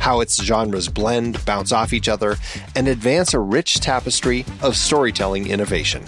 [0.00, 2.36] how its genres blend, bounce off each other,
[2.76, 6.04] and advance a rich tapestry of storytelling innovation.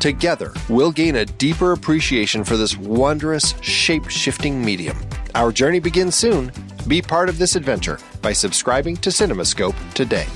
[0.00, 4.96] Together, we'll gain a deeper appreciation for this wondrous, shape shifting medium.
[5.34, 6.52] Our journey begins soon.
[6.86, 10.26] Be part of this adventure by subscribing to CinemaScope today.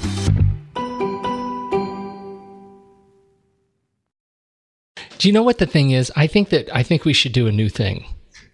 [5.18, 6.10] Do you know what the thing is?
[6.16, 8.06] I think that I think we should do a new thing.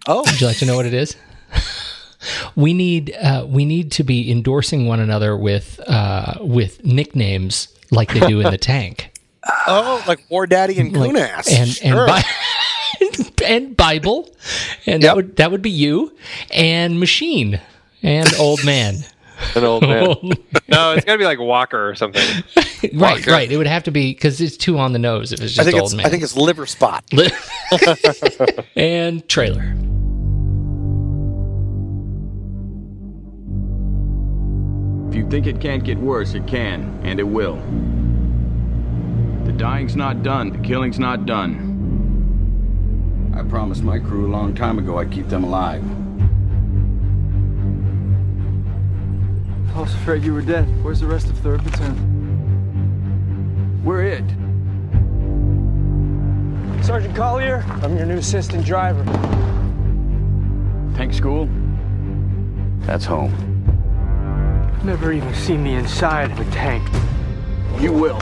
[0.07, 1.15] Oh, would you like to know what it is?
[2.55, 8.13] we need uh, we need to be endorsing one another with uh, with nicknames like
[8.13, 9.11] they do in the tank.
[9.67, 11.51] Oh, like War Daddy and like, Kunas.
[11.51, 12.07] And sure.
[12.07, 14.29] and, Bi- and Bible.
[14.85, 15.09] And yep.
[15.09, 16.15] that would that would be you.
[16.51, 17.59] And Machine.
[18.03, 18.95] And Old Man.
[19.55, 20.05] An old man.
[20.67, 22.21] no, it's got to be like Walker or something.
[22.57, 23.31] right, Walker.
[23.31, 23.49] right.
[23.49, 25.63] It would have to be because it's too on the nose if it's just I
[25.63, 26.05] think old it's, man.
[26.05, 27.05] I think it's liver spot.
[28.75, 29.73] and trailer.
[35.29, 37.57] Think it can't get worse, it can, and it will.
[39.45, 41.67] The dying's not done, the killing's not done.
[43.35, 45.83] I promised my crew a long time ago I'd keep them alive.
[49.75, 50.65] I was afraid you were dead.
[50.83, 52.15] Where's the rest of 3rd Platoon?
[53.85, 54.25] We're it.
[56.83, 59.05] Sergeant Collier, I'm your new assistant driver.
[60.95, 61.47] Tank school?
[62.79, 63.58] That's home.
[64.83, 66.87] Never even seen the inside of a tank.
[67.81, 68.19] You will.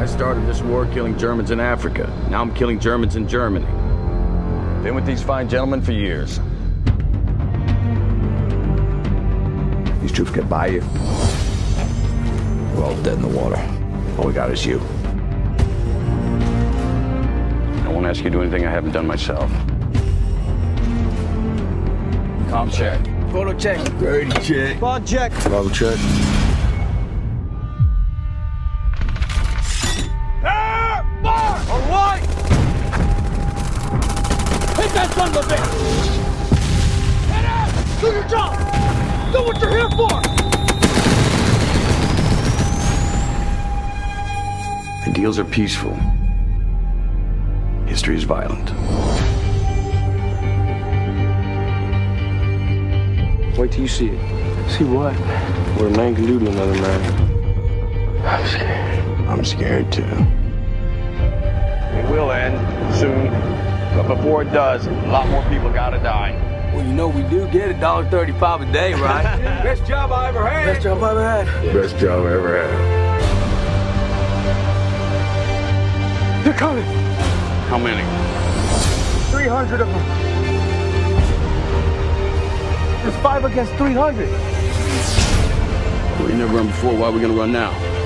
[0.00, 2.12] I started this war killing Germans in Africa.
[2.28, 3.66] Now I'm killing Germans in Germany.
[4.82, 6.40] Been with these fine gentlemen for years.
[10.00, 10.80] These troops get by you.
[12.74, 13.58] We're all dead in the water.
[14.18, 14.80] All we got is you.
[17.84, 19.50] I won't ask you to do anything I haven't done myself.
[22.50, 23.19] Calm check.
[23.30, 23.92] Photo check.
[23.92, 24.80] Brady check.
[24.80, 25.30] Bond check.
[25.44, 25.96] Bravo check.
[30.42, 31.04] Air!
[31.22, 31.62] Bar!
[31.70, 32.20] All right!
[34.76, 36.08] Hit that son of a bitch!
[37.30, 38.00] Head out!
[38.00, 38.52] Do your job!
[39.32, 40.10] Do what you're here for!
[45.08, 45.94] Ideals are peaceful.
[47.86, 48.70] History is violent.
[53.60, 54.70] Wait till you see it.
[54.70, 55.12] See what?
[55.76, 58.24] What a man can do to another man.
[58.24, 59.28] I'm scared.
[59.28, 60.00] I'm scared too.
[61.98, 62.56] It will end
[62.94, 63.28] soon,
[63.94, 66.32] but before it does, a lot more people gotta die.
[66.74, 69.24] Well, you know we do get a dollar thirty-five a day, right?
[69.62, 70.64] Best job I ever had.
[70.64, 71.74] Best job I ever had.
[71.74, 72.70] Best job I ever had.
[76.46, 76.84] They're coming.
[77.68, 78.04] How many?
[79.30, 80.29] Three hundred of them.
[83.22, 84.28] Five against 300.
[86.26, 86.94] We never run before.
[86.94, 87.99] Why are we gonna run now?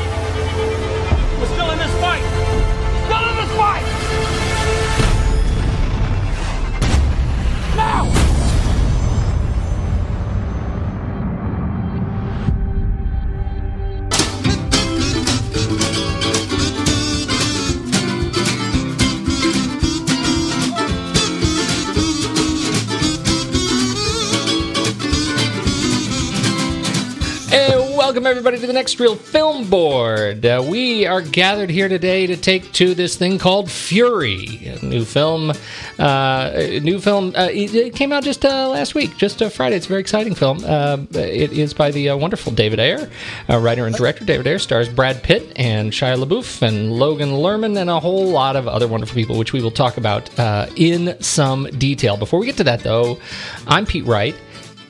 [28.14, 30.46] Welcome, everybody, to the Next Reel Film Board.
[30.46, 35.04] Uh, we are gathered here today to take to this thing called Fury, a new
[35.04, 35.52] film.
[35.98, 37.32] Uh, new film.
[37.34, 39.74] Uh, it, it came out just uh, last week, just uh, Friday.
[39.74, 40.62] It's a very exciting film.
[40.64, 43.10] Uh, it is by the wonderful David Ayer,
[43.48, 44.24] writer and director.
[44.24, 48.54] David Ayer stars Brad Pitt and Shia LaBeouf and Logan Lerman and a whole lot
[48.54, 50.30] of other wonderful people, which we will talk about
[50.78, 52.16] in some detail.
[52.16, 53.18] Before we get to that, though,
[53.66, 54.36] I'm Pete Wright.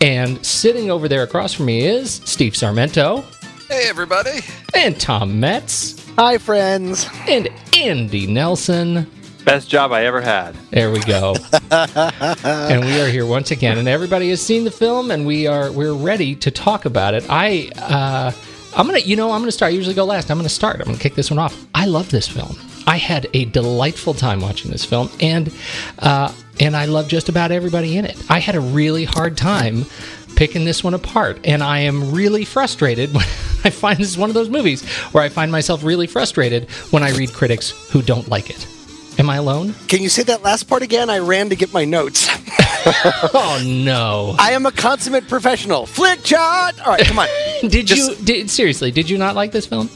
[0.05, 3.25] And sitting over there across from me is Steve Sarmento
[3.69, 4.41] Hey, everybody.
[4.75, 7.09] and Tom Metz Hi, friends.
[7.27, 9.11] and Andy Nelson.
[9.47, 10.55] Best job I ever had.
[10.71, 11.35] There we go.
[11.71, 15.73] and we are here once again, and everybody has seen the film, and we are
[15.73, 17.25] we're ready to talk about it.
[17.31, 18.31] I uh,
[18.77, 19.73] I'm gonna you know I'm gonna start.
[19.73, 20.31] I usually go last.
[20.31, 20.81] I'm gonna start.
[20.81, 21.67] I'm gonna kick this one off.
[21.75, 22.57] I love this film.
[22.87, 25.51] I had a delightful time watching this film, and
[26.01, 28.17] uh, and I love just about everybody in it.
[28.31, 29.85] I had a really hard time
[30.37, 33.25] picking this one apart, and I am really frustrated when
[33.65, 37.03] I find this is one of those movies where I find myself really frustrated when
[37.03, 38.67] I read critics who don't like it.
[39.19, 39.75] Am I alone?
[39.87, 41.09] Can you say that last part again?
[41.09, 42.29] I ran to get my notes.
[42.87, 44.35] Oh no!
[44.39, 45.87] I am a consummate professional.
[45.87, 46.79] Flick shot.
[46.81, 47.29] All right, come on.
[47.63, 48.91] Did Just- you did, seriously?
[48.91, 49.89] Did you not like this film?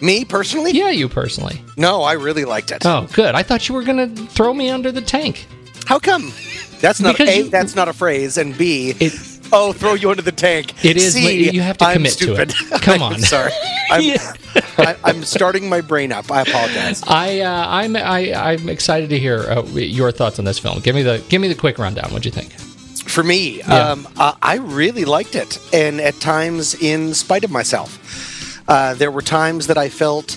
[0.00, 0.70] Me personally?
[0.72, 1.62] Yeah, you personally.
[1.76, 2.86] No, I really liked it.
[2.86, 3.34] Oh, good.
[3.34, 5.46] I thought you were gonna throw me under the tank.
[5.90, 6.32] How come?
[6.80, 7.38] That's not Because a.
[7.38, 8.94] you- that's not a phrase, and b.
[9.00, 9.12] It
[9.52, 10.84] oh, throw you under the tank.
[10.84, 12.54] It is, C, you have to I'm commit to it.
[12.80, 13.18] Come I'm on.
[13.18, 13.50] sorry.
[13.90, 14.36] I'm, Yeah.
[14.78, 16.30] I, I'm starting my brain up.
[16.30, 17.02] I apologize.
[17.08, 20.78] I uh, I'm I, I'm excited to hear uh, your thoughts on this film.
[20.78, 22.10] Give me the give me the quick rundown.
[22.12, 22.52] What'd you think?
[23.08, 23.88] For me, Yeah.
[23.90, 27.90] um, uh, I really liked it, and at times, in spite of myself,
[28.68, 30.36] uh, there were times that I felt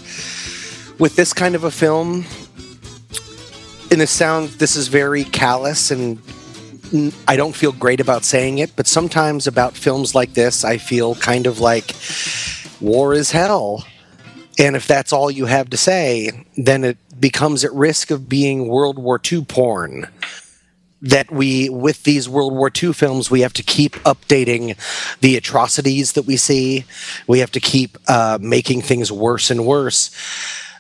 [0.98, 2.26] with this kind of a film.
[3.94, 6.20] In the sound, this is very callous, and
[7.28, 8.76] I don't feel great about saying it.
[8.76, 11.96] But sometimes about films like this, I feel kind of like
[12.82, 13.86] war is hell.
[14.58, 18.68] And if that's all you have to say, then it becomes at risk of being
[18.68, 20.08] World War II porn
[21.04, 24.76] that we with these world war ii films we have to keep updating
[25.20, 26.86] the atrocities that we see
[27.28, 30.12] we have to keep uh, making things worse and worse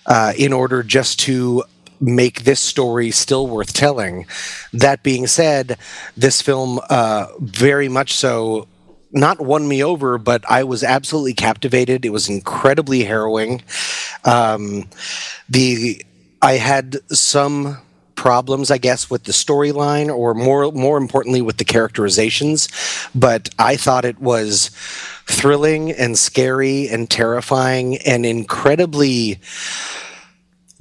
[0.06, 1.62] uh, in order just to
[2.04, 4.26] make this story still worth telling
[4.74, 5.78] that being said
[6.18, 8.68] this film uh, very much so
[9.14, 12.04] not won me over, but I was absolutely captivated.
[12.04, 13.62] It was incredibly harrowing.
[14.26, 14.90] Um,
[15.48, 16.04] the
[16.42, 17.78] I had some
[18.16, 22.68] problems, I guess, with the storyline, or more more importantly, with the characterizations.
[23.14, 24.72] But I thought it was
[25.28, 29.40] thrilling and scary and terrifying and incredibly.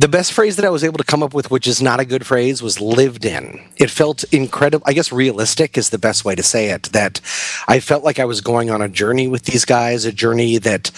[0.02, 2.04] The best phrase that I was able to come up with, which is not a
[2.04, 3.62] good phrase, was lived in.
[3.76, 4.82] It felt incredible.
[4.84, 6.90] I guess realistic is the best way to say it.
[6.92, 7.20] That
[7.68, 10.90] I felt like I was going on a journey with these guys, a journey that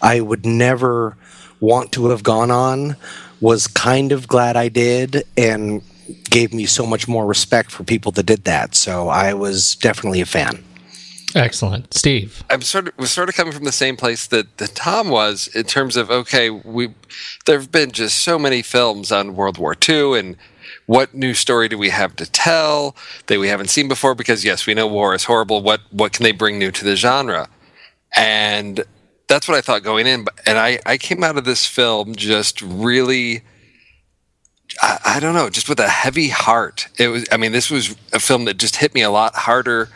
[0.00, 1.16] I would never
[1.58, 2.94] want to have gone on.
[3.40, 5.82] Was kind of glad I did, and
[6.30, 8.76] gave me so much more respect for people that did that.
[8.76, 10.62] So I was definitely a fan.
[11.34, 12.44] Excellent, Steve.
[12.48, 15.48] I'm sort of was sort of coming from the same place that, that Tom was
[15.48, 16.94] in terms of okay, we
[17.46, 20.36] there have been just so many films on World War II and
[20.86, 22.94] what new story do we have to tell
[23.26, 24.14] that we haven't seen before?
[24.14, 25.60] Because yes, we know war is horrible.
[25.62, 27.48] What what can they bring new to the genre?
[28.16, 28.84] And
[29.26, 30.26] that's what I thought going in.
[30.46, 33.42] And I, I came out of this film just really
[34.80, 36.86] I, I don't know, just with a heavy heart.
[36.98, 39.88] It was I mean, this was a film that just hit me a lot harder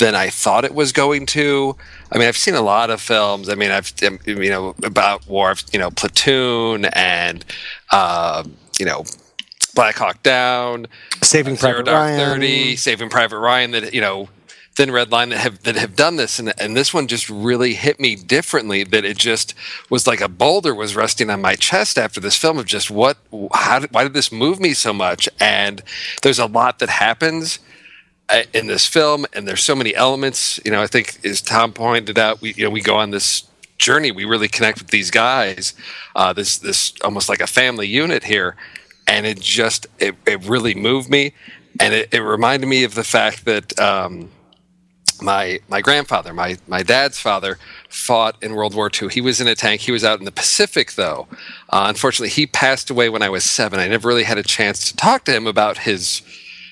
[0.00, 1.76] than I thought it was going to.
[2.10, 3.48] I mean, I've seen a lot of films.
[3.48, 5.54] I mean, I've um, you know about war.
[5.72, 7.44] You know, Platoon and
[7.92, 8.42] uh,
[8.80, 9.04] you know
[9.76, 10.88] Black Hawk Down,
[11.22, 12.18] Saving Zero Private Dark Ryan.
[12.18, 13.70] Thirty, Saving Private Ryan.
[13.72, 14.30] That you know,
[14.74, 17.74] Thin Red Line that have that have done this, and and this one just really
[17.74, 18.82] hit me differently.
[18.82, 19.54] That it just
[19.90, 23.18] was like a boulder was resting on my chest after this film of just what,
[23.52, 25.28] how, why did this move me so much?
[25.38, 25.82] And
[26.22, 27.69] there's a lot that happens uh,
[28.52, 30.60] in this film, and there's so many elements.
[30.64, 33.44] You know, I think as Tom pointed out, we you know we go on this
[33.78, 34.10] journey.
[34.12, 35.74] We really connect with these guys.
[36.14, 38.56] Uh, this this almost like a family unit here,
[39.06, 41.32] and it just it, it really moved me,
[41.78, 43.78] and it, it reminded me of the fact that.
[43.78, 44.30] Um,
[45.22, 47.58] my my grandfather, my my dad's father,
[47.88, 49.08] fought in World War II.
[49.08, 49.82] He was in a tank.
[49.82, 51.26] He was out in the Pacific, though.
[51.68, 53.80] Uh, unfortunately, he passed away when I was seven.
[53.80, 56.22] I never really had a chance to talk to him about his,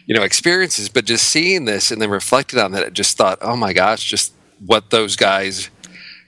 [0.09, 0.88] you know, experiences.
[0.88, 4.05] But just seeing this and then reflected on that, I just thought, oh my gosh,
[4.05, 4.33] just
[4.67, 5.71] what those guys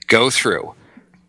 [0.07, 0.73] go through.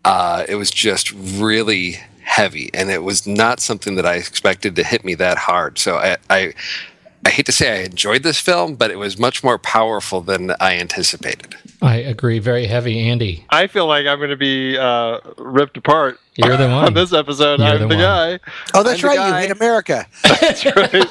[0.04, 4.84] Uh, it was just really heavy, and it was not something that I expected to
[4.84, 5.78] hit me that hard.
[5.78, 6.54] So I, I
[7.24, 10.50] I hate to say I enjoyed this film, but it was much more powerful than
[10.58, 11.54] I anticipated.
[11.80, 12.40] I agree.
[12.40, 13.46] Very heavy, Andy.
[13.50, 16.18] I feel like I'm going to be uh, ripped apart.
[16.36, 17.60] You're the one on this episode.
[17.60, 18.38] You're I'm the the, guy.
[18.74, 19.16] Oh, that's I'm right.
[19.16, 19.28] guy.
[19.42, 20.06] You hate America.
[20.40, 21.06] That's right.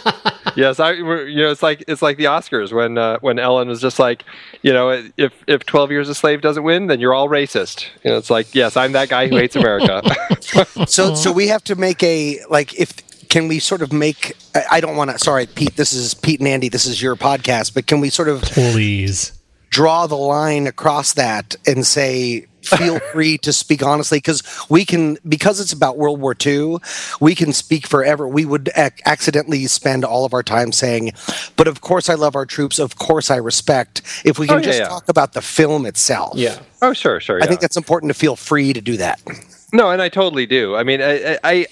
[0.58, 1.02] yes, I.
[1.02, 4.00] we're- You know, it's like it's like the Oscars when uh, when Ellen was just
[4.00, 4.24] like,
[4.64, 7.86] you know, if if Twelve Years a Slave doesn't win, then you're all racist.
[8.04, 10.02] You know, it's like, yes, I'm that guy who hates America.
[10.88, 12.94] So, so we have to make a like if
[13.30, 14.36] can we sort of make?
[14.56, 15.20] I- I don't want to.
[15.20, 15.76] Sorry, Pete.
[15.78, 16.68] This is Pete and Andy.
[16.68, 19.34] This is your podcast, but can we sort of Please.
[19.70, 25.18] draw the line across that and say feel free to speak honestly because we can
[25.28, 26.78] because it's about world war ii
[27.20, 31.12] we can speak forever we would ac- accidentally spend all of our time saying
[31.58, 34.56] but of course i love our troops of course i respect if we oh, can
[34.56, 34.88] Oh, yeah, just yeah.
[34.88, 36.60] talk about the film itself Yeah.
[36.82, 37.42] oh, sure, sure.
[37.44, 39.20] i think that's important to feel free to do that
[39.74, 40.76] No, and I totally do.
[40.76, 41.66] I mean, I, I, I,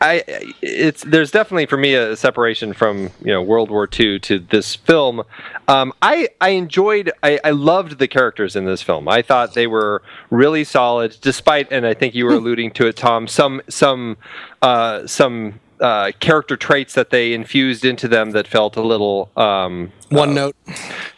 [0.00, 4.74] it's there's definitely for me a separation from you know World War II to this
[4.74, 5.22] film.
[5.68, 9.08] Um, I I enjoyed, I, I loved the characters in this film.
[9.08, 12.96] I thought they were really solid, despite, and I think you were alluding to it,
[12.96, 13.26] Tom.
[13.26, 14.16] Some some
[14.62, 15.60] uh, some.
[15.78, 20.56] Uh, character traits that they infused into them that felt a little um, one note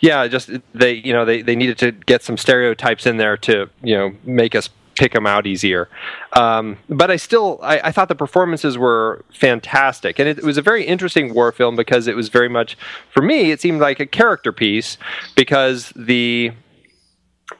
[0.00, 3.68] yeah, just they you know they, they needed to get some stereotypes in there to
[3.82, 4.68] you know make us
[4.98, 5.88] pick them out easier.
[6.34, 10.58] Um, but I still I, I thought the performances were fantastic, and it, it was
[10.58, 12.76] a very interesting war film because it was very much
[13.10, 14.98] for me it seemed like a character piece
[15.36, 16.52] because the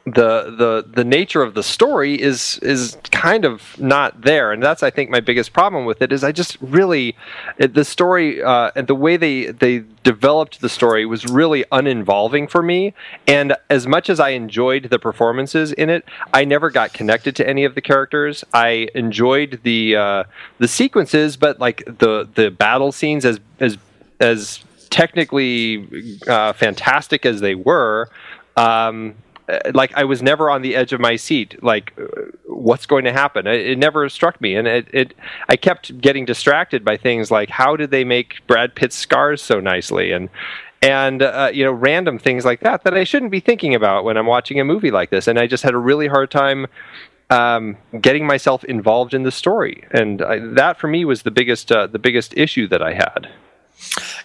[0.05, 4.51] the the the nature of the story is is kind of not there.
[4.51, 7.15] And that's i think my biggest problem with it is i just really
[7.57, 12.61] the story uh, and the way they they developed the story was really uninvolving for
[12.61, 12.93] me.
[13.27, 17.47] And as much as i enjoyed the performances in it i never got connected to
[17.47, 18.43] any of the characters.
[18.53, 20.23] I enjoyed the uh,
[20.59, 23.77] the sequences but like the the battle scenes as as
[24.19, 28.09] as technically uh, fantastic as they were
[28.55, 29.15] um,
[29.73, 31.61] like I was never on the edge of my seat.
[31.63, 32.05] Like, uh,
[32.45, 33.47] what's going to happen?
[33.47, 35.13] It, it never struck me, and it, it.
[35.47, 39.59] I kept getting distracted by things like how did they make Brad Pitt's scars so
[39.59, 40.29] nicely, and
[40.81, 44.17] and uh, you know random things like that that I shouldn't be thinking about when
[44.17, 45.27] I'm watching a movie like this.
[45.27, 46.67] And I just had a really hard time
[47.29, 51.71] um, getting myself involved in the story, and I, that for me was the biggest
[51.71, 53.29] uh, the biggest issue that I had.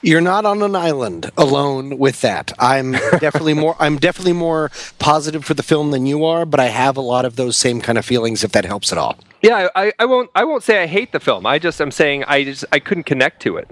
[0.05, 5.45] You're not on an island alone with that i'm definitely more i'm definitely more positive
[5.45, 7.97] for the film than you are but i have a lot of those same kind
[7.99, 10.31] of feelings if that helps at all Yeah, I, I won't.
[10.35, 11.45] I won't say I hate the film.
[11.45, 13.69] I just I'm saying I just I couldn't connect to it.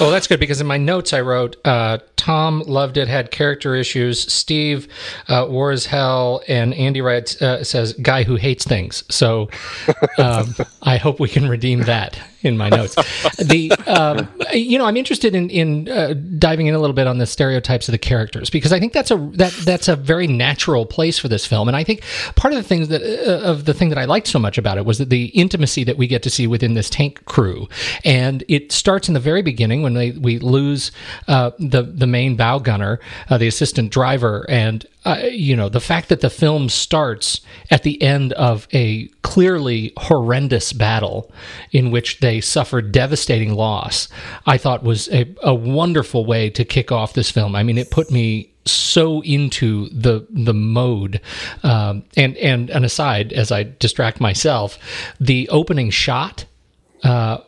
[0.00, 3.74] Oh, that's good because in my notes I wrote uh, Tom loved it, had character
[3.74, 4.20] issues.
[4.30, 4.86] Steve
[5.28, 9.02] uh, war as hell, and Andy writes uh, says guy who hates things.
[9.08, 9.48] So
[10.18, 12.94] um, I hope we can redeem that in my notes.
[13.36, 17.18] The um, you know I'm interested in in uh, diving in a little bit on
[17.18, 20.86] the stereotypes of the characters because I think that's a that that's a very natural
[20.86, 22.02] place for this film, and I think
[22.36, 24.76] part of the things that uh, of the thing that I liked so much about
[24.76, 27.68] it was that the intimacy that we get to see within this tank crew,
[28.04, 30.92] and it starts in the very beginning when they we lose
[31.26, 35.80] uh, the the main bow gunner, uh, the assistant driver, and uh, you know the
[35.80, 41.30] fact that the film starts at the end of a clearly horrendous battle
[41.72, 44.08] in which they suffered devastating loss,
[44.46, 47.54] I thought was a, a wonderful way to kick off this film.
[47.54, 51.20] I mean, it put me so into the the mode
[51.62, 54.78] um, and and an aside as I distract myself,
[55.20, 56.44] the opening shot
[57.04, 57.38] uh,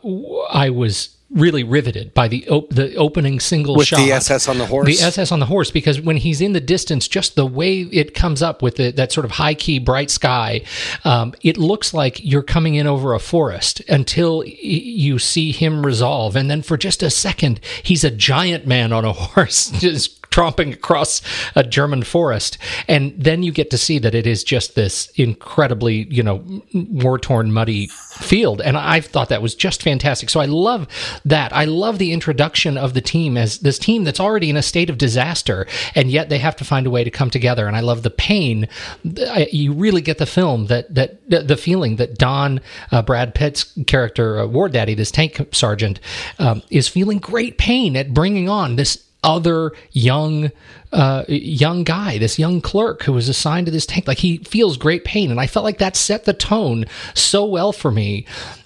[0.49, 3.97] I was really riveted by the op- the opening single with shot.
[3.97, 4.85] the ss on the horse?
[4.87, 8.13] The SS on the horse because when he's in the distance, just the way it
[8.13, 10.61] comes up with the, that sort of high key bright sky,
[11.05, 15.85] um, it looks like you're coming in over a forest until y- you see him
[15.85, 20.20] resolve, and then for just a second, he's a giant man on a horse just
[20.31, 21.21] tromping across
[21.55, 22.57] a German forest,
[22.87, 27.19] and then you get to see that it is just this incredibly you know war
[27.19, 30.29] torn muddy field, and I thought that was just fantastic.
[30.29, 30.87] So I love
[31.25, 31.53] that.
[31.53, 34.89] I love the introduction of the team as this team that's already in a state
[34.89, 37.67] of disaster, and yet they have to find a way to come together.
[37.67, 38.67] And I love the pain.
[39.03, 42.61] You really get the film that that the the feeling that Don
[42.91, 45.99] uh, Brad Pitt's character, uh, War Daddy, this tank sergeant,
[46.39, 50.51] um, is feeling great pain at bringing on this other young
[50.91, 54.07] uh, young guy, this young clerk who was assigned to this tank.
[54.07, 57.71] Like he feels great pain, and I felt like that set the tone so well
[57.71, 58.25] for me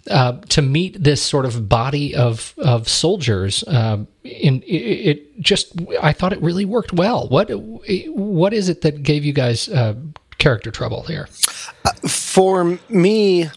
[0.09, 3.63] uh, to meet this sort of body of of soldiers.
[3.63, 7.27] Uh, in it, it just, I thought it really worked well.
[7.27, 9.95] What what is it that gave you guys uh,
[10.37, 11.27] character trouble here?
[12.07, 13.49] for me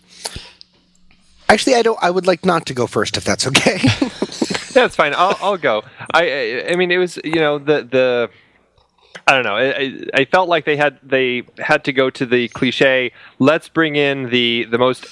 [1.48, 3.78] actually i don't i would like not to go first if that's okay
[4.74, 5.14] That's fine.
[5.16, 5.82] I'll, I'll go.
[6.12, 8.30] I, I I mean, it was you know the the.
[9.26, 9.56] I don't know.
[9.56, 13.12] I, I- I felt like they had they had to go to the cliche.
[13.38, 15.04] Let's bring in the the most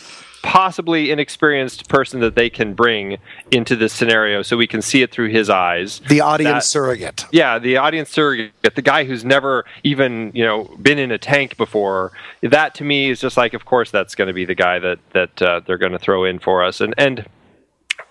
[0.43, 3.19] possibly inexperienced person that they can bring
[3.51, 6.01] into this scenario, so we can see it through his eyes.
[6.09, 7.25] The audience That- surrogate.
[7.33, 11.57] Yeah, the audience surrogate, the guy who's never even you know been in a tank
[11.57, 12.13] before.
[12.43, 14.99] That to me is just like, of course, that's going to be the guy that
[15.13, 16.81] that uh, they're going to throw in for us.
[16.81, 17.27] And and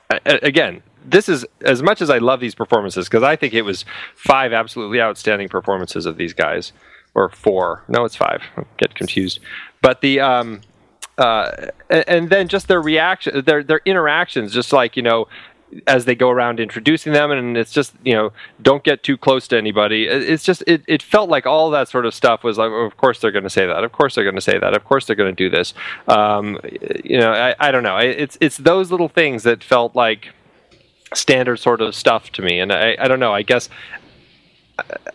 [0.10, 3.63] uh, again, this is as much as I love these performances because I think it
[3.63, 3.85] was
[4.15, 6.71] five absolutely outstanding performances of these guys,
[7.15, 7.83] or four.
[7.88, 8.43] No, it's five.
[8.57, 9.39] I get confused.
[9.81, 10.62] But the um,
[11.17, 15.27] uh, and, then just their reaction, their their interactions, just like you know,
[15.88, 19.47] as they go around introducing them, and it's just you know, don't get too close
[19.47, 20.07] to anybody.
[20.07, 23.21] It's just it, it felt like all that sort of stuff was like, of course
[23.21, 25.15] they're going to say that, of course they're going to say that, of course they're
[25.15, 25.74] going to do this.
[26.07, 26.59] Um,
[27.03, 27.97] you know, I, I don't know.
[27.97, 30.33] It's it's those little things that felt like
[31.15, 33.34] standard sort of stuff to me, and I, I don't know.
[33.34, 33.69] I guess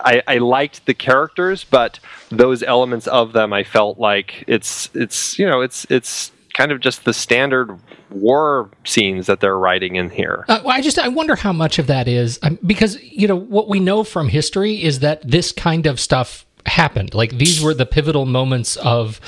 [0.00, 5.38] I, I liked the characters, but those elements of them, I felt like it's it's
[5.38, 7.78] you know it's it's kind of just the standard
[8.10, 10.44] war scenes that they're writing in here.
[10.48, 13.36] Uh, well, I just I wonder how much of that is um, because you know
[13.36, 17.14] what we know from history is that this kind of stuff happened.
[17.14, 19.20] Like these were the pivotal moments of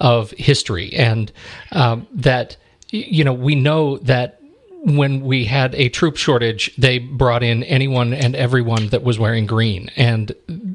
[0.00, 1.30] of history, and
[1.72, 2.56] um, that
[2.90, 4.40] you know we know that
[4.84, 9.46] when we had a troop shortage, they brought in anyone and everyone that was wearing
[9.46, 10.34] green, and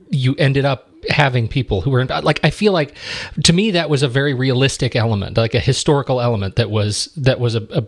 [0.10, 2.96] you ended up having people who were like I feel like
[3.44, 7.39] to me that was a very realistic element, like a historical element that was that
[7.39, 7.88] was a, a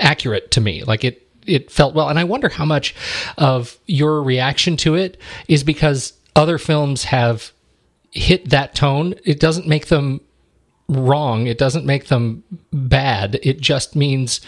[0.00, 0.84] accurate to me.
[0.84, 2.94] Like it it felt well, and I wonder how much
[3.38, 7.52] of your reaction to it is because other films have
[8.10, 9.14] hit that tone.
[9.24, 10.20] It doesn't make them
[10.88, 11.46] wrong.
[11.46, 13.40] It doesn't make them bad.
[13.42, 14.40] It just means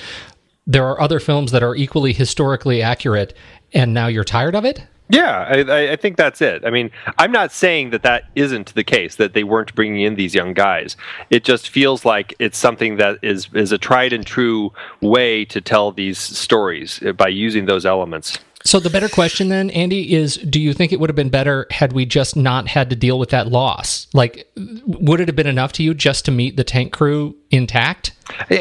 [0.67, 3.35] there are other films that are equally historically accurate,
[3.73, 4.85] and now you're tired of it.
[5.11, 6.65] Yeah, I, I- think that's it.
[6.65, 10.15] I mean, I'm not saying that that isn't the case that they weren't bringing in
[10.15, 10.97] these young guys.
[11.29, 14.73] It just feels like it's something that is is a tried and true
[15.03, 18.39] way to tell these stories uh, by using those elements.
[18.67, 21.67] So the better question then, Andy, is do you think it would have been better
[21.71, 24.07] had we just not had to deal with that loss?
[24.15, 28.13] Like, would it have been enough to you just to meet the tank crew intact?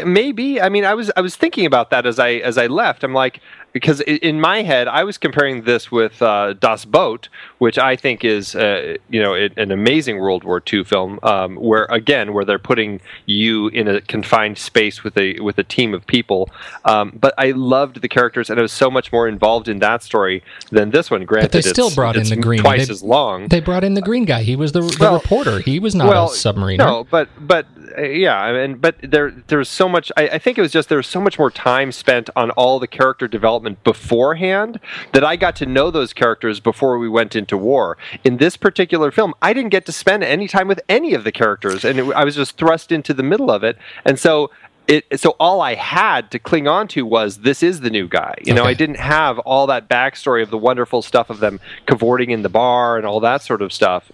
[0.05, 0.59] Maybe.
[0.61, 3.03] I mean, I was I was thinking about that as I as I left.
[3.03, 3.39] I'm like,
[3.71, 8.25] because in my head, I was comparing this with uh, Das Boot, which I think
[8.25, 12.43] is uh, you know it, an amazing World War II film, um, where again where
[12.43, 16.49] they're putting you in a confined space with a with a team of people.
[16.83, 20.03] Um, but I loved the characters, and I was so much more involved in that
[20.03, 21.23] story than this one.
[21.23, 22.59] Granted, But they still brought in the green.
[22.61, 23.47] twice They- as long.
[23.47, 24.43] They brought in the green guy.
[24.43, 25.59] He was the, the Well- reporter.
[25.59, 26.79] He was not a submariner.
[26.79, 27.65] No, but but
[27.97, 30.11] uh, yeah, I mean, but there there was so much.
[30.17, 32.79] I, I think it was just there was so much more time spent on all
[32.79, 34.81] the character development beforehand
[35.13, 37.97] that I got to know those characters before we went into war.
[38.25, 41.31] In this particular film, I didn't get to spend any time with any of the
[41.31, 44.51] characters, and it, I was just thrust into the middle of it, and so.
[44.85, 48.35] It, so all I had to cling on to was this is the new guy.
[48.45, 48.71] You know, Okay.
[48.71, 52.49] I didn't have all that backstory of the wonderful stuff of them cavorting in the
[52.49, 54.11] bar and all that sort of stuff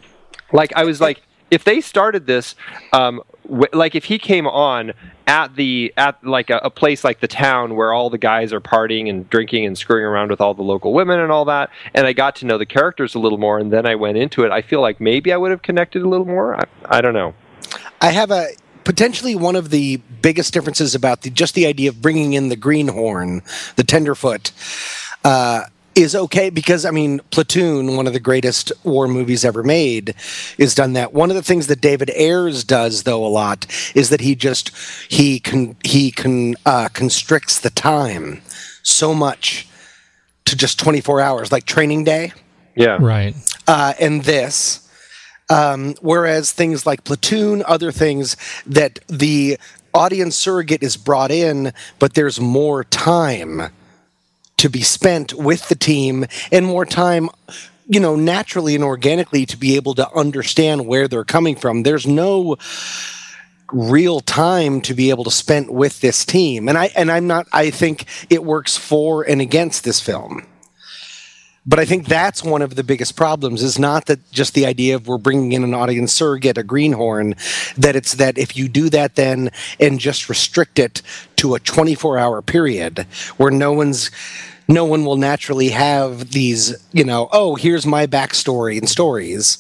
[0.52, 2.54] like I was like, if they started this,
[2.94, 4.94] um, like if he came on
[5.28, 8.62] at the at like a, a place like the town where all the guys are
[8.62, 12.06] partying and drinking and screwing around with all the local women and all that, and
[12.06, 14.52] I got to know the characters a little more, and then I went into it,
[14.52, 16.56] I feel like maybe I would have connected a little more.
[16.56, 17.34] I, I don't know.
[18.02, 18.48] I have a
[18.84, 22.56] potentially one of the biggest differences about the just the idea of bringing in the
[22.56, 23.42] greenhorn,
[23.76, 24.52] the tenderfoot,
[25.24, 25.64] uh,
[26.02, 30.16] is okay because I mean Platoon, one of the greatest war movies ever made,
[30.58, 31.14] is done that.
[31.14, 34.72] One of the things that David Ayers does though a lot is that he just
[35.10, 38.42] he can he can uh, constricts the time
[38.84, 39.68] so much
[40.46, 42.32] to just 24 hours like training day
[42.76, 43.36] Yeah, Right.
[43.68, 44.88] uh, and this.
[45.50, 49.58] Um, whereas things like Platoon, other things that the
[49.96, 53.64] audience surrogate is brought in, but there's more time
[54.60, 57.30] to be spent with the team and more time,
[57.88, 61.84] you know, naturally and organically to be able to understand where they're coming from.
[61.84, 62.58] There's no
[63.72, 66.68] real time to be able to spend with this team.
[66.68, 70.46] And I and I'm not I think it works for and against this film
[71.70, 74.96] but I think that's one of the biggest problems is not that just the idea
[74.96, 77.36] of we're bringing in an audience surrogate, a greenhorn,
[77.78, 81.04] that it's that if you do that then and just restrict it
[81.40, 84.12] to a 24 hour period where no one's
[84.68, 89.58] no one will naturally have these, you know, oh, here's my backstory and stories.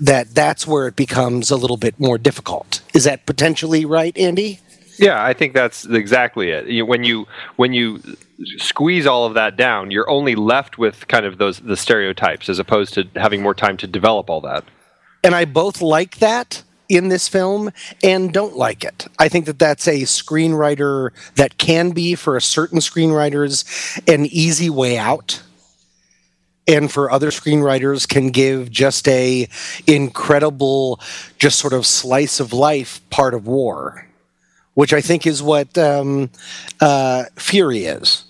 [0.00, 2.80] That that's where it becomes a little bit more difficult.
[2.94, 4.60] Is that potentially right, Andy?
[4.98, 6.66] Yeah, I think that's exactly it.
[6.66, 8.02] You, when you when you
[8.56, 12.58] squeeze all of that down, you're only left with kind of those the stereotypes as
[12.58, 14.64] opposed to having more time to develop all that.
[15.22, 17.70] And I both like that in this film
[18.02, 19.06] and don't like it.
[19.18, 23.64] I think that that's a screenwriter that can be for a certain screenwriters
[24.12, 25.42] an easy way out
[26.66, 29.48] and for other screenwriters can give just a
[29.86, 31.00] incredible
[31.38, 34.06] just sort of slice of life part of war
[34.74, 36.30] which i think is what um,
[36.80, 38.24] uh, fury is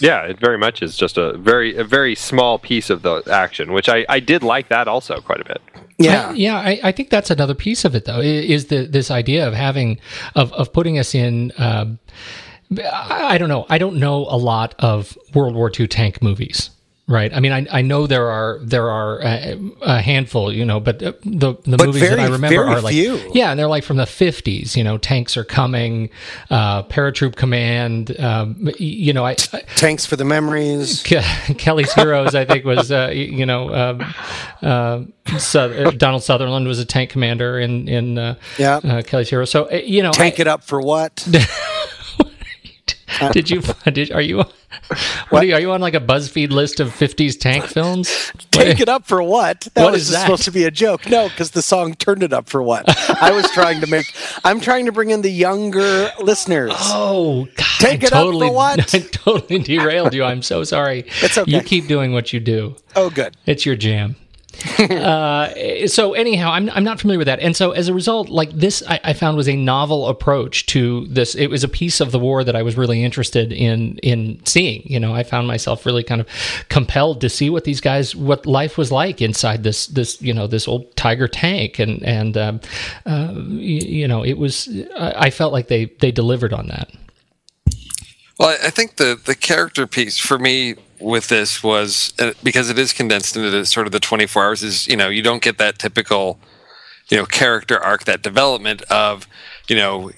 [0.00, 3.72] Yeah, it very much is just a very a very small piece of the action,
[3.72, 5.60] which I, I did like that also quite a bit.
[6.00, 9.10] Yeah I, yeah, I, I think that's another piece of it, though, is the this
[9.10, 9.98] idea of having
[10.34, 11.52] of of putting us in.
[11.58, 11.98] Um,
[12.78, 13.66] I I don't know.
[13.68, 16.70] I don't know a lot of World War II tank movies.
[17.10, 17.34] Right.
[17.34, 21.02] I mean, I, I know there are there are a, a handful, you know, but
[21.02, 23.18] uh, the the But movies that I remember are like few.
[23.34, 24.76] yeah, and they're like from the fifties.
[24.76, 26.10] You know, tanks are coming,
[26.50, 28.16] uh, paratroop command.
[28.20, 32.92] Um, you know, I, I thanks for the memories Ke- Kelly's Heroes, I think, was
[32.92, 34.14] uh, you know um,
[34.62, 35.02] uh,
[35.36, 38.76] Su- Donald Sutherland was a tank commander in in uh, Yeah.
[38.76, 39.50] uh, Kelly's Heroes.
[39.50, 41.26] So uh, you know, tank I- it up for what
[43.32, 44.44] did you did are you
[45.30, 48.32] what are you, are you on like a BuzzFeed list of '50s tank films?
[48.50, 49.68] Take it up for what?
[49.74, 50.22] That What was that?
[50.22, 51.08] supposed to be a joke.
[51.08, 52.84] No, because the song turned it up for what?
[53.22, 54.06] I was trying to make.
[54.44, 56.72] I'm trying to bring in the younger listeners.
[56.76, 58.94] Oh, God, Take I it up for what?
[58.94, 60.24] I totally derailed you.
[60.24, 61.04] I'm so sorry.
[61.22, 61.50] It's okay.
[61.50, 62.76] You keep doing what you do.
[62.96, 63.36] Oh, good.
[63.46, 64.16] It's your jam.
[64.78, 68.50] uh, so anyhow, I'm I'm not familiar with that, and so as a result, like
[68.50, 71.34] this, I, I found was a novel approach to this.
[71.34, 74.82] It was a piece of the war that I was really interested in in seeing.
[74.84, 76.26] You know, I found myself really kind of
[76.68, 80.46] compelled to see what these guys, what life was like inside this this you know
[80.46, 82.60] this old Tiger tank, and and um,
[83.06, 84.68] uh, you, you know, it was.
[84.96, 86.90] I, I felt like they they delivered on that.
[88.38, 92.70] Well, I I think the the character piece for me with this was uh, because
[92.70, 94.62] it is condensed into the, sort of the 24 hours.
[94.62, 96.38] Is you know you don't get that typical
[97.08, 99.26] you know character arc, that development of
[99.68, 100.10] you know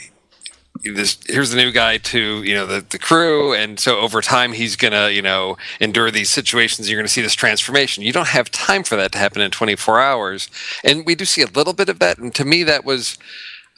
[0.85, 4.53] this here's the new guy to you know the, the crew and so over time
[4.53, 8.51] he's gonna you know endure these situations you're gonna see this transformation you don't have
[8.51, 10.51] time for that to happen in 24 hours
[10.83, 13.17] and we do see a little bit of that and to me that was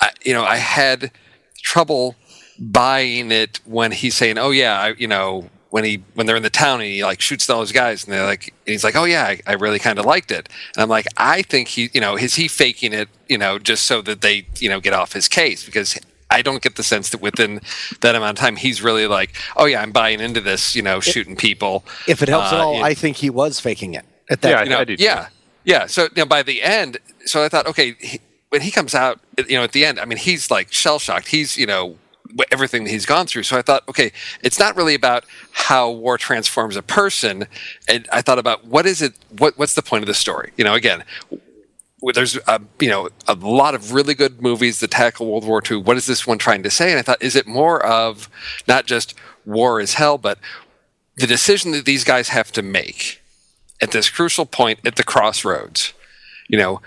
[0.00, 1.10] I, you know i had
[1.62, 2.16] trouble
[2.58, 6.44] buying it when he's saying oh yeah I, you know when he when they're in
[6.44, 8.94] the town and he like shoots all those guys and they're like and he's like
[8.94, 11.90] oh yeah I, I really kind of liked it and I'm like I think he
[11.92, 14.92] you know is he faking it you know just so that they you know get
[14.92, 15.98] off his case because
[16.30, 17.60] I don't get the sense that within
[18.02, 21.00] that amount of time he's really like oh yeah I'm buying into this you know
[21.00, 22.84] shooting people If it helps at Uh, all, yeah.
[22.84, 24.48] I think he was faking it at that.
[24.50, 24.68] Yeah, point.
[24.68, 25.04] you know, I do too.
[25.04, 25.28] yeah,
[25.64, 25.86] yeah.
[25.86, 29.18] So you know, by the end, so I thought, okay, he, when he comes out,
[29.48, 31.28] you know, at the end, I mean, he's like shell shocked.
[31.28, 31.98] He's you know wh-
[32.50, 33.44] everything that he's gone through.
[33.44, 37.46] So I thought, okay, it's not really about how war transforms a person.
[37.88, 39.14] And I thought about what is it?
[39.38, 40.52] What what's the point of the story?
[40.56, 41.04] You know, again.
[42.12, 45.78] There's a, you know a lot of really good movies that tackle World War II.
[45.78, 46.90] What is this one trying to say?
[46.90, 48.28] And I thought, is it more of
[48.68, 49.14] not just
[49.46, 50.38] war is hell, but
[51.16, 53.22] the decision that these guys have to make
[53.80, 55.94] at this crucial point at the crossroads
[56.48, 56.80] you know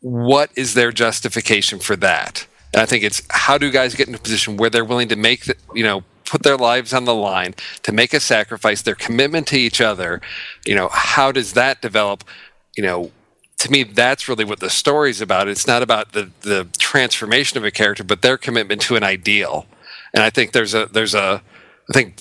[0.00, 4.14] what is their justification for that and i think it's how do guys get in
[4.14, 7.14] a position where they're willing to make the, you know put their lives on the
[7.14, 10.20] line to make a sacrifice their commitment to each other?
[10.66, 12.24] You know how does that develop?
[12.76, 13.10] You know
[13.58, 15.48] to me that's really what the story's about.
[15.48, 19.66] It's not about the the transformation of a character but their commitment to an ideal.
[20.12, 21.42] And i think there's a there's a
[21.88, 22.20] i think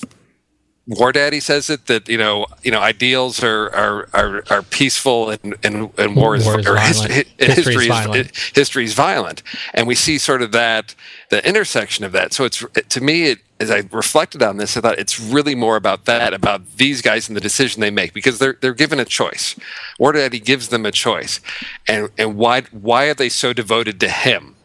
[0.87, 5.31] War Daddy says it that you know you know ideals are are are, are peaceful
[5.31, 7.11] and, and and war is, War is or violent.
[7.11, 8.31] his- History history is violent.
[8.53, 9.43] history is violent.
[9.73, 10.93] And we see sort of that
[11.31, 12.33] the intersection of that.
[12.33, 15.75] So it's to me it, as I reflected on this I thought it's really more
[15.75, 19.05] about that about these guys and the decision they make because they're they're given a
[19.05, 19.55] choice.
[19.99, 21.39] War Daddy gives them a choice.
[21.87, 24.55] And and why why are they so devoted to him?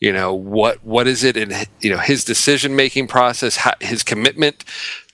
[0.00, 4.02] You know what what is it in you know his decision making process how, his
[4.04, 4.64] commitment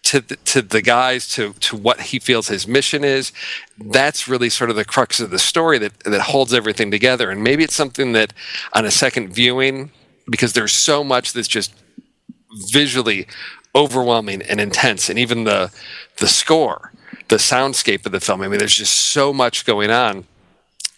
[0.03, 3.33] to the, to the guys to to what he feels his mission is
[3.79, 7.31] that's really sort of the crux of the story that that holds everything together.
[7.31, 8.33] And maybe it's something that
[8.73, 9.91] on a second viewing
[10.29, 11.75] because there's so much that's just
[12.71, 13.27] visually
[13.75, 15.73] overwhelming and intense and even the
[16.19, 16.93] the score
[17.29, 18.41] the soundscape of the film.
[18.41, 20.25] I mean there's just so much going on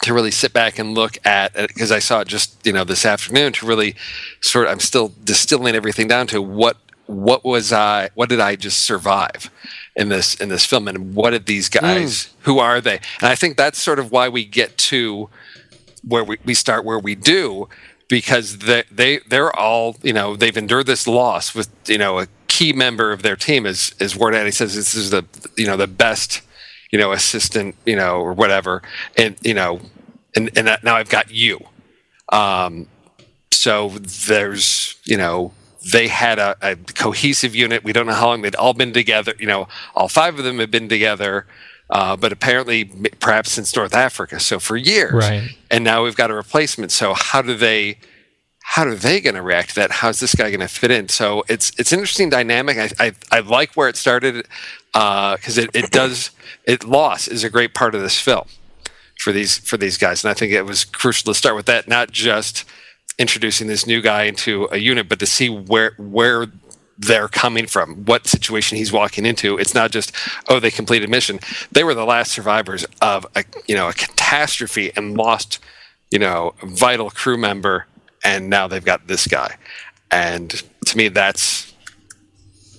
[0.03, 2.85] to really sit back and look at uh, because I saw it just you know
[2.85, 3.95] this afternoon to really
[4.41, 8.57] sort of I'm still distilling everything down to what what was I what did I
[8.57, 9.51] just survive
[9.97, 10.88] in this in this film?
[10.88, 13.01] And what did these guys who are they?
[13.21, 15.29] And I think that's sort of why we get to
[16.07, 17.69] where we, we start where we do
[18.09, 22.27] because they they they're all you know they've endured this loss with you know a
[22.49, 25.25] key member of their team as as War Daddy says this is the
[25.57, 26.43] you know the best
[26.91, 28.83] you know assistant you know or whatever.
[29.17, 29.81] And you know
[30.37, 31.59] and and that, now I've got you.
[32.31, 32.87] Um
[33.51, 35.53] so there's you know
[35.90, 39.35] they had a, a cohesive unit we don't know how long they'd all been together
[39.38, 41.47] you know all five of them had been together
[41.90, 42.85] uh, but apparently
[43.21, 45.51] perhaps since North Africa so for years Right.
[45.71, 47.99] and now we've got a replacement so how do they
[48.64, 49.90] how are they going to react to that?
[49.90, 51.09] How's this guy going to fit in?
[51.09, 52.79] So it's it's an interesting dynamic.
[52.79, 54.47] I I, I like where it started
[54.92, 56.31] because it, it does
[56.64, 58.47] it loss is a great part of this film
[59.18, 61.88] for these for these guys, and I think it was crucial to start with that,
[61.88, 62.64] not just
[63.18, 66.46] introducing this new guy into a unit, but to see where where
[66.98, 69.59] they're coming from, what situation he's walking into.
[69.59, 70.12] It's not just
[70.48, 71.40] oh they completed mission.
[71.70, 75.59] They were the last survivors of a you know a catastrophe and lost
[76.11, 77.87] you know vital crew member,
[78.25, 79.57] and now they've got this guy.
[80.11, 81.72] And to me, that's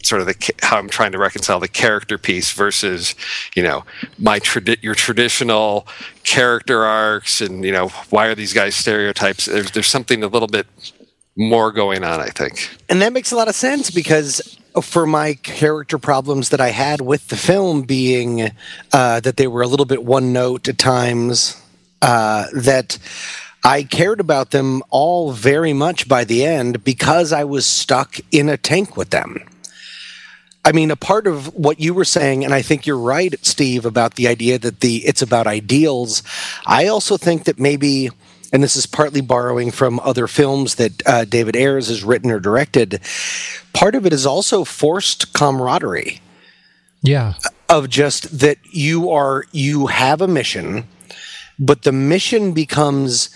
[0.03, 3.15] sort of the how I'm trying to reconcile the character piece versus
[3.55, 3.85] you know
[4.17, 5.87] my tradi- your traditional
[6.23, 10.47] character arcs and you know why are these guys stereotypes there's there's something a little
[10.47, 10.67] bit
[11.35, 15.35] more going on I think And that makes a lot of sense because for my
[15.35, 18.51] character problems that I had with the film being
[18.91, 21.61] uh, that they were a little bit one note at times,
[22.01, 22.97] uh, that
[23.63, 28.49] I cared about them all very much by the end because I was stuck in
[28.49, 29.43] a tank with them.
[30.65, 33.85] I mean, a part of what you were saying, and I think you're right, Steve,
[33.85, 36.23] about the idea that the it's about ideals.
[36.65, 38.09] I also think that maybe,
[38.53, 42.39] and this is partly borrowing from other films that uh, David Ayers has written or
[42.39, 43.01] directed.
[43.73, 46.21] Part of it is also forced camaraderie
[47.01, 47.33] Yeah.
[47.67, 50.87] of just that you are you have a mission,
[51.59, 53.29] but the mission becomes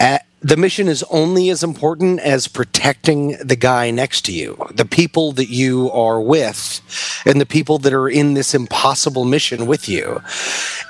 [0.00, 4.84] at, the mission is only as important as protecting the guy next to you, the
[4.84, 6.82] people that you are with,
[7.24, 10.20] and the people that are in this impossible mission with you.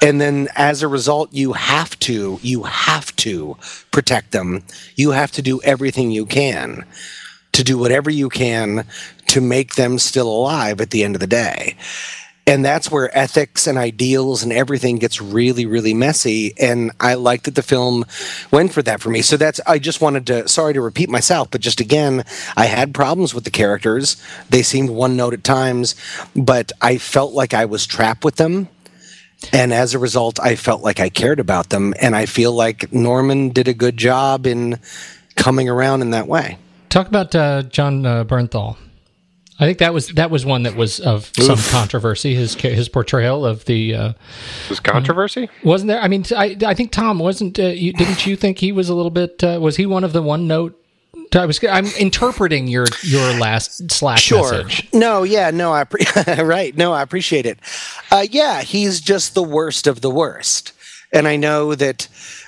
[0.03, 3.57] And then as a result, you have to, you have to
[3.93, 4.64] protect them.
[4.97, 6.85] You have to do everything you can
[7.53, 8.85] to do whatever you can
[9.29, 11.77] to make them still alive at the end of the day.
[12.46, 16.52] And that's where ethics and ideals and everything gets really, really messy.
[16.59, 18.04] And I like that the film
[18.50, 19.22] went for that for me.
[19.22, 22.24] So that's, I just wanted to, sorry to repeat myself, but just again,
[22.57, 24.22] I had problems with the characters.
[24.50, 25.94] They seemed one note at times,
[26.37, 28.68] but I felt like I was trapped with them.
[29.52, 31.94] And as a result, I felt like I cared about them.
[32.00, 34.78] And I feel like Norman did a good job in
[35.35, 36.59] coming around in that way.
[36.88, 38.76] Talk about uh, Jon uh, Bernthal.
[39.59, 42.35] I think that was that was one that was of some controversy.
[42.35, 44.12] His his portrayal of the uh,
[44.69, 45.49] Was controversy?
[45.62, 46.01] wasn't there.
[46.01, 47.59] I mean, I I think Tom wasn't.
[47.59, 49.43] Uh, you, didn't you think he was a little bit?
[49.45, 50.79] Uh, was he one of the one note?
[51.33, 51.59] I was.
[51.64, 54.88] I'm interpreting your your last slash message.
[54.93, 56.05] No, yeah, no, I pre-
[56.43, 56.77] right.
[56.77, 57.59] No, I appreciate it.
[58.11, 60.73] Uh, yeah, he's just the worst of the worst,
[61.12, 62.07] and I know that,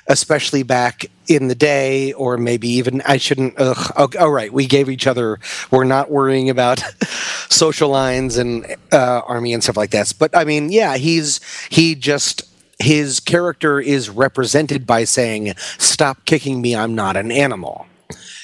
[0.08, 3.54] especially back in the day, or maybe even I shouldn't.
[3.58, 5.38] Ugh, oh, oh, right, we gave each other.
[5.70, 6.80] We're not worrying about
[7.48, 10.12] social lines and uh, army and stuff like that.
[10.18, 12.42] But I mean, yeah, he's he just.
[12.78, 16.76] His character is represented by saying, "Stop kicking me!
[16.76, 17.86] I'm not an animal."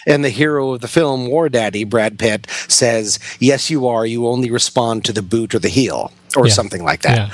[0.06, 4.04] And the hero of the film, War Daddy, Brad Pitt, says, Yes, you are.
[4.04, 6.52] You only respond to the boot or the heel, or Yeah.
[6.54, 7.16] something like that.
[7.18, 7.30] Yeah.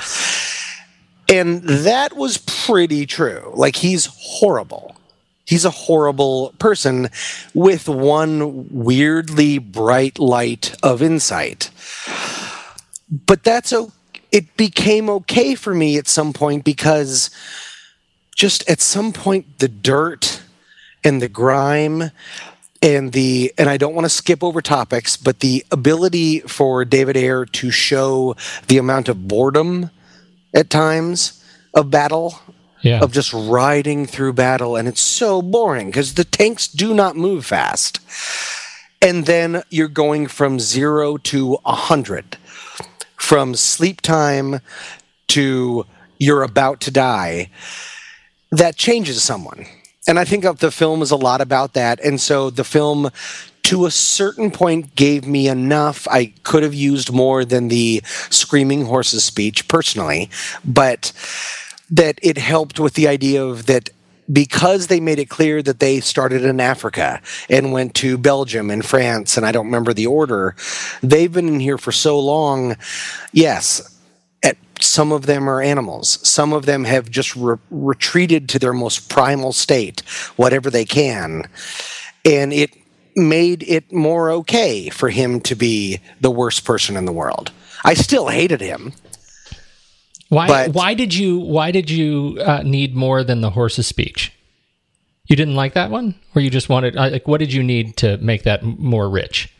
[1.29, 3.51] And that was pretty true.
[3.55, 4.95] Like, he's horrible.
[5.45, 7.09] He's a horrible person
[7.53, 11.71] with one weirdly bright light of insight.
[13.25, 13.91] But that's o-
[14.31, 17.31] it became okay for me at some point because
[18.35, 20.41] just at some point the dirt
[21.03, 22.11] and the grime
[22.81, 27.17] and the and I don't want to skip over topics, but the ability for David
[27.17, 28.35] Ayer to show
[28.67, 29.89] the amount of boredom
[30.53, 32.39] at times of battle
[32.81, 33.01] Yeah.
[33.01, 37.45] of just riding through battle and it's so boring because the tanks do not move
[37.45, 37.99] fast.
[39.01, 42.37] And then you're going from zero to a hundred
[43.17, 44.59] from sleep time
[45.29, 45.85] to
[46.17, 47.49] you're about to die.
[48.51, 49.65] That changes someone.
[50.07, 51.99] And i think of the film is a lot about that.
[52.03, 53.09] And so the film
[53.69, 58.85] to a certain point gave me enough i could have used more than the screaming
[58.85, 60.29] horses speech personally
[60.65, 61.11] but
[61.89, 63.89] that it helped with the idea of that
[64.31, 68.85] because they made it clear that they started in Africa and went to Belgium and
[68.85, 70.55] France, and I don't remember the order,
[71.01, 72.75] they've been in here for so long.
[73.33, 73.99] Yes,
[74.81, 76.25] some of them are animals.
[76.27, 80.01] Some of them have just re- retreated to their most primal state,
[80.35, 81.49] whatever they can.
[82.25, 82.75] And it
[83.15, 87.51] made it more okay for him to be the worst person in the world.
[87.83, 88.93] I still hated him.
[90.29, 90.47] Why?
[90.47, 91.39] But- why did you?
[91.39, 94.31] Why did you uh, need more than the horse's speech?
[95.25, 96.97] You didn't like that one, or you just wanted?
[96.97, 99.53] uh, Like, what did you need to make that more rich?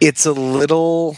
[0.00, 1.16] It's a little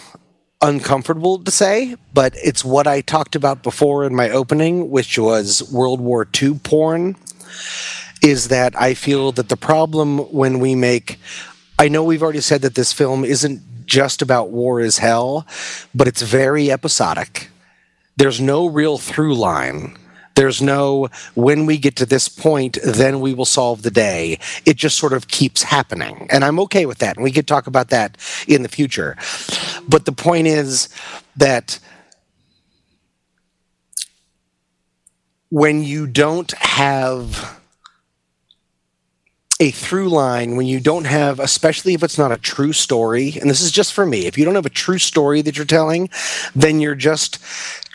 [0.62, 5.70] uncomfortable to say, but it's what I talked about before in my opening, which was
[5.72, 7.16] World War II porn.
[8.22, 11.18] Is that I feel that the problem when we make,
[11.78, 15.46] I know we've already said that this film isn't just about war is hell,
[15.94, 17.48] but it's very episodic.
[18.16, 19.96] There's no real through line.
[20.36, 24.38] There's no, when we get to this point, then we will solve the day.
[24.64, 26.28] It just sort of keeps happening.
[26.30, 27.16] And I'm okay with that.
[27.16, 29.16] And we could talk about that in the future.
[29.88, 30.88] But the point is
[31.36, 31.78] that
[35.50, 37.59] when you don't have
[39.60, 43.48] a through line when you don't have especially if it's not a true story and
[43.48, 46.08] this is just for me if you don't have a true story that you're telling
[46.54, 47.38] then you're just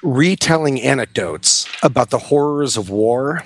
[0.03, 3.43] retelling anecdotes about the horrors of war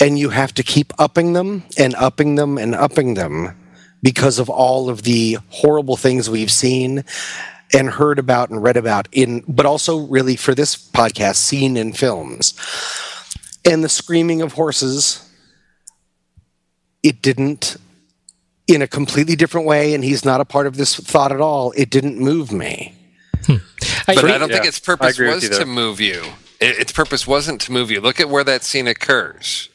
[0.00, 3.56] and you have to keep upping them and upping them and upping them
[4.02, 7.04] because of all of the horrible things we've seen
[7.72, 11.92] and heard about and read about in but also really for this podcast seen in
[11.92, 12.54] films.
[13.64, 15.31] And the screaming of horses
[17.02, 17.76] it didn't
[18.68, 21.72] in a completely different way and he's not a part of this thought at all
[21.76, 22.94] it didn't move me
[23.44, 23.56] hmm.
[24.08, 26.22] I, But I don't think its purpose was to move you.
[26.60, 28.00] It, its purpose wasn't to move you.
[28.00, 29.68] Look at where that scene occurs.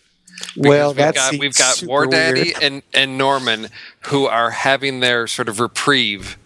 [0.55, 3.69] well Because we've that's got, we've got War Daddy and, and Norman
[4.07, 6.37] who are having their sort of reprieve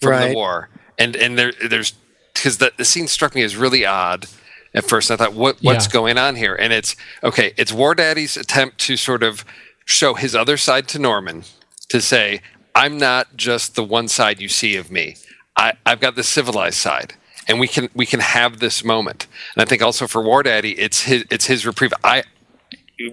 [0.00, 0.28] from Right.
[0.28, 0.68] the war,
[0.98, 1.94] and and there there's
[2.34, 4.26] because the the scene struck me as really odd
[4.74, 5.10] at first.
[5.10, 5.92] I thought, what what's Yeah.
[5.92, 6.54] going on here?
[6.54, 7.54] And it's okay.
[7.56, 9.44] It's War Daddy's attempt to sort of
[9.86, 11.44] show his other side to Norman
[11.88, 12.42] to say,
[12.74, 15.16] I'm not just the one side you see of me.
[15.56, 17.14] I, I've got the civilized side.
[17.48, 20.72] And we can we can have this moment, and I think also for War Daddy,
[20.72, 21.94] it's his it's his reprieve.
[22.02, 22.24] I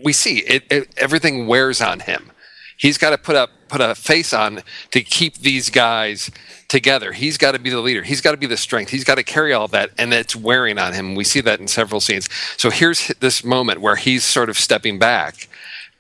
[0.03, 2.31] we see it, it everything wears on him
[2.77, 6.29] he's got to put up put a face on to keep these guys
[6.67, 9.15] together he's got to be the leader he's got to be the strength he's got
[9.15, 12.29] to carry all that and it's wearing on him we see that in several scenes
[12.57, 15.47] so here's this moment where he's sort of stepping back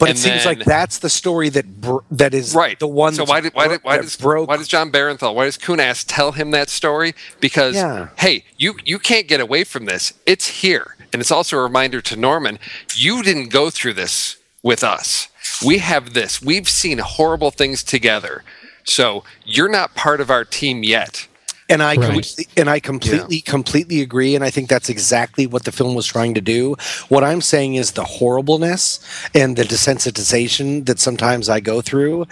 [0.03, 2.77] but it seems then- like that's the story that br- that is right.
[2.79, 5.33] the one so why did why, did, why that does broke why does Jon Bernthal
[5.35, 7.13] why does Coon-Ass tell him that story?
[7.39, 8.09] Because Yeah.
[8.17, 10.13] hey you you can't get away from this.
[10.25, 10.95] It's here.
[11.11, 12.57] And it's also a reminder to norman
[12.95, 15.27] you didn't go through this with us.
[15.65, 16.41] We have this.
[16.41, 18.43] We've seen horrible things together.
[18.85, 21.27] So you're not part of our team yet
[21.69, 22.33] and I Right.
[22.35, 26.05] com- and I completely completely agree and I think that's exactly what the film was
[26.05, 26.75] trying to do.
[27.09, 28.99] What I'm saying is the horribleness
[29.33, 32.27] and the desensitization that sometimes I go through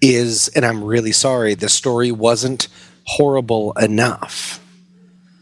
[0.00, 2.68] is and I'm really sorry the story wasn't
[3.04, 4.60] horrible enough.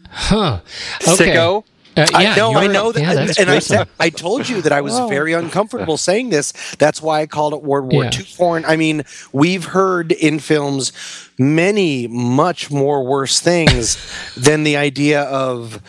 [0.09, 0.59] huh?
[1.07, 1.33] Okay.
[1.35, 1.63] Sicko.
[2.03, 4.61] Uh, yeah, I know, I know that, yeah, that's and I said, I told you
[4.61, 6.53] that I was very uncomfortable saying this.
[6.77, 8.11] That's why I called it World War Yeah.
[8.17, 8.65] II porn.
[8.65, 10.91] I mean, we've heard in films
[11.37, 13.97] many much more worse things
[14.37, 15.81] than the idea of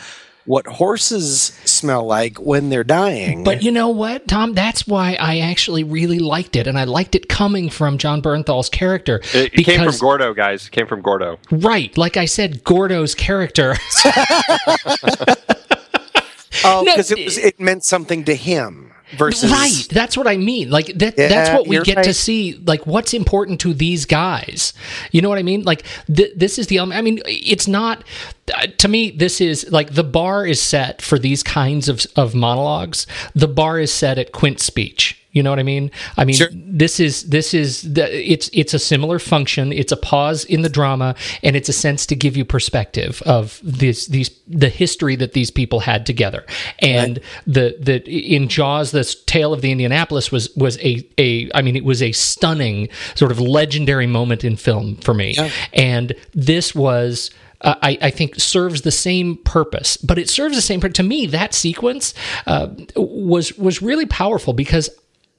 [0.45, 3.43] what horses smell like when they're dying.
[3.43, 4.53] But you know what, Tom?
[4.53, 8.67] That's why I actually really liked it, and I liked it coming from Jon Bernthal's
[8.67, 9.21] character.
[9.35, 10.65] It, it came from because- Gordo, guys.
[10.65, 11.37] It came from Gordo.
[11.51, 13.75] Right, like I said, Gordo's character.
[16.63, 20.37] oh, no, because it was it meant something to him versus right, that's what I
[20.37, 20.69] mean.
[20.69, 21.15] Like that.
[21.17, 22.53] that's what we get to see.
[22.65, 24.73] Like what's important to these guys.
[25.11, 25.63] You know what I mean?
[25.63, 26.77] Like th- this is the.
[26.77, 28.03] element- I mean, it's not.
[28.53, 32.35] Uh, to me, this is like the bar is set for these kinds of of
[32.35, 33.07] monologues.
[33.35, 35.17] The bar is set at Quint's speech.
[35.33, 35.91] You know what I mean?
[36.17, 36.49] I mean, Sure.
[36.51, 38.03] this is this is the,
[38.33, 39.71] it's it's a similar function.
[39.71, 43.61] It's a pause in the drama, and it's a sense to give you perspective of
[43.63, 46.45] this these the history that these people had together.
[46.79, 51.61] And the the in Jaws, this tale of the Indianapolis was was a a I
[51.61, 55.35] mean, it was a stunning sort of legendary moment in film for me.
[55.71, 57.31] And this was.
[57.61, 60.79] Uh, I, I think serves the same purpose, but it serves the same.
[60.81, 62.13] pur- To me, that sequence
[62.47, 64.89] uh, was was really powerful because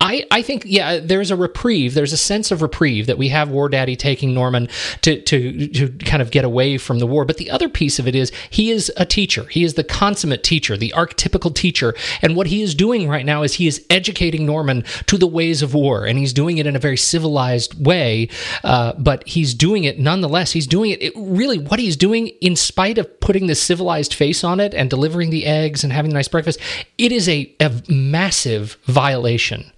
[0.03, 1.95] I, I think yeah, there's a reprieve.
[1.95, 4.69] There's a sense of reprieve that we have War Daddy taking Norman
[5.03, 7.25] to to to kind of get away from the war.
[7.25, 9.45] But the other piece of it is he is a teacher.
[9.45, 11.95] He is the consummate teacher, the archetypical teacher.
[12.21, 15.63] And what he is doing right now is he is educating Norman to the ways
[15.63, 18.29] of war, and he's doing it in a very civilized way.
[18.65, 20.51] Uh, but he's doing it nonetheless.
[20.51, 24.43] He's doing it, it really what he's doing in spite of putting the civilized face
[24.43, 26.59] on it and delivering the eggs and having a nice breakfast.
[26.99, 29.71] It is a, a massive violation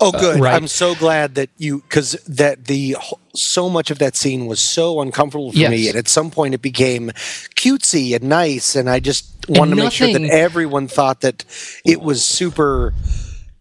[0.00, 0.40] Oh, uh, good.
[0.40, 0.54] right.
[0.54, 2.96] I'm so glad that you because that the
[3.34, 5.70] so much of that scene was so uncomfortable for Yes.
[5.70, 7.10] me, and at some point it became
[7.54, 11.44] cutesy and nice, and I just wanted to make sure that everyone thought that
[11.84, 12.94] it was super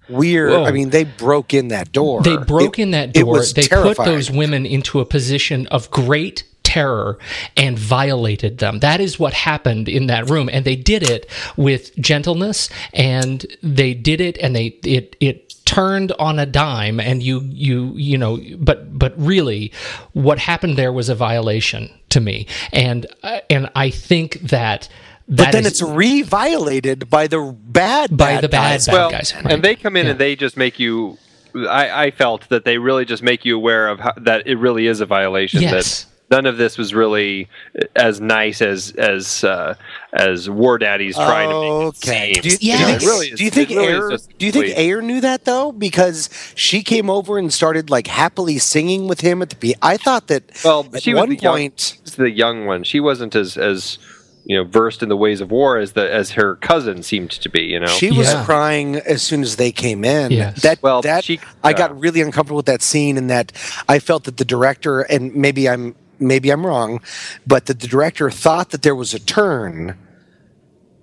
[0.09, 0.51] weird.
[0.51, 0.65] Whoa.
[0.65, 2.21] I mean, they broke in that door.
[2.21, 3.43] They broke It- in that door.
[3.43, 7.17] They put those women into a position of great terror
[7.55, 8.79] and violated them.
[8.79, 13.93] That is what happened in that room and they did it with gentleness and they
[13.93, 18.39] did it and they it it turned on a dime and you you you know
[18.57, 19.72] but but really
[20.13, 24.88] what happened there was a violation to me and uh, and I think that
[25.28, 28.86] But then is- it's re-violated by the bad By bad the bad guys.
[28.86, 29.53] bad well, guys, right.
[29.53, 30.11] and they come in Yeah.
[30.11, 31.18] and they just make you.
[31.55, 34.88] I, I felt that they really just make you aware of how, that it really
[34.88, 35.61] is a violation.
[35.61, 36.03] Yes.
[36.03, 37.47] That none of this was really
[37.95, 39.76] as nice as as uh,
[40.13, 42.32] as War Daddy's trying to make Okay.
[42.32, 42.41] it seem.
[42.43, 42.73] Do you, Yeah.
[42.80, 42.88] you Yes.
[42.89, 44.09] think, It really is- do you think really is Ayer?
[44.11, 45.71] just Do you think complete- Ayer knew that though?
[45.71, 49.55] Because she came over and started like happily singing with him at the.
[49.55, 50.43] Be- I thought that.
[50.63, 51.97] Well, at she was one the point.
[52.03, 52.84] She's the young one.
[52.84, 53.97] She wasn't as as
[54.47, 57.49] you know versed in the ways of war as the as her cousin seemed to
[57.49, 57.61] be.
[57.63, 58.45] You know, She was Yeah.
[58.45, 60.32] crying as soon as they came in.
[60.32, 60.61] Yes.
[60.61, 63.51] That Well, that she- I uh, got really uncomfortable with that scene, and that
[63.89, 67.01] I felt that the director, and maybe I'm maybe I'm wrong,
[67.45, 69.97] but that the director thought that there was a turn.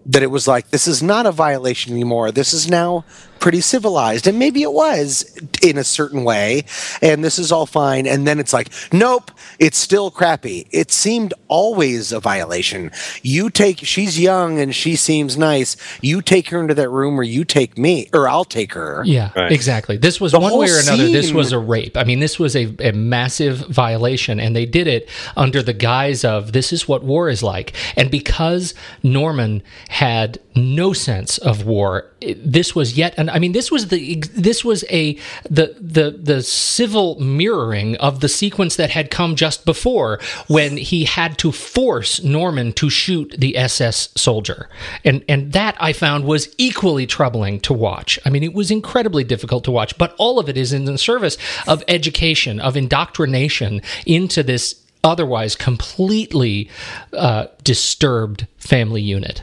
[0.04, 2.32] That it was like this is not a violation anymore.
[2.32, 3.04] This is now
[3.42, 6.64] pretty civilized, and maybe it was in a certain way,
[7.02, 8.06] and this is all fine.
[8.06, 10.68] And then it's like, nope, it's still crappy.
[10.70, 12.92] It seemed always a violation.
[13.22, 15.76] You take she's young and she seems nice.
[16.00, 19.02] You take her into that room, or you take me, or I'll take her.
[19.04, 19.50] Yeah, Right.
[19.50, 19.96] exactly.
[19.96, 21.08] This was The one way or another.
[21.08, 21.96] This was a rape.
[21.96, 26.24] I mean, this was a, a massive violation, and they did it under the guise
[26.24, 27.72] of this is what war is like.
[27.96, 28.72] And because
[29.02, 33.14] Norman had no sense of war, it- this was yet.
[33.16, 35.14] And I mean, this was the this was a
[35.48, 41.04] the the the civil mirroring of the sequence that had come just before when he
[41.04, 44.68] had to force Norman to shoot the SS soldier,
[45.04, 48.18] and and that I found was equally troubling to watch.
[48.24, 50.98] I mean, it was incredibly difficult to watch, but all of it is in the
[50.98, 56.70] service of education, of indoctrination into this otherwise completely
[57.12, 59.42] uh, disturbed family unit.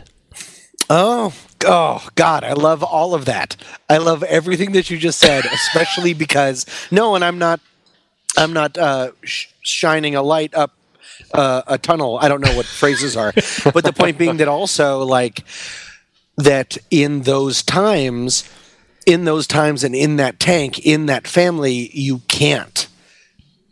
[0.89, 1.33] Oh,
[1.66, 3.55] oh God, I love all of that.
[3.89, 7.60] I love everything that you just said, especially because no, and I'm not,
[8.38, 10.72] I'm not uh, sh- shining a light up
[11.34, 12.18] uh, a tunnel.
[12.22, 13.34] I don't know what phrases are,
[13.74, 15.43] but the point being that also like
[16.38, 18.49] that in those times,
[19.05, 22.88] in those times, and in that tank, in that family, you can't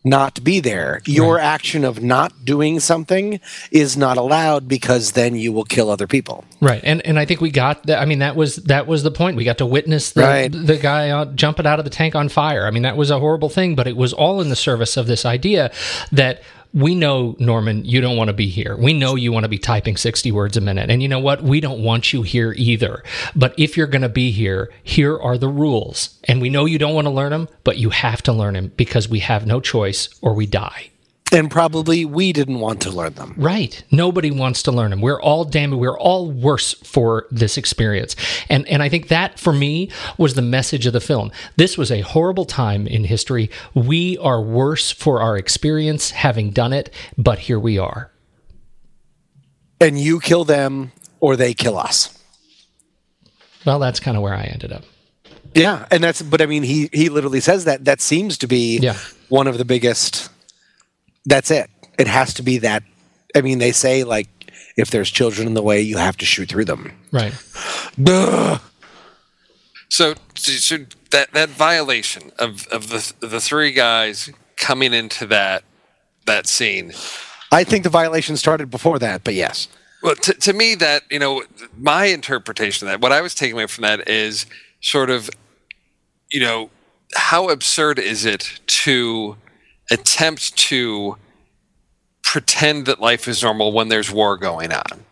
[0.10, 1.02] not be there.
[1.06, 3.40] Your action of not doing something
[3.72, 6.46] is not allowed because then you will kill other people.
[6.62, 8.00] Right, and and I think we got that.
[8.00, 9.38] I mean, that was that was the point.
[9.38, 10.52] We got to witness the Right.
[10.52, 12.66] the guy jumping out of the tank on fire.
[12.66, 15.08] I mean, that was a horrible thing, but it was all in the service of
[15.08, 15.72] this idea
[16.12, 16.42] that
[16.78, 18.78] we know Norman, you don't want to be here.
[18.78, 21.42] We know you want to be typing sixty words a minute, and you know what?
[21.42, 23.04] We don't want you here either.
[23.36, 26.78] But if you're going to be here, here are the rules, and we know you
[26.78, 29.60] don't want to learn them, but you have to learn them because we have no
[29.60, 30.92] choice or we die.
[31.34, 33.34] And probably we didn't want to learn them.
[33.38, 33.84] Right.
[33.92, 35.02] Nobody wants to learn them.
[35.02, 38.16] We're all damn we're all worse for this experience.
[38.50, 41.32] And and I think that for me was the message of the film.
[41.58, 43.50] This was a horrible time in history.
[43.74, 48.10] We are worse for our experience having done it, but here we are.
[49.82, 52.18] And you kill them or they kill us.
[53.66, 54.84] Well, that's kind of where I ended up.
[55.54, 58.80] Yeah, and that's but I mean he he literally says that that seems to be
[58.80, 58.96] Yeah.
[59.28, 60.30] one of the biggest
[61.28, 61.70] that's it.
[62.00, 62.84] It has to be that
[63.36, 64.30] I mean they say like
[64.78, 66.94] if there's children in the way you have to shoot through them.
[67.12, 67.34] Right.
[68.02, 68.60] Duh.
[69.90, 70.78] So, so
[71.12, 75.64] that that violation of of the the three guys coming into that
[76.26, 76.94] that scene.
[77.52, 79.70] I think the violation started before that, but yes.
[80.04, 81.44] Well, to, to me, that you know,
[81.78, 84.46] my interpretation of that, what I was taking away from that is
[84.82, 85.30] sort of,
[86.32, 86.70] you know,
[87.16, 89.38] how absurd is it to
[89.92, 91.18] attempt to
[92.24, 95.06] pretend that life is normal when there's war going on?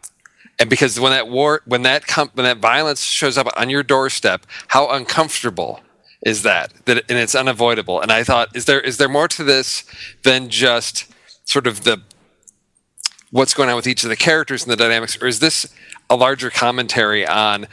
[0.57, 3.83] And because when that war, when that com- when that violence shows up on your
[3.83, 5.81] doorstep, how uncomfortable
[6.25, 7.99] is that that and it's unavoidable.
[8.01, 9.83] And I thought, is there is there more to this
[10.23, 11.05] than just
[11.43, 12.01] sort of the
[13.31, 15.73] what's going on with each of the characters and the dynamics, or is this
[16.09, 17.67] a larger commentary on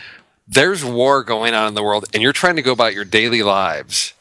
[0.49, 3.43] there's war going on in the world and you're trying to go about your daily
[3.43, 4.13] lives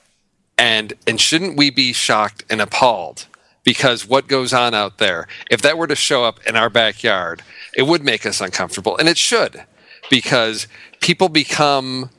[0.61, 3.25] and and shouldn't we be shocked and appalled?
[3.63, 7.41] Because what goes on out there if that were to show up in our backyard
[7.75, 8.95] it would make us uncomfortable.
[8.97, 9.63] And it should
[10.09, 10.67] because
[10.99, 12.09] people become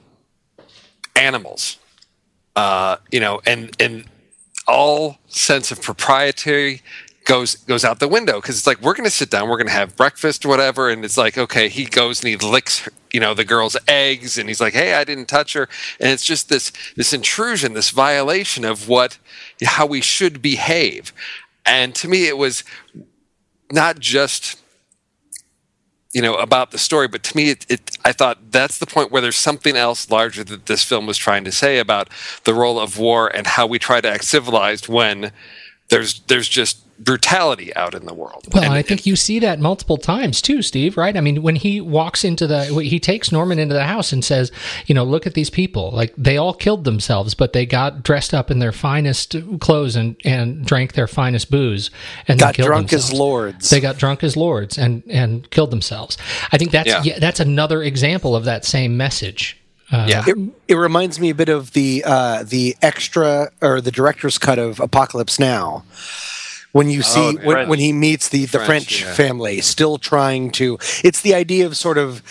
[1.15, 1.79] animals.
[2.55, 4.05] Uh, you know and and
[4.67, 6.83] all sense of proprietary
[7.25, 9.67] goes goes out the window because it's like we're going to sit down we're going
[9.67, 13.21] to have breakfast or whatever and it's like okay he goes and he licks you
[13.21, 15.69] know the girl's eggs and he's like hey i didn't touch her.
[16.01, 19.19] And it's just this this intrusion this violation of what
[19.65, 21.13] how we should behave.
[21.65, 22.65] And to me it was
[23.71, 24.59] not just
[26.13, 29.11] you know about the story but to me it, it i thought that's the point
[29.11, 32.11] where there's something else larger that this film was trying to say about
[32.45, 35.33] the role of war and how we try to act civilized when
[35.89, 38.47] there's there's just brutality out in the world.
[38.53, 40.97] Well, And- I think you see that multiple times too, Steve.
[40.97, 41.17] Right?
[41.17, 44.51] I mean, when he walks into the, he takes Norman into the house and says,
[44.87, 45.91] "You know, look at these people.
[45.91, 50.17] Like they all killed themselves, but they got dressed up in their finest clothes and
[50.25, 51.91] and drank their finest booze
[52.29, 53.71] and then Got killed drunk as lords.
[53.71, 56.17] They got drunk as lords and and killed themselves.
[56.53, 57.03] I think that's Yeah.
[57.03, 59.59] yeah, that's another example of that same message.
[59.91, 60.25] Uh, yeah.
[60.27, 60.37] It,
[60.69, 64.81] it reminds me a bit of the uh, the extra or the director's cut of
[64.81, 65.85] Apocalypse Now.
[66.73, 69.13] When you see the when, when he meets the, the French, French, yeah.
[69.15, 70.79] family, still trying to.
[71.05, 72.23] It's the idea of sort of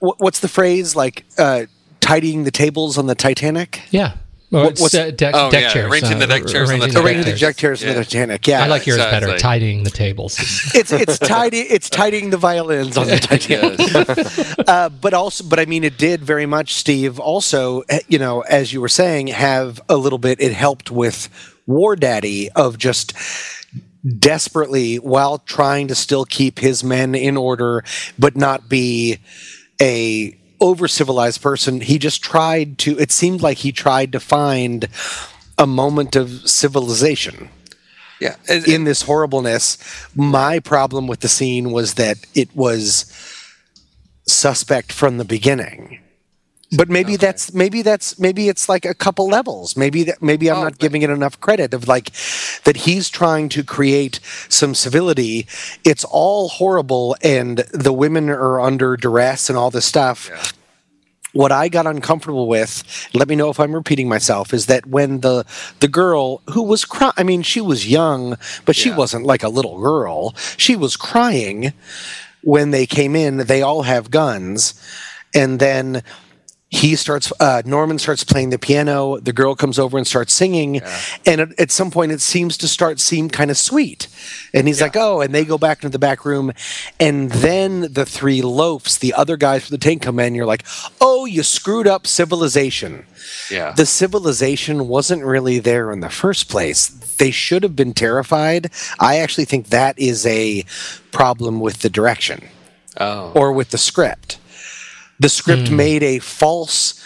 [0.00, 1.64] what, what's the phrase like uh,
[2.00, 4.14] tidying the tables on the Titanic, yeah.
[4.50, 5.92] Well, What- what's- uh, deck, Oh, deck yeah, chairs.
[5.92, 7.04] arranging the deck chairs on the arranging Titanic.
[7.04, 8.46] arranging the deck chairs on the Titanic.
[8.46, 9.36] Yeah, I like yours better.
[9.38, 10.36] Tidying the tables.
[10.74, 14.58] it's it's tidy it's tidying the violins on the Titanic.
[14.68, 17.18] Uh, but also, but I mean, it did very much, Steve.
[17.18, 20.40] Also, eh, you know, as you were saying, have a little bit.
[20.40, 21.28] It helped with
[21.68, 23.12] War Daddy of just
[24.18, 27.84] desperately while trying to still keep his men in order,
[28.18, 29.18] but not be
[29.80, 31.80] a over civilized person.
[31.80, 32.98] He just tried to.
[32.98, 34.88] It seemed like he tried to find
[35.56, 37.50] a moment of civilization
[38.20, 38.36] yeah.
[38.48, 39.78] And- in this horribleness.
[40.14, 43.12] My problem with the scene was that it was
[44.26, 46.00] suspect from the beginning.
[46.76, 49.74] But maybe that's maybe that's maybe it's like a couple levels.
[49.74, 52.10] Maybe that maybe I'm Oh, not but- giving it enough credit of like
[52.64, 55.46] that he's trying to create some civility.
[55.84, 60.42] It's all horrible and the women are under duress and all this stuff Yeah.
[61.32, 62.82] what I got uncomfortable with,
[63.14, 65.44] let me know if I'm repeating myself, is that when the
[65.80, 68.96] the girl who was crying, I mean, she was young, but she Yeah.
[68.96, 70.34] wasn't like a little girl.
[70.58, 71.72] She was crying
[72.42, 73.38] when they came in.
[73.38, 74.74] They all have guns,
[75.34, 76.02] and then
[76.70, 77.32] he starts.
[77.40, 79.18] Uh, Norman starts playing the piano.
[79.18, 80.82] The girl comes over and starts singing,
[81.24, 84.08] and at, at some point, it seems to start seem kind of sweet.
[84.52, 86.52] And he's like, "Oh," and they go back into the back room,
[87.00, 90.34] and then the three loafs, the other guys from the tank come in.
[90.34, 90.64] You're like,
[91.00, 93.06] "Oh, you screwed up civilization."
[93.50, 93.72] yeah.
[93.72, 96.88] The civilization wasn't really there in the first place.
[96.88, 98.70] They should have been terrified.
[98.98, 100.64] I actually think that is a
[101.12, 102.48] problem with the direction
[102.98, 103.32] oh.
[103.34, 104.38] or with the script.
[105.20, 107.04] The script made a false,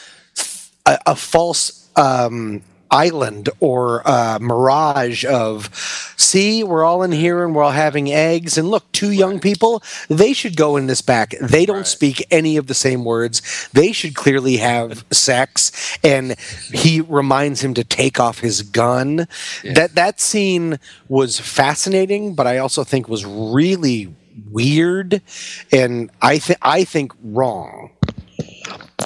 [0.87, 5.71] a, a false um, island or uh, mirage of,
[6.19, 9.83] see, we're all in here and we're all having eggs, and look, two young people,
[10.09, 11.35] they should go in this back.
[11.41, 13.41] They don't speak any of the same words.
[13.73, 16.37] They should clearly have sex, and
[16.71, 19.27] he reminds him to take off his gun.
[19.65, 24.15] That that scene was fascinating, but I also think was really
[24.51, 25.23] weird
[25.71, 27.91] and I think I think wrong.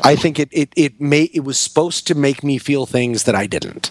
[0.05, 3.35] I think it it it may it was supposed to make me feel things that
[3.35, 3.91] I didn't.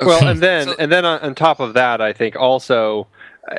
[0.00, 3.06] Well, and then So- and then on, on top of that, I think also
[3.50, 3.56] uh,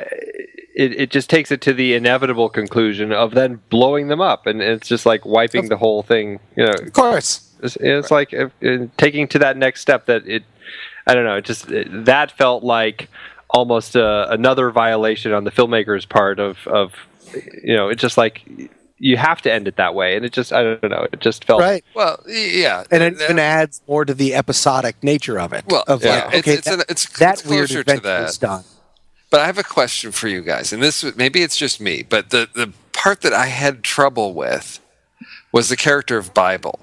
[0.74, 4.60] it it just takes it to the inevitable conclusion of then blowing them up, and
[4.60, 6.38] it's just like wiping the whole thing.
[6.56, 7.54] You know, Of course.
[7.62, 10.42] it's, it's like uh, uh, taking to that next step that it.
[11.06, 11.36] I don't know.
[11.36, 13.08] It just it, that felt like
[13.56, 16.92] almost uh, another violation on the filmmaker's part of of
[17.64, 17.88] you know.
[17.88, 18.42] It's just like
[18.98, 21.06] you have to end it that way, and it just I don't know.
[21.12, 21.84] It just felt Right.
[21.94, 22.84] Well, yeah.
[22.90, 25.64] And it even adds more to the episodic nature of it.
[25.68, 27.92] Well, of yeah, like, it's- okay, it's that, an- it's- that it's weird closer to
[27.92, 28.28] adventure that.
[28.30, 28.64] is done.
[29.30, 32.30] But I have a question for you guys, and this maybe it's just me, but
[32.30, 34.78] the the part that I had trouble with
[35.52, 36.78] was the character of Bible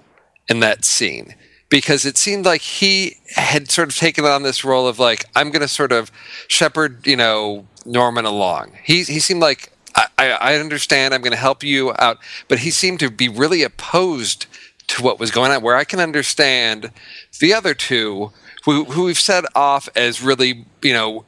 [0.49, 1.35] in that scene
[1.73, 5.49] because it seemed like he had sort of taken on this role of like I'm
[5.49, 6.11] going to sort of
[6.47, 8.73] shepherd, you know, Norman along.
[8.83, 11.15] He he seemed like I, I understand.
[11.15, 14.45] I'm going to help you out, but he seemed to be really opposed
[14.89, 15.63] to what was going on.
[15.63, 16.91] Where I can understand
[17.39, 18.31] the other two,
[18.65, 21.25] who, who we've set off as really, you know,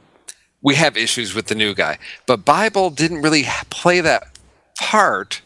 [0.62, 4.38] we have issues with the new guy, but Bible didn't really play that
[4.78, 5.42] part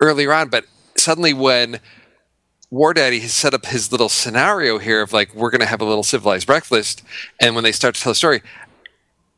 [0.00, 0.48] earlier on.
[0.48, 0.64] But
[0.96, 1.78] suddenly, when
[2.70, 5.80] War Daddy has set up his little scenario here of like we're going to have
[5.80, 7.02] a little civilized breakfast,
[7.40, 8.42] and when they start to tell a story,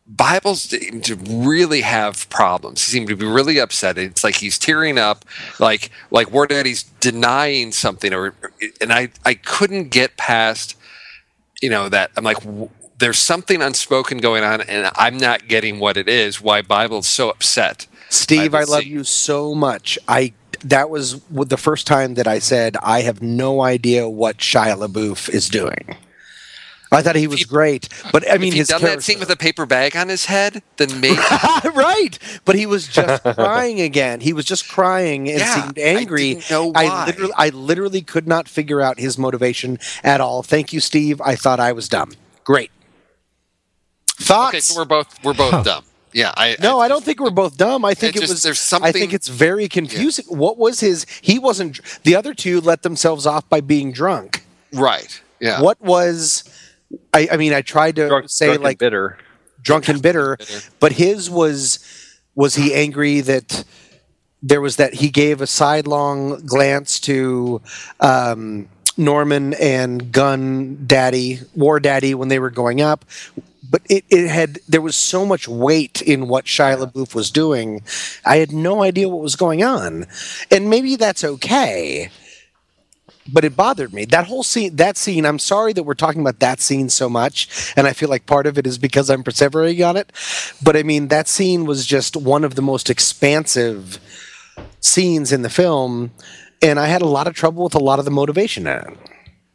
[0.06, 2.84] Bibles seem to really have problems.
[2.84, 3.96] He seemed to be really upset.
[3.96, 5.24] It's like he's tearing up,
[5.58, 8.34] like like War Daddy's denying something, or
[8.80, 10.76] and I I couldn't get past,
[11.62, 12.38] you know that I'm like
[12.98, 16.40] there's something unspoken going on, and I'm not getting what it is.
[16.40, 17.86] Why Bible's so upset?
[18.10, 18.92] Steve, I love scene.
[18.92, 19.98] you so much.
[20.06, 24.76] I that was the first time that I said I have no idea what Shia
[24.86, 25.96] LaBeouf is doing.
[26.94, 29.18] I thought he was he- great, but I mean if he'd done character, that scene
[29.18, 31.16] with a paper bag on his head, then maybe.
[31.74, 34.20] right, but he was just crying again.
[34.20, 36.34] He was just crying and Yeah, seemed angry.
[36.34, 40.42] didn't know I literally, I literally could not figure out his motivation at all.
[40.42, 41.18] Thank you, Steve.
[41.22, 42.12] I thought I was dumb.
[42.44, 42.70] Great
[44.20, 44.48] thoughts.
[44.50, 45.84] okay, so we're both we're both dumb.
[46.12, 47.84] Yeah, I No, I don't think we're both dumb.
[47.84, 48.42] I think It it, just- was.
[48.42, 50.24] there's I think it's very confusing.
[50.28, 51.06] What was his?
[51.20, 51.80] He wasn't.
[52.04, 54.44] The other two let themselves off by being drunk.
[54.72, 55.20] right.
[55.40, 55.60] Yeah.
[55.60, 56.44] What was?
[57.12, 59.18] I, I mean, I tried to Drunk, say drunk and like bitter.
[59.62, 60.60] drunk and bitter, Bitter.
[60.78, 61.78] but his was
[62.36, 63.64] was he angry that
[64.42, 67.60] there was that he gave a sidelong glance to
[68.00, 73.04] um, Norman and Gun Daddy, War Daddy when they were going up.
[73.72, 77.82] But it, it had there was so much weight in what Shia LaBeouf was doing.
[78.22, 80.06] I had no idea what was going on,
[80.50, 82.10] and maybe that's okay.
[83.32, 84.04] But it bothered me.
[84.04, 87.72] That whole scene, that scene, I'm sorry that we're talking about that scene so much.
[87.76, 90.12] And I feel like part of it is because I'm perseverating on it.
[90.62, 94.00] But I mean, that scene was just one of the most expansive
[94.80, 96.10] scenes in the film.
[96.60, 99.11] And I had a lot of trouble with a lot of the motivation in it.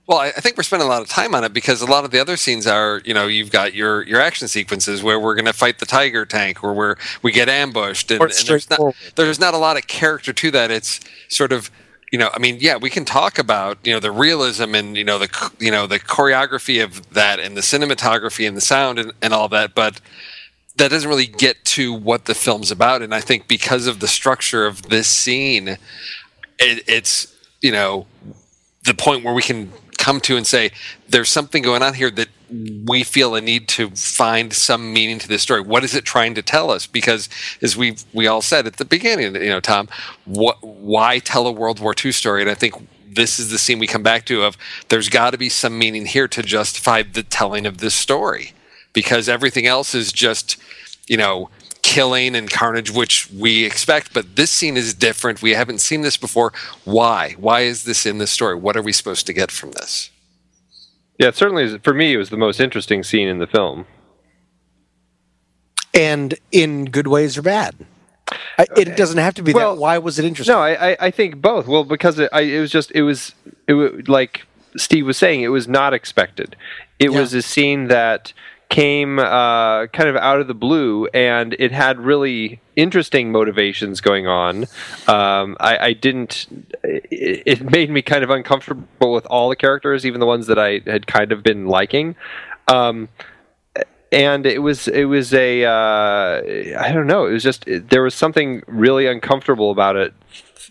[0.07, 2.11] Well, I think we're spending a lot of time on it because a lot of
[2.11, 5.45] the other scenes are, you know, you've got your your action sequences where we're going
[5.45, 9.39] to fight the tiger tank, or where we get ambushed, and, and there's not there's
[9.39, 10.71] not a lot of character to that.
[10.71, 11.69] It's sort of,
[12.09, 15.03] you know, I mean, yeah, we can talk about you know the realism and you
[15.03, 19.11] know the you know the choreography of that and the cinematography and the sound and,
[19.21, 19.99] and all that, but
[20.77, 23.01] that doesn't really get to what the film's about.
[23.01, 25.67] And I think because of the structure of this scene,
[26.59, 28.07] it, it's you know
[28.85, 29.69] the point where we can
[30.07, 30.71] come to and say
[31.09, 32.29] there's something going on here that
[32.85, 35.59] we feel a need to find some meaning to this story.
[35.59, 36.87] What is it trying to tell us?
[36.87, 37.27] Because
[37.61, 39.89] as we we all said at the beginning, you know, Tom,
[40.23, 42.41] what why tell a World War II story?
[42.41, 44.55] And I think this is the scene we come back to of
[44.87, 48.53] there's got to be some meaning here to justify the telling of this story
[48.93, 50.55] because everything else is just
[51.07, 51.49] you know
[51.93, 56.17] killing and carnage which we expect but this scene is different we haven't seen this
[56.17, 56.51] before
[56.83, 60.11] why why is this in this story what are we supposed to get from this
[61.19, 63.85] Yeah, certainly is, for me, it was the most interesting scene in the film.
[65.93, 67.73] And in good ways or bad.
[68.59, 69.81] I, it doesn't have to be Well, that.
[69.81, 70.53] Why was it interesting?
[70.53, 71.65] No, I, I, I think both.
[71.67, 73.33] Well, because it, I, it was just it was
[73.67, 76.55] it was like Steve was saying, it was not expected.
[76.99, 77.19] It Yeah.
[77.19, 78.33] was a scene that
[78.69, 84.27] came uh, kind of out of the blue, and it had really interesting motivations going
[84.27, 84.65] on.
[85.07, 86.47] Um, I, I didn't.
[86.83, 90.81] It, made me kind of uncomfortable with all the characters, even the ones that I
[90.85, 92.15] had kind of been liking.
[92.67, 93.09] Um,
[94.11, 96.41] and it was it was a uh,
[96.79, 100.13] I don't know it was just there was something really uncomfortable about it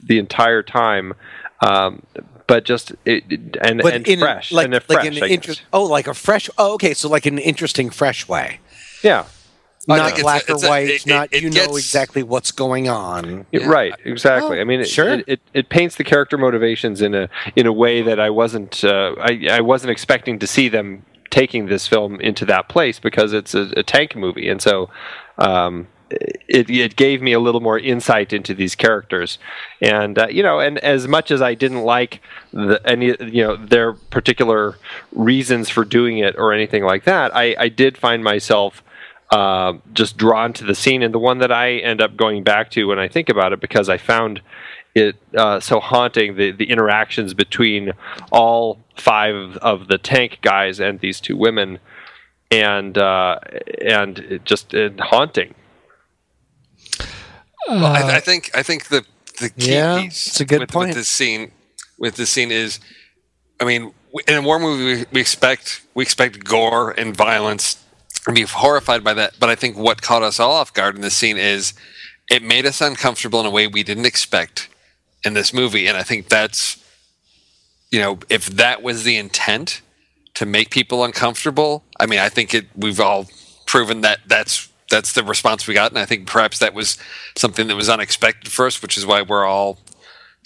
[0.03, 1.15] the entire time,
[1.61, 2.03] um,
[2.47, 5.17] but just it, it- and but and in fresh like, and a like fresh.
[5.17, 5.63] an I inter- guess.
[5.73, 6.49] oh, like a fresh.
[6.59, 6.95] Oh, okay.
[6.95, 8.61] So like an interesting, fresh way.
[9.03, 9.27] yeah,
[9.89, 10.89] I not think it's a- black it's or a- white.
[10.91, 13.47] it- not it- it you know exactly what's going on.
[13.53, 15.09] Yeah, right exactly Oh, i mean it, sure.
[15.15, 18.83] it, it, it paints the character motivations in a in a way that i wasn't
[18.85, 23.33] uh, I, I wasn't expecting to see them taking this film into that place because
[23.33, 24.89] it's a, a tank movie and so
[25.39, 29.39] um, it, it gave me a little more insight into these characters.
[29.81, 32.21] And uh, you know and as much as i didn't like
[32.53, 34.77] the, any you know their particular
[35.13, 38.83] reasons for doing it or anything like that i, I did find myself
[39.31, 41.03] uh, just drawn to the scene.
[41.03, 43.61] And the one that I end up going back to when I think about it
[43.61, 44.41] because I found
[44.95, 47.93] it uh, so haunting the, the interactions between
[48.31, 51.79] all five of the tank guys and these two women.
[52.49, 53.41] And uh,
[53.85, 55.57] and just uh, haunting
[57.69, 59.05] well, I, uh, I think I think the
[59.41, 60.89] the key Yeah, piece it's a good with, point.
[60.89, 61.53] with this scene
[61.99, 62.81] with this scene is,
[63.61, 63.93] I mean,
[64.29, 67.83] in a war movie we, we expect we expect gore and violence
[68.27, 69.35] and be horrified by that.
[69.41, 71.75] But I think what caught us all off guard in this scene is
[72.31, 74.69] it made us uncomfortable in a way we didn't expect
[75.25, 76.79] in this movie, and I think that's
[77.91, 79.83] you know, if that was the intent
[80.35, 82.67] to make people uncomfortable, I mean, I think it.
[82.77, 83.27] We've all
[83.67, 86.99] proven that that's that's the response we got, and I think perhaps that was
[87.37, 89.79] something that was unexpected for us, which is why we're all,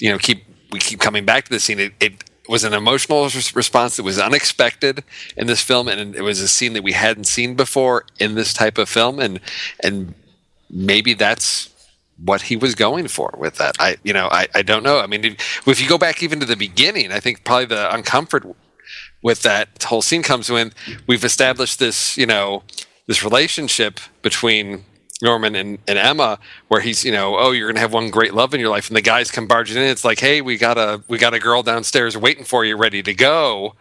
[0.00, 1.80] you know, keep we keep coming back to the scene.
[1.80, 5.04] It, it was an emotional res- response that was unexpected
[5.36, 8.52] in this film, and it was a scene that we hadn't seen before in this
[8.52, 9.40] type of film, and
[9.82, 10.14] and
[10.70, 11.70] maybe that's
[12.24, 13.76] what he was going for with that.
[13.78, 15.00] I, you know, I, I don't know.
[15.00, 17.88] I mean, if, if you go back even to the beginning, I think probably the
[17.90, 18.54] uncomfort
[19.22, 20.72] with that whole scene comes when
[21.06, 22.62] we've established this, you know,
[23.10, 24.84] this relationship between
[25.20, 26.38] Norman and, and Emma,
[26.68, 28.96] where he's, you know, oh, you're gonna have one great love in your life, and
[28.96, 29.82] the guys come barging in.
[29.82, 33.02] It's like, hey, we got a we got a girl downstairs waiting for you, ready
[33.02, 33.74] to go,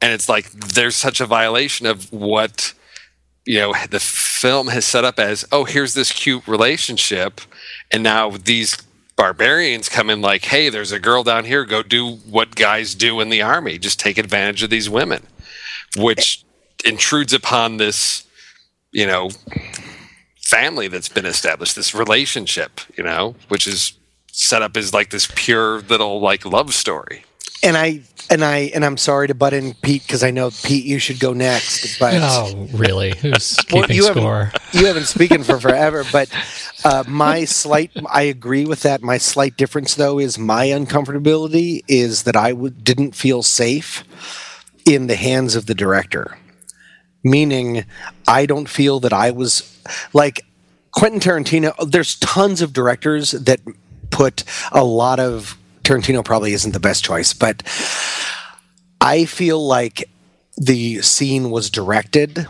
[0.00, 2.72] and it's like there's such a violation of what
[3.44, 7.42] you know the film has set up as oh here's this cute relationship
[7.90, 8.78] and now these
[9.16, 13.20] barbarians come in like hey there's a girl down here go do what guys do
[13.20, 15.26] in the army just take advantage of these women
[15.96, 16.44] which
[16.84, 18.26] intrudes upon this
[18.92, 19.30] you know
[20.36, 23.92] family that's been established this relationship you know which is
[24.32, 27.24] set up as like this pure little like love story
[27.64, 30.84] and I and I and I'm sorry to butt in, Pete, because I know Pete,
[30.84, 31.96] you should go next.
[32.00, 33.16] But Oh, really?
[33.18, 34.44] Who's Well, keeping you score?
[34.46, 36.02] haven't you haven't spoken for forever.
[36.10, 36.28] But
[36.84, 39.00] uh, my slight, I agree with that.
[39.02, 44.02] My slight difference, though, is my uncomfortability is that I w- didn't feel safe
[44.84, 46.36] in the hands of the director.
[47.24, 47.84] Meaning,
[48.26, 49.80] I don't feel that I was
[50.12, 50.44] like
[50.90, 51.90] Quentin Tarantino.
[51.90, 53.60] There's tons of directors that
[54.10, 57.62] put a lot of Tarantino probably isn't the best choice, but
[59.00, 60.08] I feel like
[60.56, 62.46] the scene was directed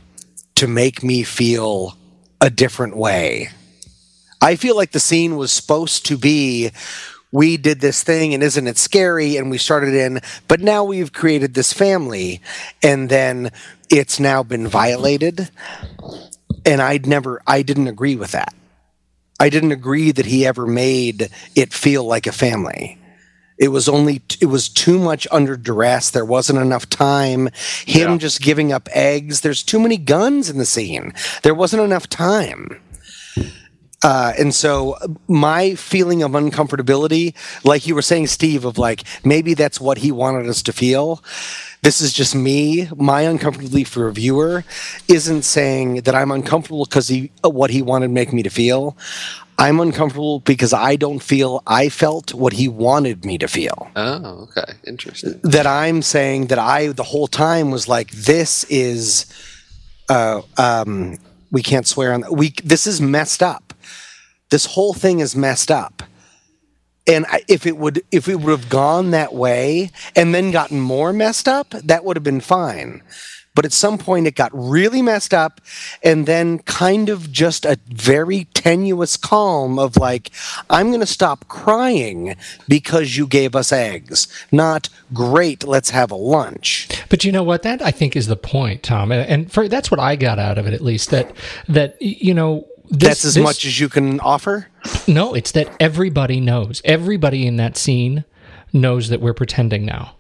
[0.57, 1.97] to make me feel
[2.41, 3.49] a different way.
[4.41, 6.73] I feel like the scene was supposed to be
[7.33, 11.13] we did this thing and isn't it scary and we started in but now we've
[11.13, 12.41] created this family
[12.83, 13.51] and then
[13.91, 15.51] it's now been violated
[16.65, 18.55] and I'd never I didn't agree with that.
[19.41, 22.99] I didn't agree that he ever made it feel like a family.
[23.59, 26.11] It was only it was too much under duress.
[26.11, 27.49] There wasn't enough time.
[27.87, 29.41] Him just giving up eggs.
[29.41, 31.13] There's too many guns in the scene.
[31.43, 32.81] There wasn't enough time.
[34.03, 34.97] Uh, and so
[35.29, 37.35] my feeling of uncomfortability,
[37.65, 41.23] like you were saying, Steve, of like maybe that's what he wanted us to feel.
[41.83, 42.89] This is just me.
[42.97, 44.65] My uncomfortability for a viewer
[45.09, 48.97] isn't saying that I'm uncomfortable because he what he wanted to make me to feel.
[49.59, 54.49] I'm uncomfortable because I don't feel I felt what he wanted me to feel oh
[54.49, 59.27] okay interesting that I'm saying that I the whole time was like, this is,
[60.09, 61.19] uh, um,
[61.51, 62.55] we can't swear on we.
[62.65, 63.72] This is messed up.
[64.53, 66.03] This whole thing is messed up.
[67.07, 71.11] And if it would, if it would have gone that way and then gotten more
[71.11, 73.03] messed up, that would have been fine.
[73.55, 75.61] But at some point, it got really messed up,
[76.03, 80.31] and then kind of just a very tenuous calm of like,
[80.71, 82.37] I'm going to stop crying
[82.69, 84.29] because you gave us eggs.
[84.53, 86.89] Not great, let's have a lunch.
[87.09, 87.63] But you know what?
[87.63, 90.57] That I think is the point, Tom, and, and for that's what I got out
[90.59, 91.11] of it, at least.
[91.11, 91.35] That
[91.69, 92.67] that you know.
[92.93, 94.69] This, That's as this- much as you can offer.
[95.09, 96.83] No, it's that everybody knows.
[96.85, 98.25] Everybody in that scene
[98.73, 100.17] knows that we're pretending now.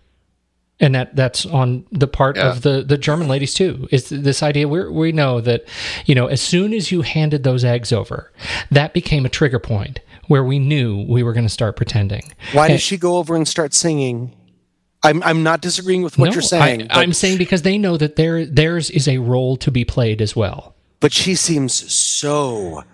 [0.80, 2.50] And that that's on the part Yeah.
[2.50, 3.86] of the the German ladies too.
[3.92, 5.64] Is this idea we we know that
[6.06, 8.32] you know as soon as you handed those eggs over,
[8.70, 12.32] that became a trigger point where we knew we were going to start pretending.
[12.52, 14.32] Why And- does she go over and start singing?
[15.04, 17.96] I'm I'm not disagreeing with what No, you're saying, I, I'm saying because they know
[17.96, 20.74] that there theirs is a role to be played as well.
[21.02, 22.84] But she seems so.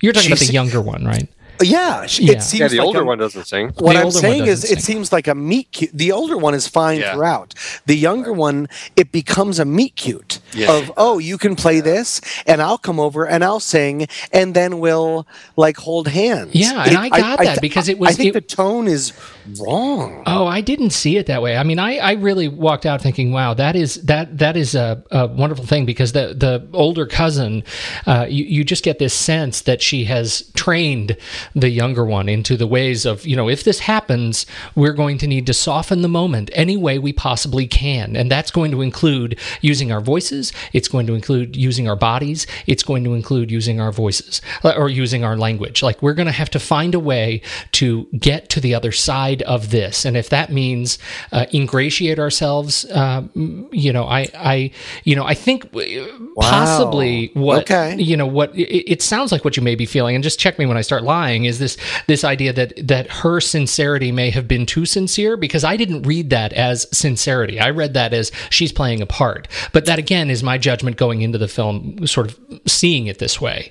[0.00, 1.28] You're talking about the younger one, right?
[1.62, 2.32] Yeah, she, Yeah.
[2.32, 3.68] it seems Yeah, the like older a- one doesn't sing.
[3.78, 5.90] What The I'm saying is, doesn't it seems like a meet cute.
[5.94, 7.14] The older one is fine Yeah.
[7.14, 7.54] throughout.
[7.86, 10.72] The younger one, it becomes a meet cute Yeah.
[10.72, 14.80] of oh, you can play this, and I'll come over and I'll sing, and then
[14.80, 15.26] we'll
[15.56, 16.50] like hold hands.
[16.54, 19.12] Yeah, and I got that because it was- I think it- the tone is
[19.60, 20.22] wrong.
[20.26, 21.56] Oh, I didn't see it that way.
[21.56, 25.02] I mean, I, I really walked out thinking, wow, that is that that is a,
[25.10, 27.62] a wonderful thing because the the older cousin,
[28.06, 31.16] uh, you you just get this sense that she has trained
[31.54, 35.26] the younger one into the ways of you know if this happens, we're going to
[35.26, 39.38] need to soften the moment any way we possibly can, and that's going to include
[39.60, 40.52] using our voices.
[40.72, 42.46] It's going to include using our bodies.
[42.66, 45.82] It's going to include using our voices uh, or using our language.
[45.82, 47.40] Like we're going to have to find a way
[47.72, 50.98] to get to the other side of this, and if that means
[51.32, 53.22] uh, ingratiate ourselves, uh,
[53.72, 54.70] you know, I, I,
[55.04, 55.80] you know, I think uh,
[56.40, 57.96] possibly what Okay.
[58.00, 60.58] you know what it, it sounds like what you may be feeling, and just check
[60.58, 61.35] me when I start lying.
[61.36, 61.76] Saying is this
[62.06, 66.30] this idea that that her sincerity may have been too sincere because I didn't read
[66.30, 67.60] that as sincerity.
[67.60, 69.48] I read that as she's playing a part.
[69.72, 73.40] But that again is my judgment going into the film, sort of seeing it this
[73.40, 73.70] way.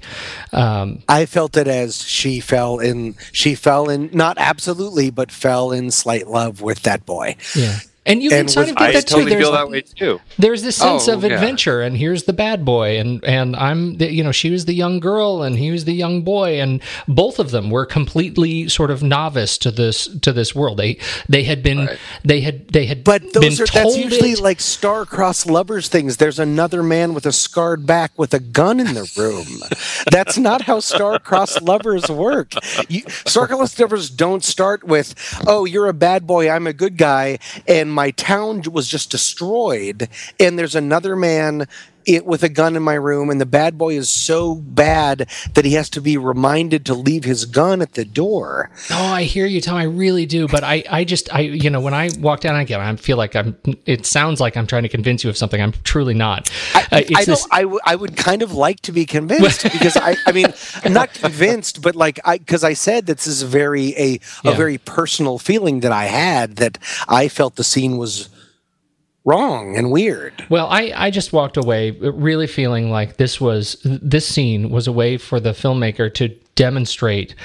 [0.54, 3.16] Um, I felt it as she fell in.
[3.32, 7.36] She fell in not absolutely, but fell in slight love with that boy.
[7.56, 7.80] yeah.
[8.08, 9.16] And you And can sort was- of get that too.
[9.16, 10.22] totally There's, feel that way too.
[10.38, 11.34] there's this oh, sense Oh, of yeah.
[11.34, 14.74] adventure, and here's the bad boy, and and I'm the, you know she was the
[14.76, 18.92] young girl, and he was the young boy, and both of them were completely sort
[18.92, 20.78] of novice to this to this world.
[20.78, 21.90] They they had been
[22.24, 24.40] they had they had But been those are that's usually it.
[24.40, 26.18] like star-crossed lovers things.
[26.18, 29.48] There's another man with a scarred back with a gun in the room.
[30.12, 32.54] that's not how star-crossed lovers work.
[32.88, 35.16] You, star-crossed lovers don't start with,
[35.48, 40.10] "Oh, you're a bad boy, I'm a good guy, and my town was just destroyed,
[40.40, 41.68] and there's another man."
[42.06, 45.66] It, with a gun in my room, and the bad boy is so bad that
[45.66, 48.70] he has to be reminded to leave his gun at the door.
[48.92, 49.76] Oh, I hear you, Tom.
[49.78, 50.48] I really do.
[50.48, 53.36] But I, I just, I, you know, when I walk down again, I feel like
[53.36, 53.58] I'm.
[53.88, 55.60] It sounds like I'm trying to convince you of something.
[55.62, 56.50] I'm truly not.
[56.76, 59.06] Uh, I, it's I, this- don't, I, w- I would kind of like to be
[59.06, 60.48] convinced because I, I mean,
[60.84, 64.52] I'm not convinced, but like I, because I said this is very a Yeah.
[64.52, 66.78] a very personal feeling that I had that
[67.08, 68.30] I felt the scene was
[69.26, 70.46] wrong and weird.
[70.50, 74.92] Well, I, I just walked away really feeling like this was this scene was a
[74.92, 77.36] way for the filmmaker to demonstrate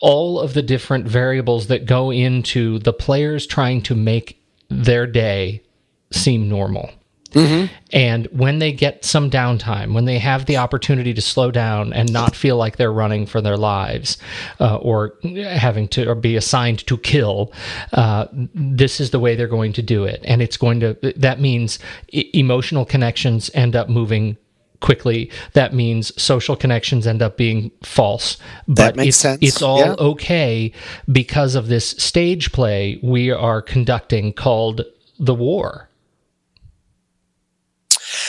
[0.00, 5.62] all of the different variables that go into the players trying to make their day
[6.10, 6.90] seem normal.
[7.34, 12.12] And when they get some downtime, when they have the opportunity to slow down and
[12.12, 14.18] not feel like they're running for their lives
[14.60, 17.52] uh, or having to or be assigned to kill,
[17.92, 20.20] uh, this is the way they're going to do it.
[20.24, 21.78] And it's going to, that means
[22.12, 24.36] e- emotional connections end up moving
[24.80, 25.30] quickly.
[25.52, 28.36] That means social connections end up being false.
[28.66, 29.38] But makes it's, sense.
[29.40, 29.94] it's all Yeah.
[29.98, 30.72] okay
[31.10, 34.82] because of this stage play we are conducting called
[35.20, 35.88] The War.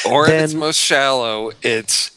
[0.10, 2.12] Or in its most shallow, it's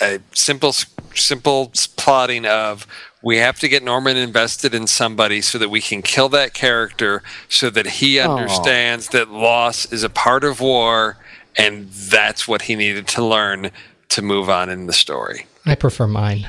[0.00, 0.72] a simple,
[1.14, 2.86] simple plotting of
[3.22, 7.22] we have to get Norman invested in somebody so that we can kill that character,
[7.48, 11.16] so that he understands that loss is a part of war,
[11.56, 13.70] and that's what he needed to learn
[14.10, 15.46] to move on in the story.
[15.64, 16.48] I prefer mine.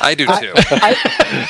[0.00, 0.32] I do too.
[0.56, 0.96] I,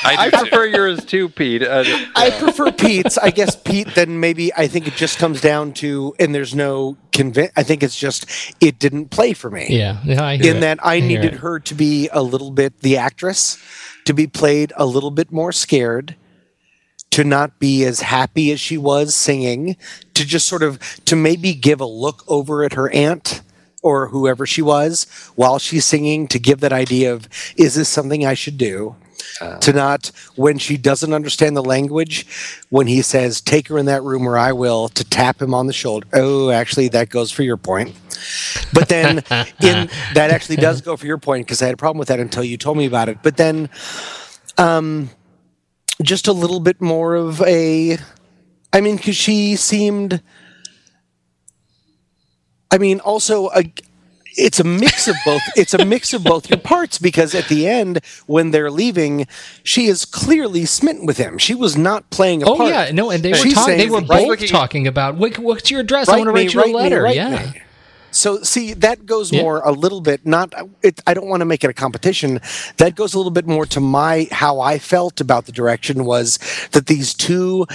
[0.03, 0.37] I do too.
[0.37, 1.63] prefer yours too, Pete.
[1.63, 1.83] Uh,
[2.15, 3.17] I prefer Pete's.
[3.17, 3.93] I guess Pete.
[3.95, 7.51] Then maybe I think it just comes down to, and there's no convince.
[7.55, 8.25] I think it's just
[8.61, 9.67] it didn't play for me.
[9.69, 10.61] Yeah, yeah I hear in it.
[10.61, 11.39] that I hear needed it.
[11.39, 13.57] her to be a little bit the actress
[14.05, 16.15] to be played a little bit more scared
[17.11, 19.75] to not be as happy as she was singing
[20.13, 23.41] to just sort of to maybe give a look over at her aunt
[23.81, 25.05] or whoever she was
[25.35, 27.27] while she's singing to give that idea of
[27.57, 28.95] is this something I should do?
[29.61, 32.25] To not when she doesn't understand the language
[32.69, 35.67] when he says take her in that room or I will to tap him on
[35.67, 36.07] the shoulder.
[36.13, 37.95] Oh actually that goes for your point.
[38.73, 39.19] But then
[39.61, 42.19] in that actually does go for your point because I had a problem with that
[42.19, 43.19] until you told me about it.
[43.23, 43.69] But then
[44.57, 45.09] um
[46.01, 47.97] just a little bit more of a
[48.73, 50.21] I mean cuz she seemed
[52.71, 53.63] I mean also a
[54.37, 57.67] it's a mix of both it's a mix of both your parts because at the
[57.67, 59.25] end when they're leaving
[59.63, 63.09] she is clearly smitten with him she was not playing a Oh part yeah, no,
[63.09, 63.77] and they were talking.
[63.77, 66.07] They were both talking about what, what's your address?
[66.09, 67.01] I want to me, write you a me, letter.
[67.03, 67.61] write yeah, me.
[68.11, 69.41] So see, that goes Yeah.
[69.41, 70.25] more a little bit.
[70.25, 72.39] Not, it, I don't want to make it a competition.
[72.77, 76.39] That goes a little bit more to my how I felt about the direction was
[76.71, 77.67] that these two,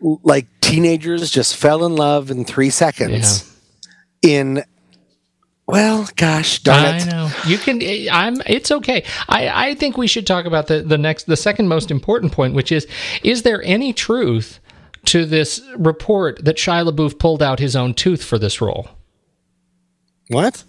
[0.00, 3.50] like teenagers, just fell in love in three seconds.
[4.24, 4.64] In,
[5.66, 7.06] well, gosh darn I it.
[7.06, 7.30] know.
[7.46, 7.80] You can.
[8.10, 8.40] I'm.
[8.46, 9.04] It's okay.
[9.28, 9.70] I.
[9.70, 12.72] I think we should talk about the the next, the second most important point, which
[12.72, 12.86] is:
[13.22, 14.60] is there any truth
[15.06, 18.88] to this report that Shia LaBeouf pulled out his own tooth for this role?
[20.28, 20.64] What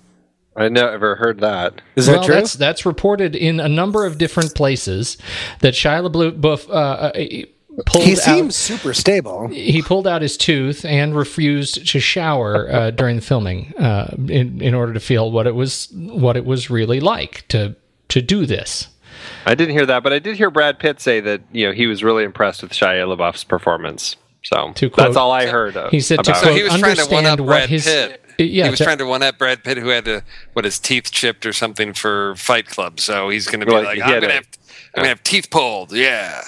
[0.56, 1.82] I never heard that.
[1.96, 2.36] is well, that true?
[2.36, 5.18] that's that's reported in a number of different places
[5.60, 7.46] that Shia LaBeouf uh, uh,
[7.86, 8.18] pulled He out.
[8.20, 9.48] seems super stable.
[9.50, 14.62] he pulled out his tooth and refused to shower uh, during the filming uh, in
[14.62, 17.76] in order to feel what it was what it was really like to
[18.10, 18.88] to do this.
[19.46, 21.88] I didn't hear that, but I did hear Brad Pitt say that you know he
[21.88, 24.16] was really impressed with Shia LaBeouf's performance.
[24.44, 25.76] So To quote- that's all I heard.
[25.76, 26.54] Of, He said to about quote, it.
[26.54, 28.22] So he was trying to one up what Brad his- Pitt.
[28.38, 30.24] Yeah, he was to- trying to one up Brad Pitt, who had to
[30.54, 33.00] what his teeth chipped or something for Fight Club.
[33.00, 34.46] So he's going to be Right, like, I'm going to have,
[34.94, 35.94] I'm going to have teeth pulled.
[35.94, 36.44] Yeah.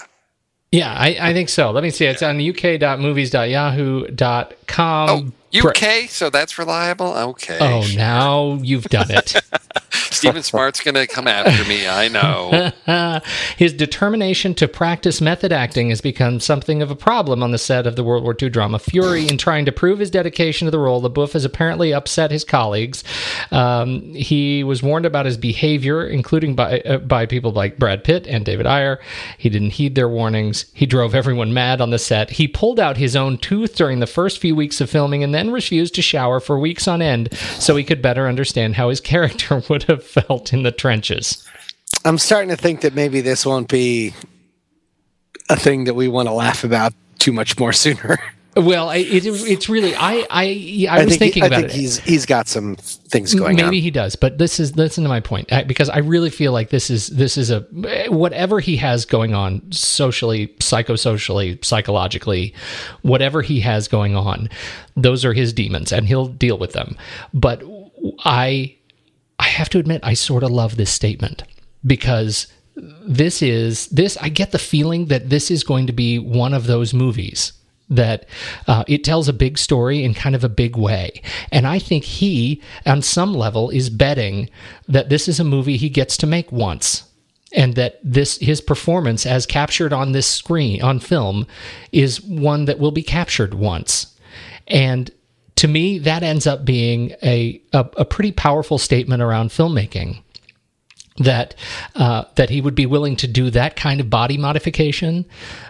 [0.71, 1.71] Yeah, I, I think so.
[1.71, 2.05] Let me see.
[2.05, 5.09] It's on uk.movies.yahoo.com.
[5.09, 5.25] Oh.
[5.55, 7.13] UK, so that's reliable.
[7.13, 7.57] Okay.
[7.59, 9.41] Oh, now you've done it.
[9.91, 11.87] Stephen Smart's going to come after me.
[11.87, 13.21] I know.
[13.57, 17.85] His determination to practice method acting has become something of a problem on the set
[17.85, 19.27] of the World War II drama Fury.
[19.27, 23.03] In trying to prove his dedication to the role, LaBeouf has apparently upset his colleagues.
[23.51, 28.27] Um, he was warned about his behavior, including by uh, by people like Brad Pitt
[28.27, 28.99] and David Ayer.
[29.37, 30.65] He didn't heed their warnings.
[30.73, 32.31] He drove everyone mad on the set.
[32.31, 35.51] He pulled out his own tooth during the first few weeks of filming and then
[35.51, 39.61] refused to shower for weeks on end so he could better understand how his character
[39.69, 41.47] would have felt in the trenches.
[42.03, 44.13] I'm starting to think that maybe this won't be
[45.49, 48.17] a thing that we want to laugh about too much more sooner.
[48.59, 51.75] Well, it, it's really I I, I was think, thinking I about think it.
[51.75, 53.69] he's he's got some things going Maybe on.
[53.69, 56.51] Maybe he does, but this is listen to my point I- because I really feel
[56.53, 57.61] like this is this is a
[58.09, 62.53] whatever he has going on socially, psychosocially, psychologically,
[63.03, 64.49] whatever he has going on,
[64.95, 66.97] those are his demons, and he'll deal with them.
[67.33, 67.63] But
[68.25, 68.75] I
[69.39, 71.43] I have to admit I sort of love this statement
[71.85, 72.47] because
[73.07, 76.65] this is this I get the feeling that this is going to be one of
[76.67, 77.53] those movies
[77.89, 78.25] that
[78.67, 81.21] uh, it tells a big story in kind of a big way.
[81.51, 84.49] And I think he, on some level, is betting
[84.87, 87.03] that this is a movie he gets to make once.
[87.53, 91.47] And that this his performance as captured on this screen on film
[91.93, 94.13] is one that will be captured once.
[94.67, 95.09] And
[95.55, 100.21] to me, that ends up being a, a, a pretty powerful statement around filmmaking
[101.19, 101.55] that
[101.95, 105.25] uh, that he would be willing to do that kind of body modification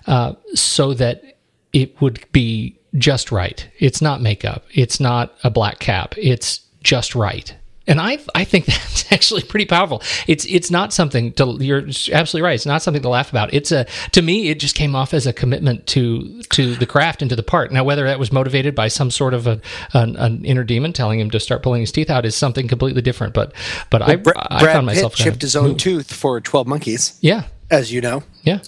[0.08, 1.37] uh, so that
[1.74, 3.68] it would be just right.
[3.80, 4.64] It's not makeup.
[4.74, 6.16] It's not a black cap.
[6.18, 7.54] It's just right.
[7.90, 10.02] And I I think that's actually pretty powerful.
[10.28, 12.56] It's it's not something to you're absolutely right.
[12.56, 13.54] It's not something to laugh about.
[13.54, 17.22] It's a to me it just came off as a commitment to to the craft
[17.22, 17.72] and to the part.
[17.72, 19.62] Now whether that was motivated by some sort of a,
[19.94, 23.02] an, an inner demon telling him to start pulling his teeth out is something completely
[23.02, 23.34] different.
[23.34, 23.54] But
[23.90, 25.80] but I Bra- I Brad found Pitt myself kinda chipped his own moved.
[25.80, 27.44] tooth for Twelve Monkeys, Yeah.
[27.72, 28.60] as you know, Yeah.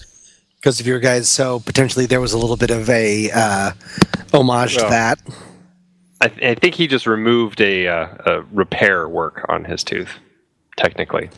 [0.60, 1.28] Because of your guys.
[1.28, 3.72] So potentially there was a little bit of a uh,
[4.32, 5.18] homage to that.
[6.20, 10.10] I, th- I think he just removed a, uh, a repair work on his tooth,
[10.76, 11.30] technically.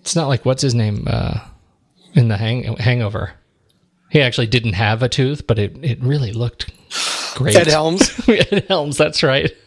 [0.00, 1.38] It's not like what's his name uh,
[2.14, 3.32] in the hang- Hangover.
[4.10, 6.70] He actually didn't have a tooth, but it, it really looked
[7.36, 7.54] great.
[7.54, 8.20] Ed Helms.
[8.28, 9.52] Ed Helms, that's right.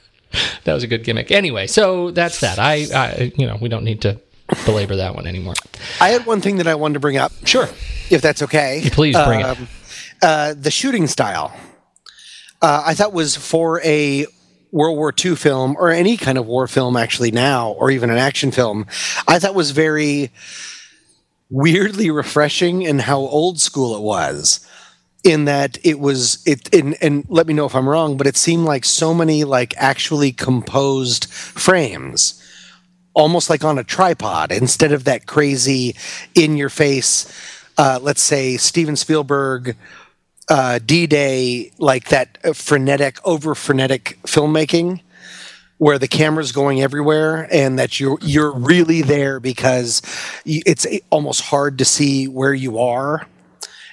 [0.66, 1.32] That was a good gimmick.
[1.32, 2.60] Anyway, so that's that.
[2.60, 4.22] I, I, you know, we don't need to
[4.66, 5.54] belabor that one anymore.
[6.02, 7.32] I had one thing that I wanted to bring up.
[7.46, 7.68] Sure.
[8.10, 8.84] if that's okay.
[8.92, 9.58] Please bring it.
[9.60, 9.68] it.
[10.22, 11.54] Uh, the shooting style,
[12.62, 14.26] uh, I thought was for a
[14.72, 18.18] World War II film or any kind of war film, actually now, or even an
[18.18, 18.86] action film.
[19.28, 20.32] I thought was very
[21.50, 24.66] weirdly refreshing in how old school it was.
[25.22, 28.38] In that it was it, and, and let me know if I'm wrong, but it
[28.38, 32.42] seemed like so many like actually composed frames
[33.20, 34.52] almost like on a tripod.
[34.52, 35.96] Instead of that crazy
[36.34, 37.32] in your face
[37.80, 39.76] uh, let's say steven spielberg
[40.50, 45.00] uh, d-day like that frenetic over frenetic filmmaking
[45.78, 50.02] where the camera's going everywhere and that you're you're really there because
[50.46, 53.26] it's almost hard to see where you are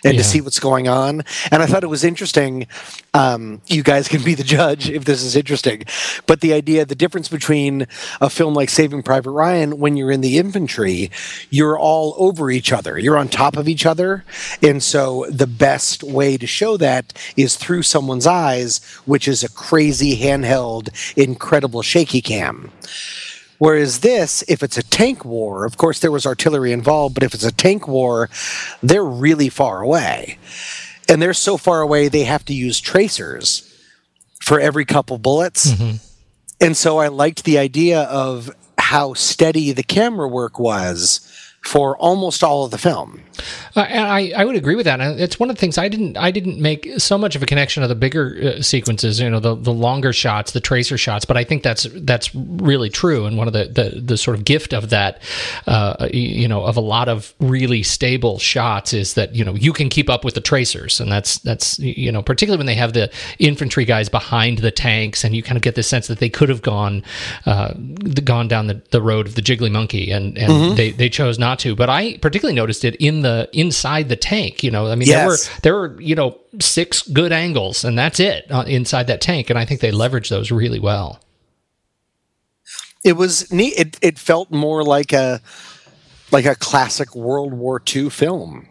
[0.06, 0.22] and Yeah.
[0.22, 1.24] to see what's going on.
[1.50, 2.66] And I thought it was interesting.
[3.12, 5.84] Um, you guys can be the judge if this is interesting.
[6.26, 7.86] But the idea, the difference between
[8.20, 11.10] a film like Saving Private Ryan, when you're in the infantry,
[11.50, 14.24] you're all over each other, you're on top of each other.
[14.62, 19.48] And so the best way to show that is through someone's eyes, which is a
[19.50, 22.70] crazy handheld, incredible shaky cam.
[23.58, 27.34] Whereas this, if it's a tank war, of course there was artillery involved, but if
[27.34, 28.28] it's a tank war,
[28.82, 30.38] they're really far away.
[31.08, 33.72] And they're so far away they have to use tracers
[34.40, 35.72] for every couple bullets.
[35.72, 35.96] Mm-hmm.
[36.60, 41.25] And so I liked the idea of how steady the camera work was
[41.66, 43.20] for almost all of the film.
[43.74, 45.00] Uh, and I, I would agree with that.
[45.00, 47.82] It's one of the things I didn't I didn't make so much of a connection
[47.82, 51.24] of the bigger uh, sequences, you know, the the longer shots, the tracer shots.
[51.24, 53.26] But I think that's that's really true.
[53.26, 55.20] And one of the the, the sort of gift of that,
[55.66, 59.72] uh, you know, of a lot of really stable shots is that you know you
[59.72, 62.92] can keep up with the tracers, and that's that's you know particularly when they have
[62.92, 66.30] the infantry guys behind the tanks, and you kind of get this sense that they
[66.30, 67.02] could have gone
[67.44, 67.74] uh,
[68.24, 71.55] gone down the, the road of the jiggly monkey, and and they they chose not
[71.60, 71.76] to.
[71.76, 74.62] But I particularly noticed it in the inside the tank.
[74.62, 78.20] You know, I mean, there were there were you know six good angles, and that's
[78.20, 81.20] it uh, inside that tank, and I think they leveraged those really well.
[83.04, 83.74] It was neat.
[83.78, 85.40] It, it felt more like a
[86.32, 88.68] like a classic World War II film.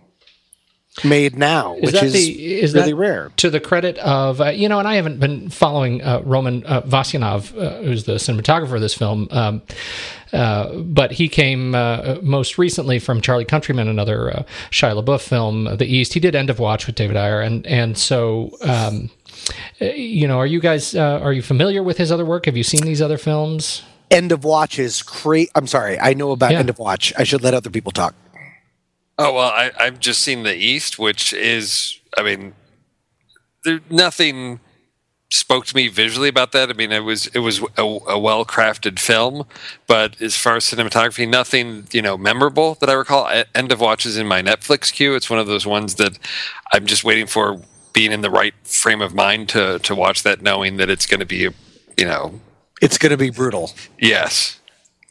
[1.03, 3.31] Made now, which that is, the- is really rare.
[3.37, 6.81] to the credit of uh, you know, and I haven't been following uh, Roman uh,
[6.83, 9.61] Vasyanov, uh, who's the cinematographer of this film, um,
[10.31, 15.65] uh, but he came uh, most recently from Charlie Countryman, another uh, Shia LaBeouf film,
[15.77, 16.13] The East.
[16.13, 18.51] He did End of Watch with David Ayer, and and so.
[18.61, 19.09] Um,
[19.81, 22.45] uh, you know, are you guys uh, are you familiar with his other work?
[22.45, 23.83] Have you seen these other films?
[24.09, 25.49] End of Watch is great.
[25.55, 26.59] I'm sorry, I know about Yeah.
[26.59, 27.11] End of Watch.
[27.17, 28.15] I should let other people talk.
[29.17, 32.53] Oh well, I, I've just seen the East, which is, I mean,
[33.63, 34.59] there nothing
[35.31, 36.69] spoke to me visually about that.
[36.69, 39.45] I mean, it was it was a, a well crafted film,
[39.87, 43.29] but as far as cinematography, nothing you know memorable that I recall.
[43.33, 45.15] E- End of Watch is in my Netflix queue.
[45.15, 46.17] It's one of those ones that
[46.73, 47.61] I'm just waiting for
[47.93, 51.21] being in the right frame of mind to to watch that, knowing that it's going
[51.21, 51.37] to be,
[51.97, 52.39] you know,
[52.81, 54.59] It's going to be brutal, yes.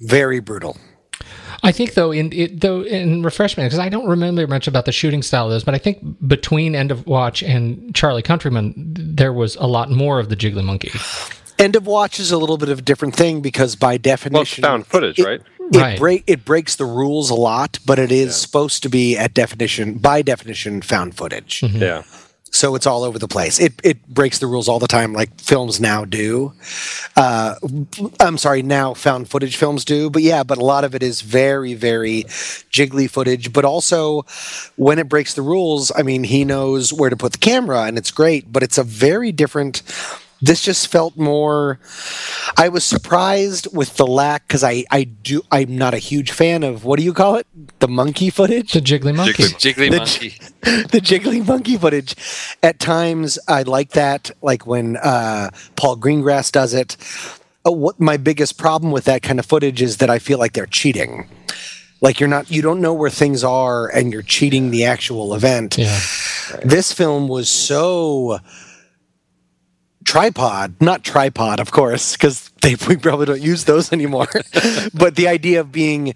[0.01, 0.77] very brutal.
[1.65, 4.93] I think though in it, though in refreshment because I don't remember much about the
[4.93, 9.33] shooting style of this, but I think between End of Watch and Charlie Countryman, there
[9.33, 10.91] was a lot more of the Jiggly Monkey.
[11.59, 14.62] End of Watch is a little bit of a different thing because by Well, definition,
[14.62, 15.41] found footage, it- right?
[15.73, 15.99] It, Right.
[15.99, 19.95] break, it breaks the rules a lot, but it is supposed to be at definition,
[19.95, 21.62] by definition, found footage.
[21.62, 21.79] Mm-hmm.
[21.83, 22.03] Yeah.
[22.55, 23.59] So it's all over the place.
[23.59, 26.53] It it breaks the rules all the time, like films now do.
[27.17, 27.57] Uh,
[28.21, 30.09] I'm sorry, now found footage films do.
[30.09, 32.23] But yeah, but a lot of it is very very
[32.71, 33.53] jiggly footage.
[33.53, 34.25] But also,
[34.77, 37.99] when it breaks the rules, I mean, he knows where to put the camera, and
[37.99, 38.53] it's great.
[38.53, 39.83] But it's a very different.
[40.43, 41.78] This just felt more.
[42.59, 46.62] I was surprised with the lack because I I do I'm not a huge fan
[46.62, 47.47] of what do you call it
[47.78, 49.45] the monkey footage The Jiggly Monkey.
[49.45, 50.28] Jiggly, jiggly The- monkey.
[50.89, 52.14] the jiggly monkey footage.
[52.62, 56.97] At times, I like that, like when uh, Paul Greengrass does it.
[57.66, 60.53] Uh, what my biggest problem with that kind of footage is that I feel like
[60.53, 61.28] they're cheating.
[62.03, 65.78] Like you're not, you don't know where things are, and you're cheating the actual event.
[65.78, 65.99] Yeah.
[66.62, 68.39] This film was so
[70.05, 72.51] tripod, not tripod, of course, because
[72.89, 74.29] we probably don't use those anymore.
[74.95, 76.15] but the idea of being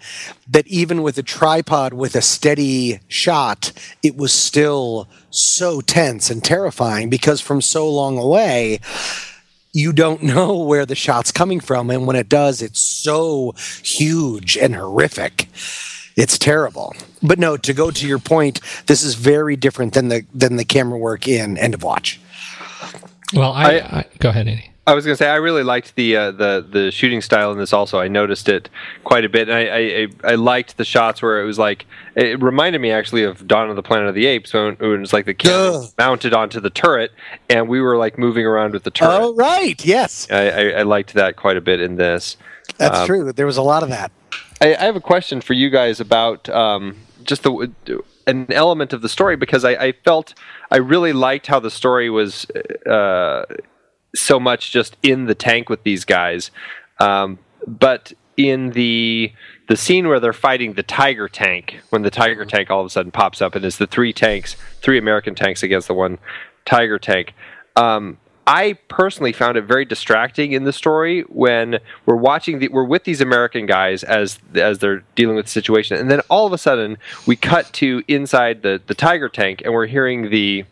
[0.49, 3.72] that even with a tripod with a steady shot,
[4.03, 8.80] it was still so tense and terrifying because from so long away,
[9.72, 14.57] you don't know where the shot's coming from, and when it does, it's so huge
[14.57, 15.49] and horrific.
[16.16, 16.97] It's terrible.
[17.22, 20.64] But no, to go to your point, this is very different than the than the
[20.64, 22.20] camera work in End of Watch.
[23.35, 24.70] Well, I, I- I go ahead, Andy.
[24.87, 27.59] I was going to say I really liked the uh, the the shooting style in
[27.59, 27.74] this.
[27.74, 28.70] Also, I noticed it
[29.05, 29.79] quite a bit, and I, I
[30.24, 33.68] I I liked the shots where it was like it reminded me actually of Dawn
[33.68, 35.91] of the Planet of the Apes when when it was like the camera Ugh.
[35.99, 37.12] mounted onto the turret,
[37.51, 39.20] and we were like moving around with the turret.
[39.20, 42.39] Oh right, yes, I, I, I liked that quite a bit in this.
[42.79, 43.31] that's true.
[43.31, 44.11] There was a lot of that.
[44.62, 47.70] I, I have a question for you guys about um, just the
[48.26, 50.33] an element of the story because I, I felt
[50.70, 52.46] I really liked how the story was
[52.86, 53.44] uh,
[54.14, 56.50] so much just in the tank with these guys,
[57.00, 59.32] um, but in the
[59.68, 62.90] the scene where they're fighting the tiger tank, when the tiger tank all of a
[62.90, 66.18] sudden pops up and is the three tanks, three American tanks against the one
[66.64, 67.34] tiger tank.
[67.76, 68.18] Um,
[68.49, 73.05] I personally found it very distracting in the story when we're watching the, we're with
[73.05, 76.59] these American guys as as they're dealing with the situation, and then all of a
[76.59, 76.96] sudden
[77.26, 80.64] we cut to inside the the tiger tank, and we're hearing the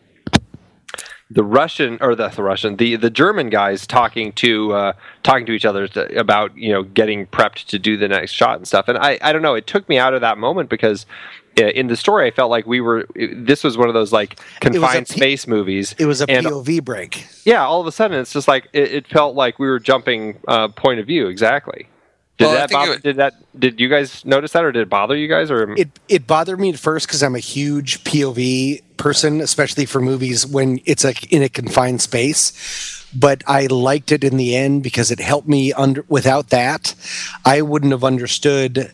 [1.30, 5.52] the Russian or the, the Russian the the German guys talking to uh, talking to
[5.52, 8.88] each other about you know getting prepped to do the next shot and stuff.
[8.88, 9.54] And I I don't know.
[9.54, 11.04] It took me out of that moment because
[11.56, 15.08] in the story I felt like we were this was one of those like confined
[15.08, 15.94] P- space movies.
[15.98, 17.26] It was a and, POV break.
[17.44, 20.38] Yeah, all of a sudden it's just like it, it felt like we were jumping
[20.46, 21.88] uh, point of view exactly.
[22.38, 24.90] Did Well, that bother, it- did that did you guys notice that or did it
[24.90, 28.82] bother you guys or It it bothered me at first because I'm a huge POV
[28.98, 32.52] person, especially for movies when it's like in a confined space.
[33.14, 36.04] But I liked it in the end because it helped me under.
[36.08, 36.94] Without that,
[37.46, 38.92] I wouldn't have understood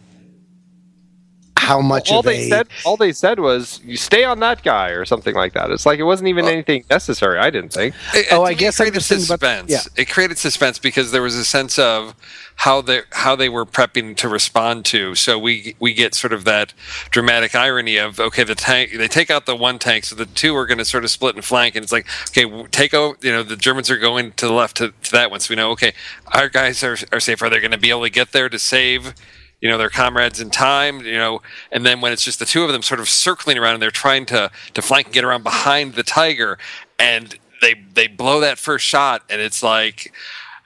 [1.62, 4.62] how much all of they a said all they said was you stay on that
[4.64, 5.70] guy or something like that.
[5.70, 7.38] It's like it wasn't even anything necessary.
[7.38, 7.94] I didn't think.
[8.14, 9.70] It- Oh, I guess it created just thinking about- suspense.
[9.96, 10.02] yeah.
[10.02, 12.14] It created suspense because there was a sense of
[12.56, 15.14] how they how they were prepping to respond to.
[15.14, 16.72] So we we get sort of that
[17.10, 20.56] dramatic irony of okay, the tank they take out the one tank, so the two
[20.56, 23.16] are going to sort of split and flank, and it's like okay, take over.
[23.22, 25.56] You know, the Germans are going to the left to, to that one, so we
[25.56, 25.92] know okay,
[26.32, 27.40] our guys are are safe.
[27.42, 29.14] Are they going to be able to get there to save?
[29.62, 31.40] You know their comrades in time you know
[31.70, 33.90] and then when it's just the two of them sort of circling around and they're
[33.90, 36.58] trying to to flank and get around behind the tiger
[36.98, 40.12] and they they blow that first shot and it's like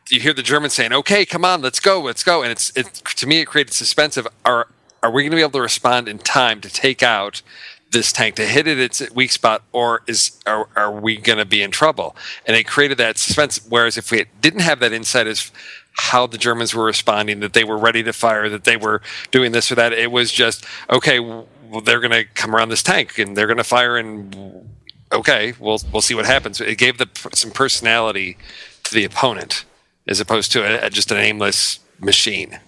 [0.09, 2.87] you hear the Germans saying okay come on let's go let's go and it's it
[3.05, 4.67] to me it created suspense of are
[5.03, 7.43] are we going to be able to respond in time to take out
[7.93, 11.45] this tank to hit it its weak spot, or is are, are we going to
[11.45, 12.17] be in trouble?
[12.47, 13.65] And it created that suspense.
[13.69, 15.51] Whereas if we didn't have that insight as
[15.99, 19.01] how the Germans were responding, that they were ready to fire, that they were
[19.31, 21.19] doing this or that, it was just okay.
[21.21, 21.47] Well,
[21.83, 24.69] they're going to come around this tank and they're going to fire, and
[25.13, 26.61] okay, we'll we'll see what happens.
[26.61, 28.37] It gave the some personality
[28.85, 29.65] to the opponent
[30.07, 32.61] as opposed to a, just an aimless machine.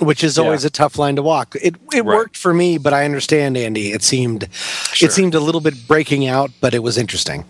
[0.00, 1.54] which is always a tough line to walk.
[1.60, 2.16] It it Right.
[2.16, 3.92] worked for me, but I understand Andy.
[3.92, 4.48] It seemed
[4.94, 5.08] Sure.
[5.08, 7.44] it seemed a little bit breaking out, but it was interesting.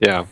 [0.00, 0.24] Yeah.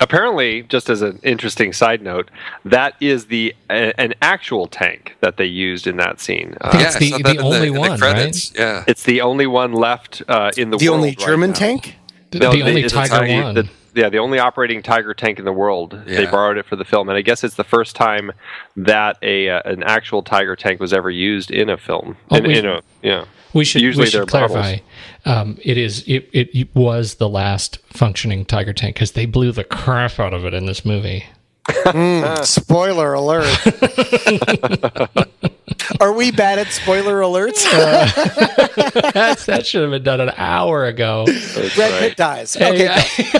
[0.00, 2.28] Apparently, just as an interesting side note,
[2.64, 6.56] that is the a, an actual tank that they used in that scene.
[6.60, 8.52] I think Uh, it's the- the only in one, credits.
[8.58, 8.84] Yeah.
[8.88, 10.94] it's the only one left uh, in the The world.
[10.94, 11.56] The only right German now.
[11.56, 11.96] tank.
[12.32, 13.54] The, No, the only it's Tiger Tiger- One.
[13.54, 15.96] the- yeah, the only operating Tiger tank in the world.
[16.04, 18.32] They borrowed it for the film, and I guess it's the first time
[18.76, 22.16] that a uh, an actual Tiger tank was ever used in a film.
[22.32, 23.26] Oh, in, we- in a, yeah.
[23.54, 24.78] We should, usually we should clarify.
[25.24, 29.64] Um, it is it, it was the last functioning Tiger tank because they blew the
[29.64, 31.24] crap out of it in this movie.
[32.44, 33.46] Spoiler alert.
[36.00, 37.64] Are we bad at spoiler alerts?
[39.12, 41.26] That's, that should have been done an hour ago.
[41.74, 42.56] Brad Pitt dies.
[42.56, 43.38] Okay, Hey,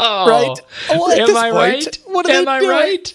[0.00, 0.26] go.
[0.30, 0.60] right.
[0.90, 1.98] Well, Am I point, right?
[2.06, 2.70] What are Am they I doing?
[2.70, 3.14] right?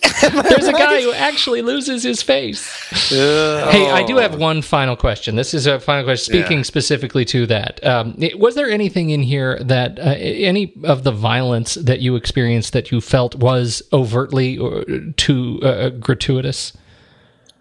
[0.50, 2.66] There's a guy who actually loses his face.
[3.10, 5.36] Hey, I do have one final question.
[5.36, 6.34] This is a final question.
[6.34, 6.64] Speaking Yeah.
[6.64, 11.12] specifically to that, um, it- was there anything in here that uh, any of the
[11.12, 14.84] violence that you experienced that you felt was overtly or
[15.18, 16.74] too uh, gratuitous?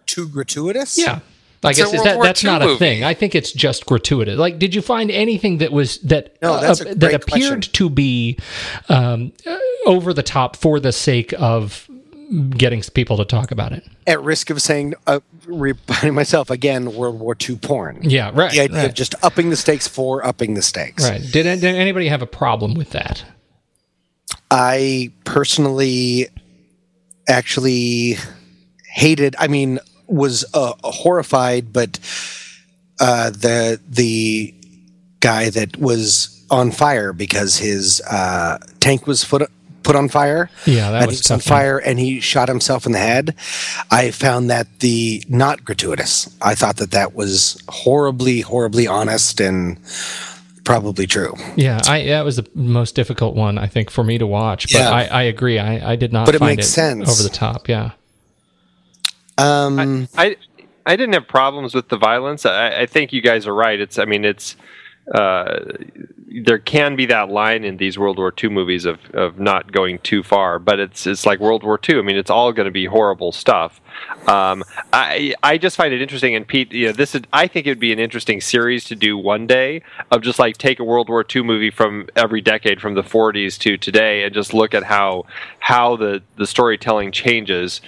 [0.07, 0.99] Too gratuitous?
[0.99, 1.21] Yeah.
[1.65, 3.05] I guess is that War that's II not a thing.
[3.05, 4.39] I think it's just gratuitous.
[4.39, 7.73] Like, did you find anything that was that No, that's a that appeared question.
[7.73, 8.39] to be
[8.89, 11.89] um, uh, over the top for the sake of
[12.51, 13.85] getting people to talk about it?
[14.07, 18.01] At risk of saying, uh, repeating myself again, World War II porn.
[18.03, 18.53] Yeah, right.
[18.53, 18.89] The idea right.
[18.89, 21.09] of just upping the stakes for upping the stakes.
[21.09, 21.21] Right.
[21.21, 23.25] Did, did anybody have a problem with that?
[24.51, 26.29] I personally
[27.29, 28.17] actually
[28.89, 29.35] hated.
[29.39, 31.99] I mean, was uh, horrified, but
[33.01, 34.55] uh, the the
[35.21, 39.51] guy that was on fire because his uh, tank was put
[39.83, 40.49] put on fire.
[40.67, 43.35] Yeah, that and was he was on fire, and he shot himself in the head.
[43.91, 46.35] I found that the not gratuitous.
[46.41, 49.79] I thought that that was horribly, horribly honest and
[50.65, 51.35] probably true.
[51.57, 54.73] Yeah, I that was the most difficult one I think for me to watch.
[54.73, 54.91] But Yeah.
[54.91, 55.59] I, I agree.
[55.59, 57.11] I, I did not But it find makes it sense.
[57.11, 57.69] over the top.
[57.69, 57.91] Yeah.
[59.39, 60.37] Um, I
[60.87, 62.45] I didn't have problems with the violence.
[62.47, 63.81] I, I think you guys are right.
[63.81, 64.57] It's I mean it's
[65.13, 65.61] uh,
[66.45, 69.99] there can be that line in these World War II movies of, of not going
[69.99, 71.99] too far, but it's it's like World War II.
[71.99, 73.81] I mean, it's all going to be horrible stuff.
[74.27, 77.67] Um, I I just find it interesting, and Pete, you know, this is I think
[77.67, 80.85] it would be an interesting series to do one day of just like take a
[80.85, 84.75] World War II movie from every decade, from the 40s to today, and just look
[84.75, 85.27] at how
[85.61, 87.83] how the the storytelling changes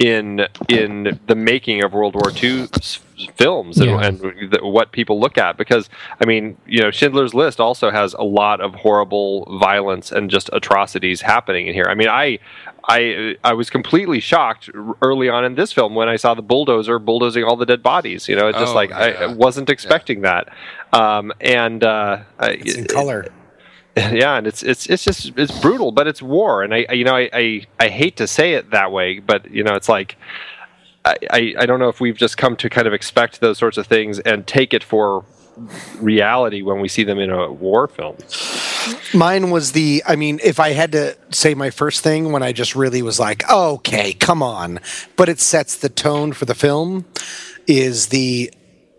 [0.00, 2.98] in in the making of World War II s-
[3.36, 4.00] films and, Yeah.
[4.06, 4.18] and
[4.50, 5.90] the, what people look at because
[6.20, 10.48] I mean you know Schindler's List also has a lot of horrible violence and just
[10.54, 11.84] atrocities happening in here.
[11.86, 12.38] I mean I
[12.88, 14.70] I I was completely shocked
[15.02, 18.26] early on in this film when I saw the bulldozer bulldozing all the dead bodies.
[18.26, 20.48] You know, it's just Oh, like I, I wasn't expecting that.
[20.94, 23.26] Um, and uh, I- it's in color.
[23.96, 27.04] yeah, and it's it's it's just it's brutal, but it's war, and I I- you
[27.04, 30.16] know I I, I hate to say it that way, but you know it's like.
[31.02, 33.78] I, I, I don't know if we've just come to kind of expect those sorts
[33.78, 35.24] of things and take it for
[35.98, 38.16] reality when we see them in a war film.
[39.14, 42.52] Mine was the, I mean, if I had to say my first thing when I
[42.52, 44.78] just really was like, okay, come on,
[45.16, 47.06] but it sets the tone for the film,
[47.66, 48.52] is the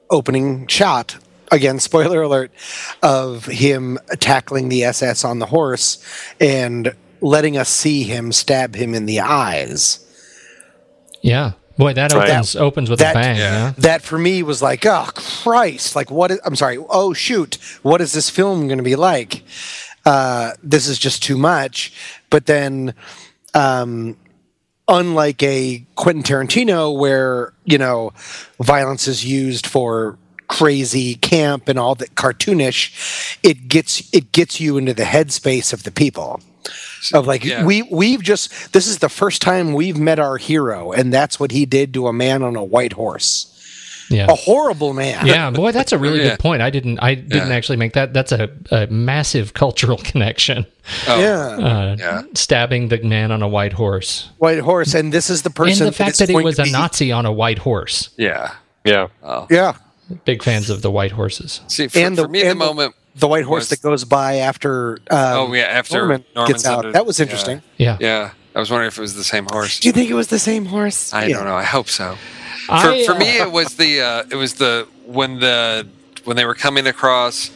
[0.09, 1.17] opening shot.
[1.51, 2.51] Again, spoiler alert,
[3.03, 6.03] of him tackling the SS on the horse
[6.39, 9.99] and letting us see him stab him in the eyes.
[11.21, 11.53] Yeah.
[11.77, 13.37] Boy, that opens opens with That- a bang.
[13.37, 13.73] Yeah.
[13.77, 15.95] That for me was like, oh Christ!
[15.95, 16.29] Like, what?
[16.29, 16.77] Is, I'm sorry.
[16.89, 17.55] Oh shoot!
[17.81, 19.43] What is this film going to be like?
[20.05, 21.93] Uh, this is just too much.
[22.29, 22.93] But then,
[23.53, 24.17] um,
[24.87, 28.11] unlike a Quentin Tarantino, where you know
[28.59, 30.17] violence is used for
[30.51, 35.83] crazy camp and all that cartoonish, it gets it gets you into the headspace of
[35.83, 36.39] the people.
[37.13, 37.63] Of like Yeah.
[37.65, 41.51] we we've just this is the first time we've met our hero, and that's what
[41.51, 43.47] he did to a man on a white horse.
[44.09, 44.27] Yeah.
[44.29, 45.25] A horrible man.
[45.25, 46.31] Yeah, boy, that's a really Yeah.
[46.31, 46.61] good point.
[46.61, 47.55] I didn't, I didn't Yeah.
[47.55, 48.13] actually make that.
[48.13, 50.65] That's a, a massive cultural connection.
[51.07, 51.37] Oh, Yeah.
[51.67, 52.21] Uh, Yeah.
[52.33, 55.87] stabbing the man on a white horse, White horse, and this is the person.
[55.87, 58.09] and the fact is that he was a be- Nazi on a white horse.
[58.17, 58.51] Yeah.
[58.83, 59.07] Yeah.
[59.23, 59.47] Oh.
[59.49, 59.73] Yeah.
[60.25, 61.61] Big fans of the white horses.
[61.67, 62.95] See, for, And the- for me, the and the- moment.
[63.15, 64.99] The white horse was- that goes by after.
[65.09, 65.17] Um,
[65.49, 66.79] Oh, yeah, after Norman Norman's gets out.
[66.79, 67.61] under- that was interesting.
[67.77, 67.97] Yeah.
[67.99, 69.79] Yeah, I was wondering if it was the same horse.
[69.79, 71.13] Do you think it was the same horse?
[71.13, 71.35] I Yeah.
[71.37, 71.55] don't know.
[71.55, 72.17] I hope so.
[72.67, 75.87] For, I, for me, uh, it was the uh, it was the when the
[76.23, 77.49] when they were coming across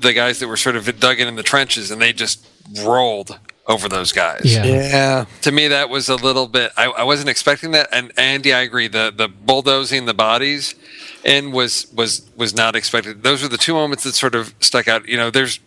[0.00, 2.44] the guys that were sort of dug in in the trenches, and they just
[2.82, 4.42] rolled over those guys.
[4.44, 4.64] Yeah.
[4.64, 5.24] Yeah.
[5.42, 6.72] To me, that was a little bit.
[6.76, 7.88] I, I wasn't expecting that.
[7.92, 8.88] And Andy, I agree.
[8.88, 10.74] The the bulldozing the bodies
[11.24, 13.22] in was was was not expected.
[13.22, 15.08] Those were the two moments that sort of stuck out.
[15.08, 15.60] You know, there's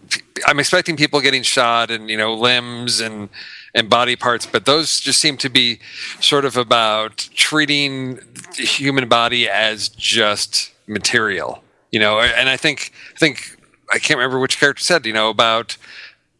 [0.45, 3.29] I'm expecting people getting shot and you know limbs and
[3.73, 5.79] and body parts, but those just seem to be
[6.19, 8.15] sort of about treating
[8.57, 11.63] the human body as just material.
[11.91, 13.57] You know, and I think I think
[13.91, 15.77] I can't remember which character said you know about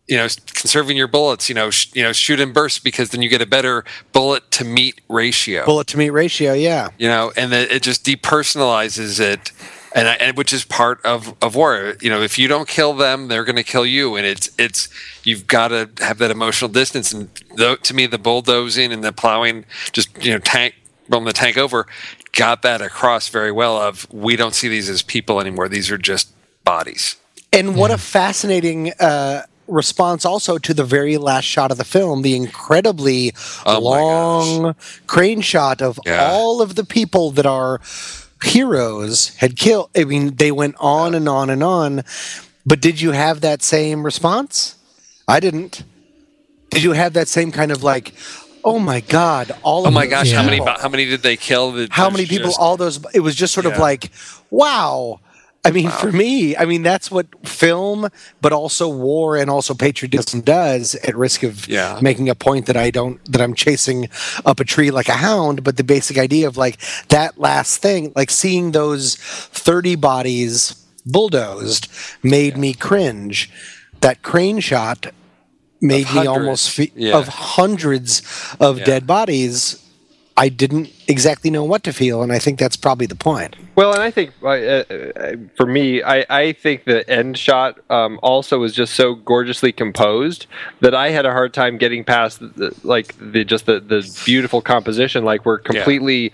[0.08, 1.50] you know conserving your bullets.
[1.50, 4.50] You know, sh- you know, shoot and burst because then you get a better bullet
[4.52, 6.54] to meat ratio Bullet to meat ratio.
[6.54, 6.90] Yeah.
[6.98, 9.52] you know, and that it just depersonalizes it,
[9.94, 11.96] and, I, and which is part of, of war.
[12.02, 14.90] You know, if you don't kill them, they're going to kill you, and it's it's
[15.24, 17.12] you've got to have that emotional distance.
[17.12, 20.76] And though, to me, the bulldozing and the plowing, just you know, tank
[21.10, 21.88] rolling the tank over,
[22.34, 23.78] got that across very well.
[23.78, 26.32] Of we don't see these as people anymore; these are just
[26.64, 27.18] bodies.
[27.54, 32.22] And what a fascinating uh, response also to the very last shot of the film,
[32.22, 33.34] the incredibly
[33.66, 34.76] Oh long
[35.08, 36.30] crane shot of Yeah.
[36.32, 37.80] all of the people that our
[38.44, 39.90] heroes had killed.
[39.96, 42.04] I mean, they went on and on and on.
[42.66, 44.76] But did you have that same response?
[45.28, 45.84] I didn't.
[46.70, 48.14] Did you have that same kind of like,
[48.64, 51.72] oh my god, all Oh of my gosh, how many how many did they kill?
[51.74, 54.12] That how many people just- all those it was just sort of like
[54.50, 55.20] wow
[55.68, 58.08] i mean for me i mean that's what film
[58.42, 62.00] but also war and also patriotism does at risk of Yeah.
[62.02, 64.10] making a point that i don't that i'm chasing
[64.46, 66.78] up a tree like a hound but the basic idea of like
[67.10, 70.56] that last thing like seeing those 30 bodies
[71.06, 71.88] bulldozed
[72.24, 73.50] made me cringe
[74.02, 75.08] that crane shot
[75.82, 77.18] made me almost fe- Yeah.
[77.18, 78.22] of hundreds
[78.60, 78.86] of Yeah.
[78.86, 79.82] dead bodies
[80.40, 83.56] I didn't exactly know what to feel, and I think that's probably the point.
[83.76, 88.20] Well, and I think uh, uh, for me, I, I think the end shot um,
[88.22, 90.46] also was just so gorgeously composed
[90.82, 94.62] that I had a hard time getting past the, like the just the, the beautiful
[94.62, 95.26] composition.
[95.26, 96.32] Like we're completely,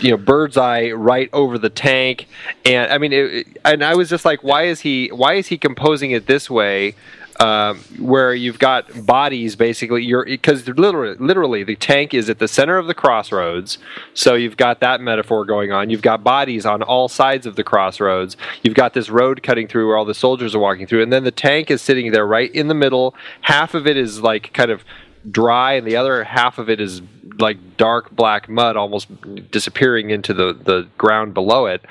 [0.00, 2.26] you know, bird's eye right over the tank,
[2.66, 5.46] and I mean, it, it- and I was just like, why is he why is
[5.46, 6.94] he composing it this way?
[7.40, 12.48] Um, where you've got bodies basically you're because literally literally the tank is at the
[12.48, 13.78] center of the crossroads
[14.14, 15.90] so you've got that metaphor going on.
[15.90, 18.36] You've got bodies on all sides of the crossroads.
[18.62, 21.24] You've got this road cutting through where all the soldiers are walking through and then
[21.24, 23.14] the tank is sitting there right in the middle.
[23.42, 24.84] Half of it is like kind of
[25.30, 27.02] dry and the other half of it is
[27.38, 29.08] like dark black mud almost
[29.50, 31.82] disappearing into the, the ground below it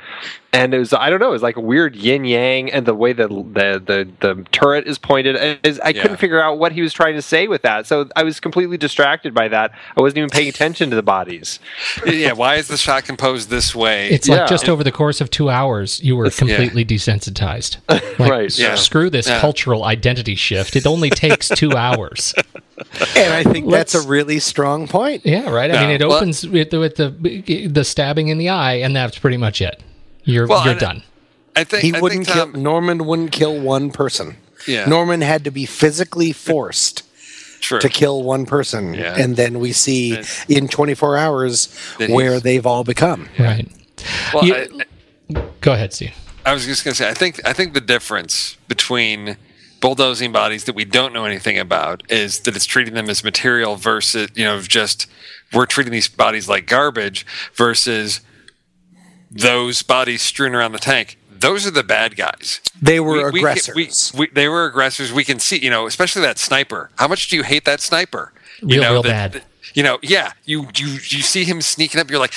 [0.53, 2.93] and it was I don't know it was like a weird yin yang and the
[2.93, 6.01] way the the the, the turret is pointed is I Yeah.
[6.03, 8.77] couldn't figure out what he was trying to say with that so I was completely
[8.77, 11.59] distracted by that I wasn't even paying attention to the bodies
[12.05, 14.09] yeah, why is the shot composed this way?
[14.09, 14.41] It's Yeah.
[14.41, 17.77] like just over the course of two hours, you were completely desensitized.
[17.89, 18.75] Like, Right, s- yeah.
[18.75, 19.39] Screw this Yeah.
[19.39, 20.75] cultural identity shift.
[20.75, 22.33] It only takes two hours.
[23.15, 25.25] And I think that's Let's- a really strong point.
[25.25, 25.69] Yeah, right.
[25.71, 25.95] I mean, Yeah.
[25.95, 29.37] it Well- opens with, the, with the the stabbing in the eye, and that's pretty
[29.37, 29.81] much it.
[30.23, 31.03] You're Well, you're and- done.
[31.55, 34.37] I think He I wouldn't think Tom, kill Norman wouldn't kill one person.
[34.67, 34.85] Yeah.
[34.85, 37.03] Norman had to be physically forced
[37.61, 37.79] True.
[37.79, 39.15] to kill one person, Yeah.
[39.17, 41.67] and then we see That- in 24 hours
[42.07, 43.29] where they've all become.
[43.37, 43.67] Right.
[44.33, 44.67] Well, You- I,
[45.61, 46.13] Go ahead, Steve.
[46.45, 49.37] I was just going to say, I think I think the difference between
[49.81, 53.75] bulldozing bodies that we don't know anything about is that it's treating them as material
[53.75, 55.07] versus you know just
[55.53, 57.25] we're treating these bodies like garbage
[57.55, 58.21] versus
[59.31, 61.17] those bodies strewn around the tank.
[61.31, 62.59] Those are the bad guys.
[62.81, 64.11] They were We- we aggressors.
[64.13, 65.13] we- we- they were aggressors.
[65.13, 66.89] We can see, you know, especially that sniper.
[66.97, 68.33] How much do you hate that sniper?
[68.61, 69.31] You Real, know, real that- bad.
[69.33, 69.43] that-
[69.73, 70.33] you know, yeah.
[70.45, 72.09] You you you see him sneaking up.
[72.09, 72.33] You're like,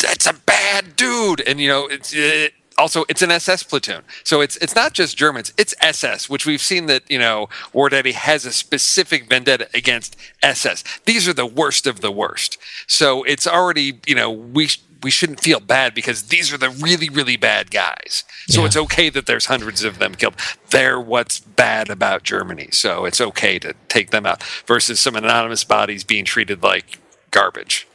[0.00, 1.40] that's a bad dude.
[1.42, 4.02] And you know, it's it, also it's an SS platoon.
[4.24, 5.52] So it's it's not just Germans.
[5.56, 10.16] It's SS, which we've seen that you know War Daddy has a specific vendetta against
[10.42, 10.84] SS.
[11.04, 12.58] These are the worst of the worst.
[12.86, 14.68] So it's already you know we.
[15.02, 18.24] we shouldn't feel bad because these are the really, really bad guys.
[18.48, 18.66] So Yeah.
[18.66, 20.34] it's okay that there's hundreds of them killed.
[20.70, 22.68] They're what's bad about Germany.
[22.72, 26.98] So it's okay to take them out versus some anonymous bodies being treated like
[27.30, 27.86] garbage.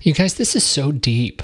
[0.00, 1.42] You guys, this is so deep.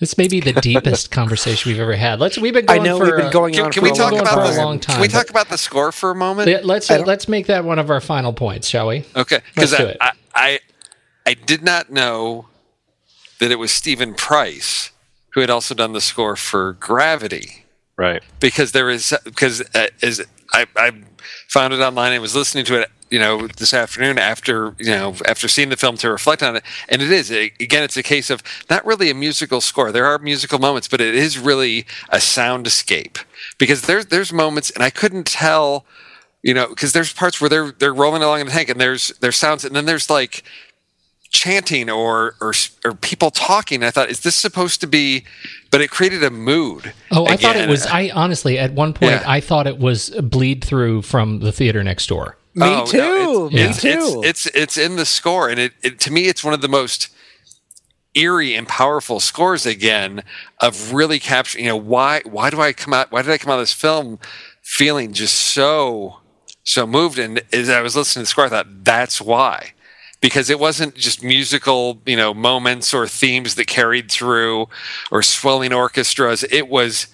[0.00, 2.20] This may be the deepest conversation we've ever had.
[2.20, 2.36] Let's.
[2.38, 3.90] We've been Going I going know for we've been going Can, on can for we
[3.90, 4.78] a talk long about for a the, time.
[4.78, 6.48] Can we talk about the score for a moment?
[6.48, 9.04] Yeah, Let's let's make that one of our final points, shall we?
[9.16, 9.96] Okay, because I.
[10.00, 10.60] I, I
[11.26, 12.48] I did not know
[13.38, 14.90] that it was Steven Price
[15.30, 17.64] who had also done the score for Gravity
[17.96, 18.22] Right.
[18.40, 20.92] because there is because uh, is I, I
[21.48, 25.14] found it online and was listening to it you know this afternoon after you know
[25.26, 26.64] after seeing the film to reflect on it.
[26.88, 29.92] And it is again it's a case of not really a musical score.
[29.92, 33.18] There are musical moments but it is really a soundscape
[33.58, 35.84] because there's there's moments and I couldn't tell
[36.42, 39.08] you know because there's parts where they're they're rolling along in the tank and there's
[39.20, 40.42] there's sounds and then there's like
[41.34, 42.52] chanting or or
[42.84, 43.82] or people talking.
[43.82, 45.24] I thought, is this supposed to be?
[45.70, 46.92] But it created a mood.
[47.10, 47.84] Oh, I thought it was.
[47.86, 49.24] I honestly, at one point, Yeah.
[49.26, 52.38] I thought it was bleed through from the theater next door.
[52.54, 53.48] Me Oh, no, too.
[53.52, 54.22] it's, Me it's, too.
[54.24, 56.68] It's, it's it's in the score, and it, it to me, it's one of the
[56.68, 57.08] most
[58.14, 60.22] eerie and powerful scores again
[60.60, 61.64] of really capturing.
[61.64, 63.10] You know, why why do I come out?
[63.10, 64.20] Why did I come out of this film
[64.62, 66.20] feeling just so
[66.62, 67.18] so moved?
[67.18, 69.72] And as I was listening to the score, I thought that's why.
[70.24, 74.70] Because it wasn't just musical, you know, moments or themes that carried through,
[75.10, 76.44] or swelling orchestras.
[76.44, 77.08] It was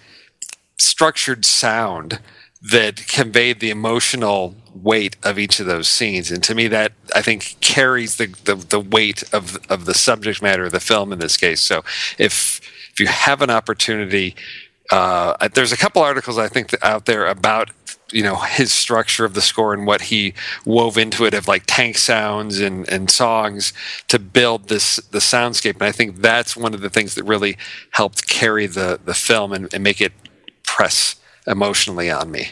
[0.78, 2.20] structured sound
[2.62, 7.23] that conveyed the emotional weight of each of those scenes and to me that i
[7.23, 11.19] think carries the the, the weight of of the subject matter of the film in
[11.19, 11.82] this case so
[12.19, 12.61] if
[12.93, 14.37] if you have an opportunity
[14.93, 17.70] uh, there's a couple articles i think out there about
[18.12, 20.35] you know his structure of the score and what he
[20.65, 23.73] wove into it of like tank sounds and and songs
[24.09, 27.57] to build this the soundscape and i think that's one of the things that really
[27.93, 30.12] helped carry the the film and, and make it
[30.62, 31.16] press
[31.47, 32.51] emotionally on me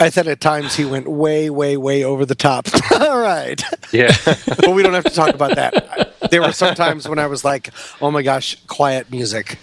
[0.00, 2.68] I thought at times he went way, way, way over the top.
[3.00, 3.60] All right.
[3.92, 4.14] Yeah.
[4.46, 6.30] but we don't have to talk about that.
[6.30, 7.70] There were some times when I was like,
[8.00, 9.58] oh my gosh, quiet music.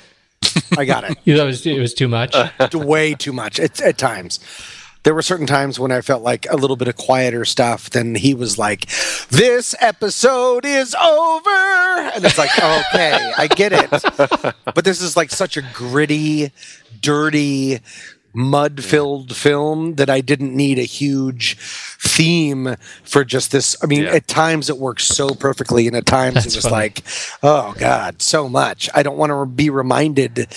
[0.78, 1.18] I got it.
[1.26, 2.36] You thought it was, it was too much.
[2.74, 4.40] way too much at, at times.
[5.06, 7.90] There were certain times when I felt like a little bit of quieter stuff.
[7.92, 8.88] Then he was like,
[9.30, 13.90] "This episode is over," and it's like, "Okay, I get it."
[14.66, 16.52] But this is like such a gritty,
[17.02, 17.80] dirty,
[18.34, 23.76] mud-filled film that I didn't need a huge theme for just this.
[23.84, 24.14] I mean, Yeah.
[24.16, 26.76] at times it works so perfectly, and at times That's it was funny.
[26.76, 27.04] like,
[27.44, 30.48] "Oh God, so much." I don't want to be reminded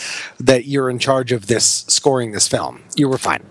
[0.41, 2.81] that you're in charge of this scoring this film.
[2.97, 3.43] You were fine.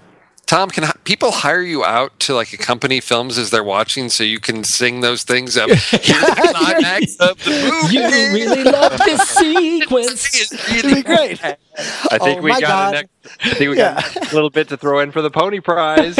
[0.47, 4.39] Tom, can people hire you out to like accompany films as they're watching so you
[4.39, 5.69] can sing those things up?
[5.69, 5.81] Here's
[6.21, 7.51] the climax of the
[7.83, 7.95] movie.
[7.95, 10.33] you really love this sequence.
[10.53, 11.43] It's really great.
[11.43, 12.93] I think Oh we got God.
[12.93, 13.09] a next,
[13.41, 13.95] I think we Yeah.
[14.01, 16.15] got a little bit to throw in for the pony prize.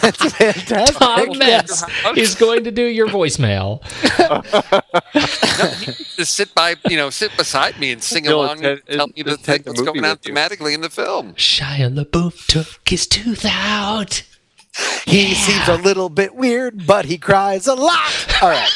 [0.00, 0.96] That's fantastic.
[0.98, 1.84] Tom Metz
[2.16, 3.82] is going to do your voicemail.
[6.16, 9.06] to sit by, you know, sit beside me and sing He'll along attend- and tell
[9.08, 11.34] me the attend thing the that's going on thematically in the film.
[11.34, 14.22] Shia LaBeouf took his tooth out.
[15.06, 18.26] He seems a little bit weird, but he cries a lot.
[18.42, 18.70] All right.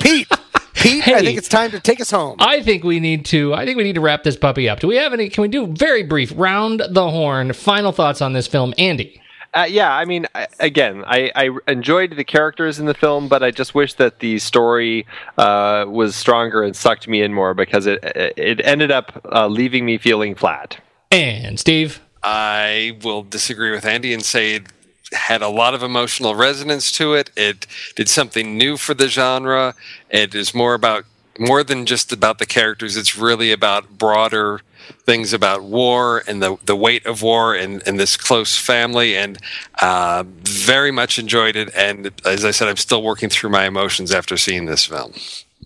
[0.00, 0.28] Pete.
[0.74, 2.36] Pete, I think it's time to take us home.
[2.38, 3.54] I think we need to.
[3.54, 4.80] I think we need to wrap this puppy up.
[4.80, 5.28] Do we have any?
[5.28, 7.52] Can we do very brief round the horn?
[7.54, 9.20] Final thoughts on this film, Andy?
[9.56, 13.42] Uh, yeah, I mean, I, again, I, I enjoyed the characters in the film, but
[13.42, 15.06] I just wish that the story
[15.38, 19.86] uh, was stronger and sucked me in more because it it ended up uh, leaving
[19.86, 20.78] me feeling flat.
[21.10, 22.02] And Steve.
[22.22, 24.66] I will disagree with Andy and say it
[25.12, 27.30] had a lot of emotional resonance to it.
[27.34, 29.74] It did something new for the genre.
[30.10, 31.04] It is more about
[31.38, 32.96] more than just about the characters.
[32.96, 34.60] It's really about broader
[35.04, 39.38] things about war and the, the weight of war and, and this close family and
[39.80, 41.74] uh, very much enjoyed it.
[41.74, 45.12] And as I said, I'm still working through my emotions after seeing this film.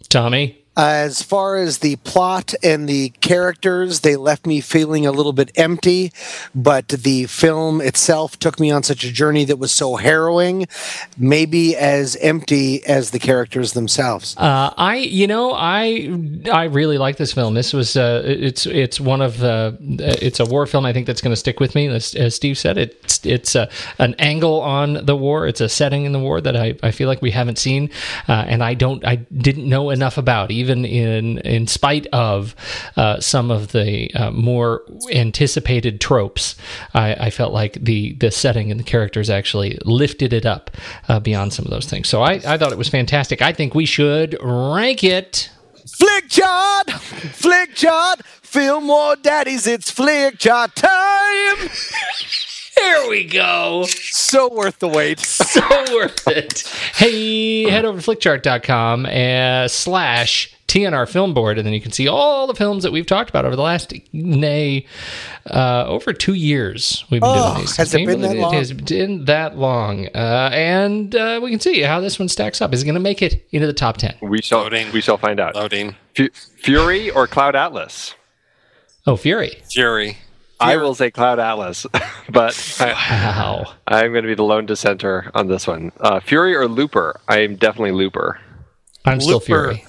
[0.09, 0.60] Tommy.
[0.81, 5.53] As far as the plot and the characters, they left me feeling a little bit
[5.57, 6.11] empty,
[6.55, 10.67] but the film itself took me on such a journey that was so harrowing,
[11.19, 14.35] maybe as empty as the characters themselves.
[14.39, 16.09] Uh, I, you know, I,
[16.51, 17.53] I really like this film.
[17.53, 20.87] This was, uh, it's, it's one of the, it's a war film.
[20.87, 21.89] I think that's going to stick with me.
[21.89, 25.47] As, as Steve said, it's, it's uh, an angle on the war.
[25.47, 27.91] It's a setting in the war that I, I feel like we haven't seen,
[28.29, 32.55] uh, and I don't, I didn't know enough about, even in, in spite of
[32.97, 34.83] uh, some of the uh, more
[35.13, 36.57] anticipated tropes.
[36.95, 40.71] I, I felt like the, the setting and the characters actually lifted it up
[41.09, 42.09] uh, beyond some of those things.
[42.09, 43.43] So I, I thought it was fantastic.
[43.43, 45.51] I think we should rank it.
[45.87, 46.91] Flickchart!
[46.91, 48.25] Flick chart!
[48.25, 51.69] Film more daddies, it's Flickchart time!
[52.81, 53.85] There we go.
[53.87, 55.21] So worth the wait.
[55.51, 55.61] So
[55.95, 56.61] worth it.
[56.95, 62.07] Hey, head over to flickchart.com uh, slash TNR Film Board, and then you can see
[62.07, 64.87] all the films that we've talked about over the last, nay,
[65.51, 67.05] uh, over two years.
[67.11, 67.77] We've been Oh, doing these.
[67.77, 68.55] has it been that long?
[68.55, 70.07] It has been that long.
[70.15, 72.73] Uh, and uh, we can see how this one stacks up.
[72.73, 74.17] Is it going to make it into the top 10?
[74.23, 74.93] We shall Loading.
[74.93, 75.57] we shall find out.
[75.57, 75.97] Loading.
[76.15, 78.15] Fu- Fury or Cloud Atlas?
[79.07, 79.59] Oh, Fury.
[79.73, 80.19] Fury.
[80.61, 81.87] I will say Cloud Atlas,
[82.31, 83.75] but I, Wow.
[83.89, 85.91] I'm going to be the lone dissenter on this one.
[86.01, 87.21] Uh, Fury or Looper?
[87.29, 88.39] I am definitely Looper.
[89.05, 89.85] I'm still Fury.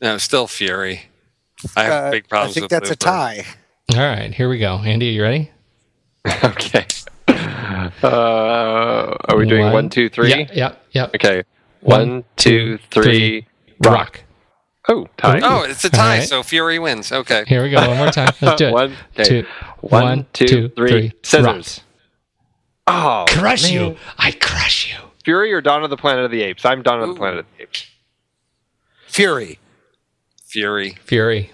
[0.00, 1.02] No, I'm still Fury.
[1.76, 2.52] I have Uh, big problems.
[2.52, 3.44] I think with that's a tie.
[3.92, 4.76] All right, here we go.
[4.78, 5.50] Andy, are you ready?
[6.44, 6.86] okay.
[8.02, 10.30] Uh, are we doing one, two, three?
[10.30, 11.06] Yeah, yeah, yeah.
[11.14, 11.42] Okay.
[11.80, 13.46] One, One, two, three.
[13.84, 14.20] Rock.
[14.88, 15.40] Oh, tie.
[15.42, 16.28] Oh, it's a tie, right.
[16.28, 17.10] so Fury wins.
[17.10, 17.44] Okay.
[17.46, 17.76] Here we go.
[17.88, 18.28] One more time.
[18.42, 18.72] Let's do it.
[18.74, 19.24] One, okay.
[19.24, 19.46] Two.
[19.80, 20.88] One, One, two, two, three.
[20.90, 21.12] three.
[21.22, 21.80] Scissors.
[22.86, 23.72] Oh, Crush man.
[23.72, 23.96] you.
[24.18, 24.98] I crush you.
[25.24, 26.66] Fury or Dawn of the Planet of the Apes?
[26.66, 27.86] I'm Dawn of the Planet of the Apes.
[29.06, 29.58] Fury.
[30.44, 30.98] Fury.
[31.02, 31.50] Fury.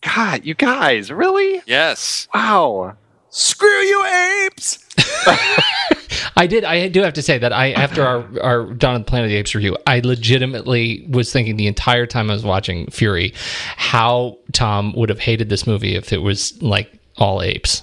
[0.00, 1.60] God, you guys, really?
[1.66, 2.28] Yes.
[2.34, 2.96] Wow.
[3.30, 4.04] Screw you,
[4.46, 4.81] apes!
[6.36, 6.64] I did.
[6.64, 9.30] I do have to say that I, after our our Dawn of the Planet of
[9.30, 13.34] the Apes review, I legitimately was thinking the entire time I was watching Fury,
[13.76, 17.82] how Tom would have hated this movie if it was like all apes,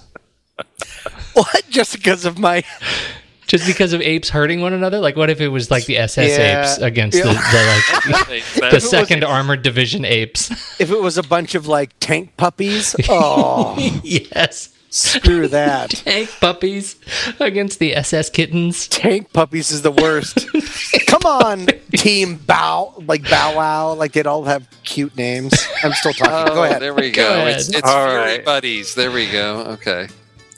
[1.34, 1.64] What?
[1.69, 2.64] Just because of my.
[3.48, 4.99] just because of apes hurting one another.
[4.99, 6.61] Like, what if it was like the SS Yeah.
[6.61, 7.23] apes against Yeah.
[7.26, 10.52] the, the like the That's- Second Armored Division apes?
[10.80, 15.90] If it was a bunch of like tank puppies, oh, yes, screw that.
[15.91, 16.95] tank puppies
[17.40, 18.88] against the SS kittens.
[18.88, 20.48] Tank puppies is the worst.
[21.07, 25.53] Come on, Team Bow, like Bow Wow, like they'd all have cute names.
[25.84, 26.53] I'm still talking.
[26.53, 26.82] Go Oh, ahead.
[26.82, 27.48] there we Go go.
[27.48, 28.45] It's, it's All Fury right.
[28.45, 28.95] Buddies.
[28.95, 29.61] There we go.
[29.72, 30.07] Okay.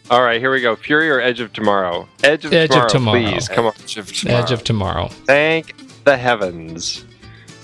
[0.10, 0.76] All right, here we go.
[0.76, 2.06] Fury or Edge of Tomorrow?
[2.24, 3.32] Edge of Edge of Tomorrow, Tomorrow.
[3.32, 3.48] please.
[3.48, 3.74] Come on.
[3.82, 4.40] Edge of Tomorrow.
[4.44, 5.08] Edge of Tomorrow.
[5.08, 7.06] Thank the heavens.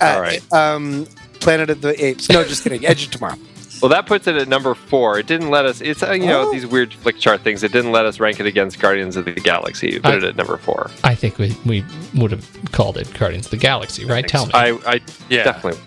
[0.00, 0.52] Uh, all right.
[0.52, 1.06] Um,
[1.40, 2.30] Planet of the Apes.
[2.30, 2.86] No, just kidding.
[2.86, 3.36] Edge of Tomorrow.
[3.80, 5.18] Well, that puts it at number four.
[5.18, 5.80] It didn't let us.
[5.80, 6.52] It's uh, you know Oh.
[6.52, 7.62] these weird Flickchart things.
[7.62, 9.96] It didn't let us rank it against Guardians of the Galaxy.
[9.96, 10.90] It Put I- it at number four.
[11.04, 11.84] I think we, we
[12.14, 14.26] would have called it Guardians of the Galaxy, right?
[14.26, 14.52] Tell me.
[14.54, 15.44] I, I Yeah.
[15.44, 15.80] definitely.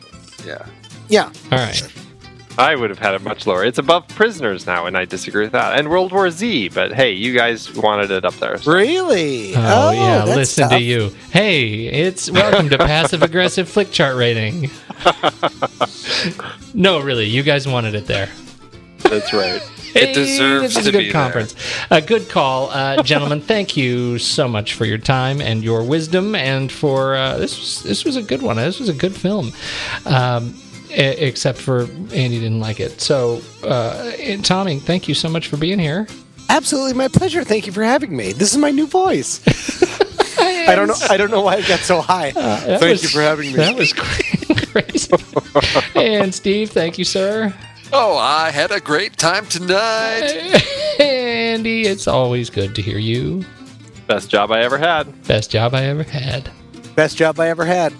[0.46, 0.66] Yeah.
[1.10, 1.26] Yeah.
[1.52, 1.94] All right.
[2.58, 3.64] I would have had it much lower.
[3.64, 5.80] It's above Prisoners now, and I disagree with that.
[5.80, 8.58] And World War Z, but hey, you guys wanted it up there.
[8.58, 9.56] so- Really?
[9.56, 10.78] Oh, yeah, that's listen tough.
[10.78, 11.16] to you.
[11.32, 14.70] Hey, it's welcome to passive aggressive Flickchart rating.
[16.74, 18.30] no, really, you guys wanted it there.
[19.00, 19.62] That's right.
[19.92, 21.12] Hey, deserves this is to a good be there.
[21.12, 21.54] conference.
[21.92, 23.42] A good call, uh, gentlemen.
[23.42, 27.60] thank you so much for your time and your wisdom, and for uh, this.
[27.60, 28.56] Was, this was a good one.
[28.56, 29.52] This was a good film,
[30.06, 30.56] um,
[30.92, 31.82] except for
[32.14, 33.02] Andy didn't like it.
[33.02, 34.14] So, uh,
[34.44, 36.08] Tommy, thank you so much for being here.
[36.48, 37.44] Absolutely, my pleasure.
[37.44, 38.32] Thank you for having me.
[38.32, 39.42] This is my new voice.
[40.40, 40.96] I don't know.
[41.10, 42.32] I don't know why it got so high.
[42.32, 43.58] That Thank was- you for having me.
[43.58, 43.92] That was
[44.72, 45.12] crazy.
[45.96, 47.54] and Steve, thank you, sir.
[47.94, 50.64] Oh, I had a great time tonight.
[51.00, 53.44] Andy, it's always good to hear you.
[54.08, 55.24] Best job I ever had.
[55.28, 56.50] Best job I ever had.
[56.96, 57.94] Best job I ever had.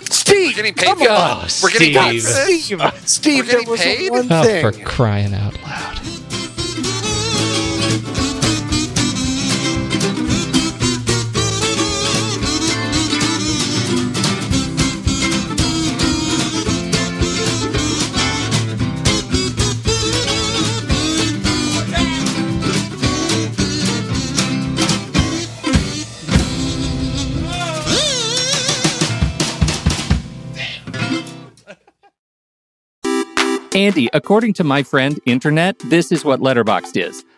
[0.00, 0.86] Steve, We're getting paid.
[0.86, 1.06] come on.
[1.08, 2.20] Oh, We're getting oh, paid.
[2.20, 2.80] Steve.
[2.80, 3.02] for this?
[3.04, 4.10] Steve, Steve, We're there getting was paid?
[4.10, 4.62] one Oh, thing.
[4.62, 6.00] for crying out loud.
[33.78, 37.24] Andy, according to my friend Internet, this is what Letterboxd is.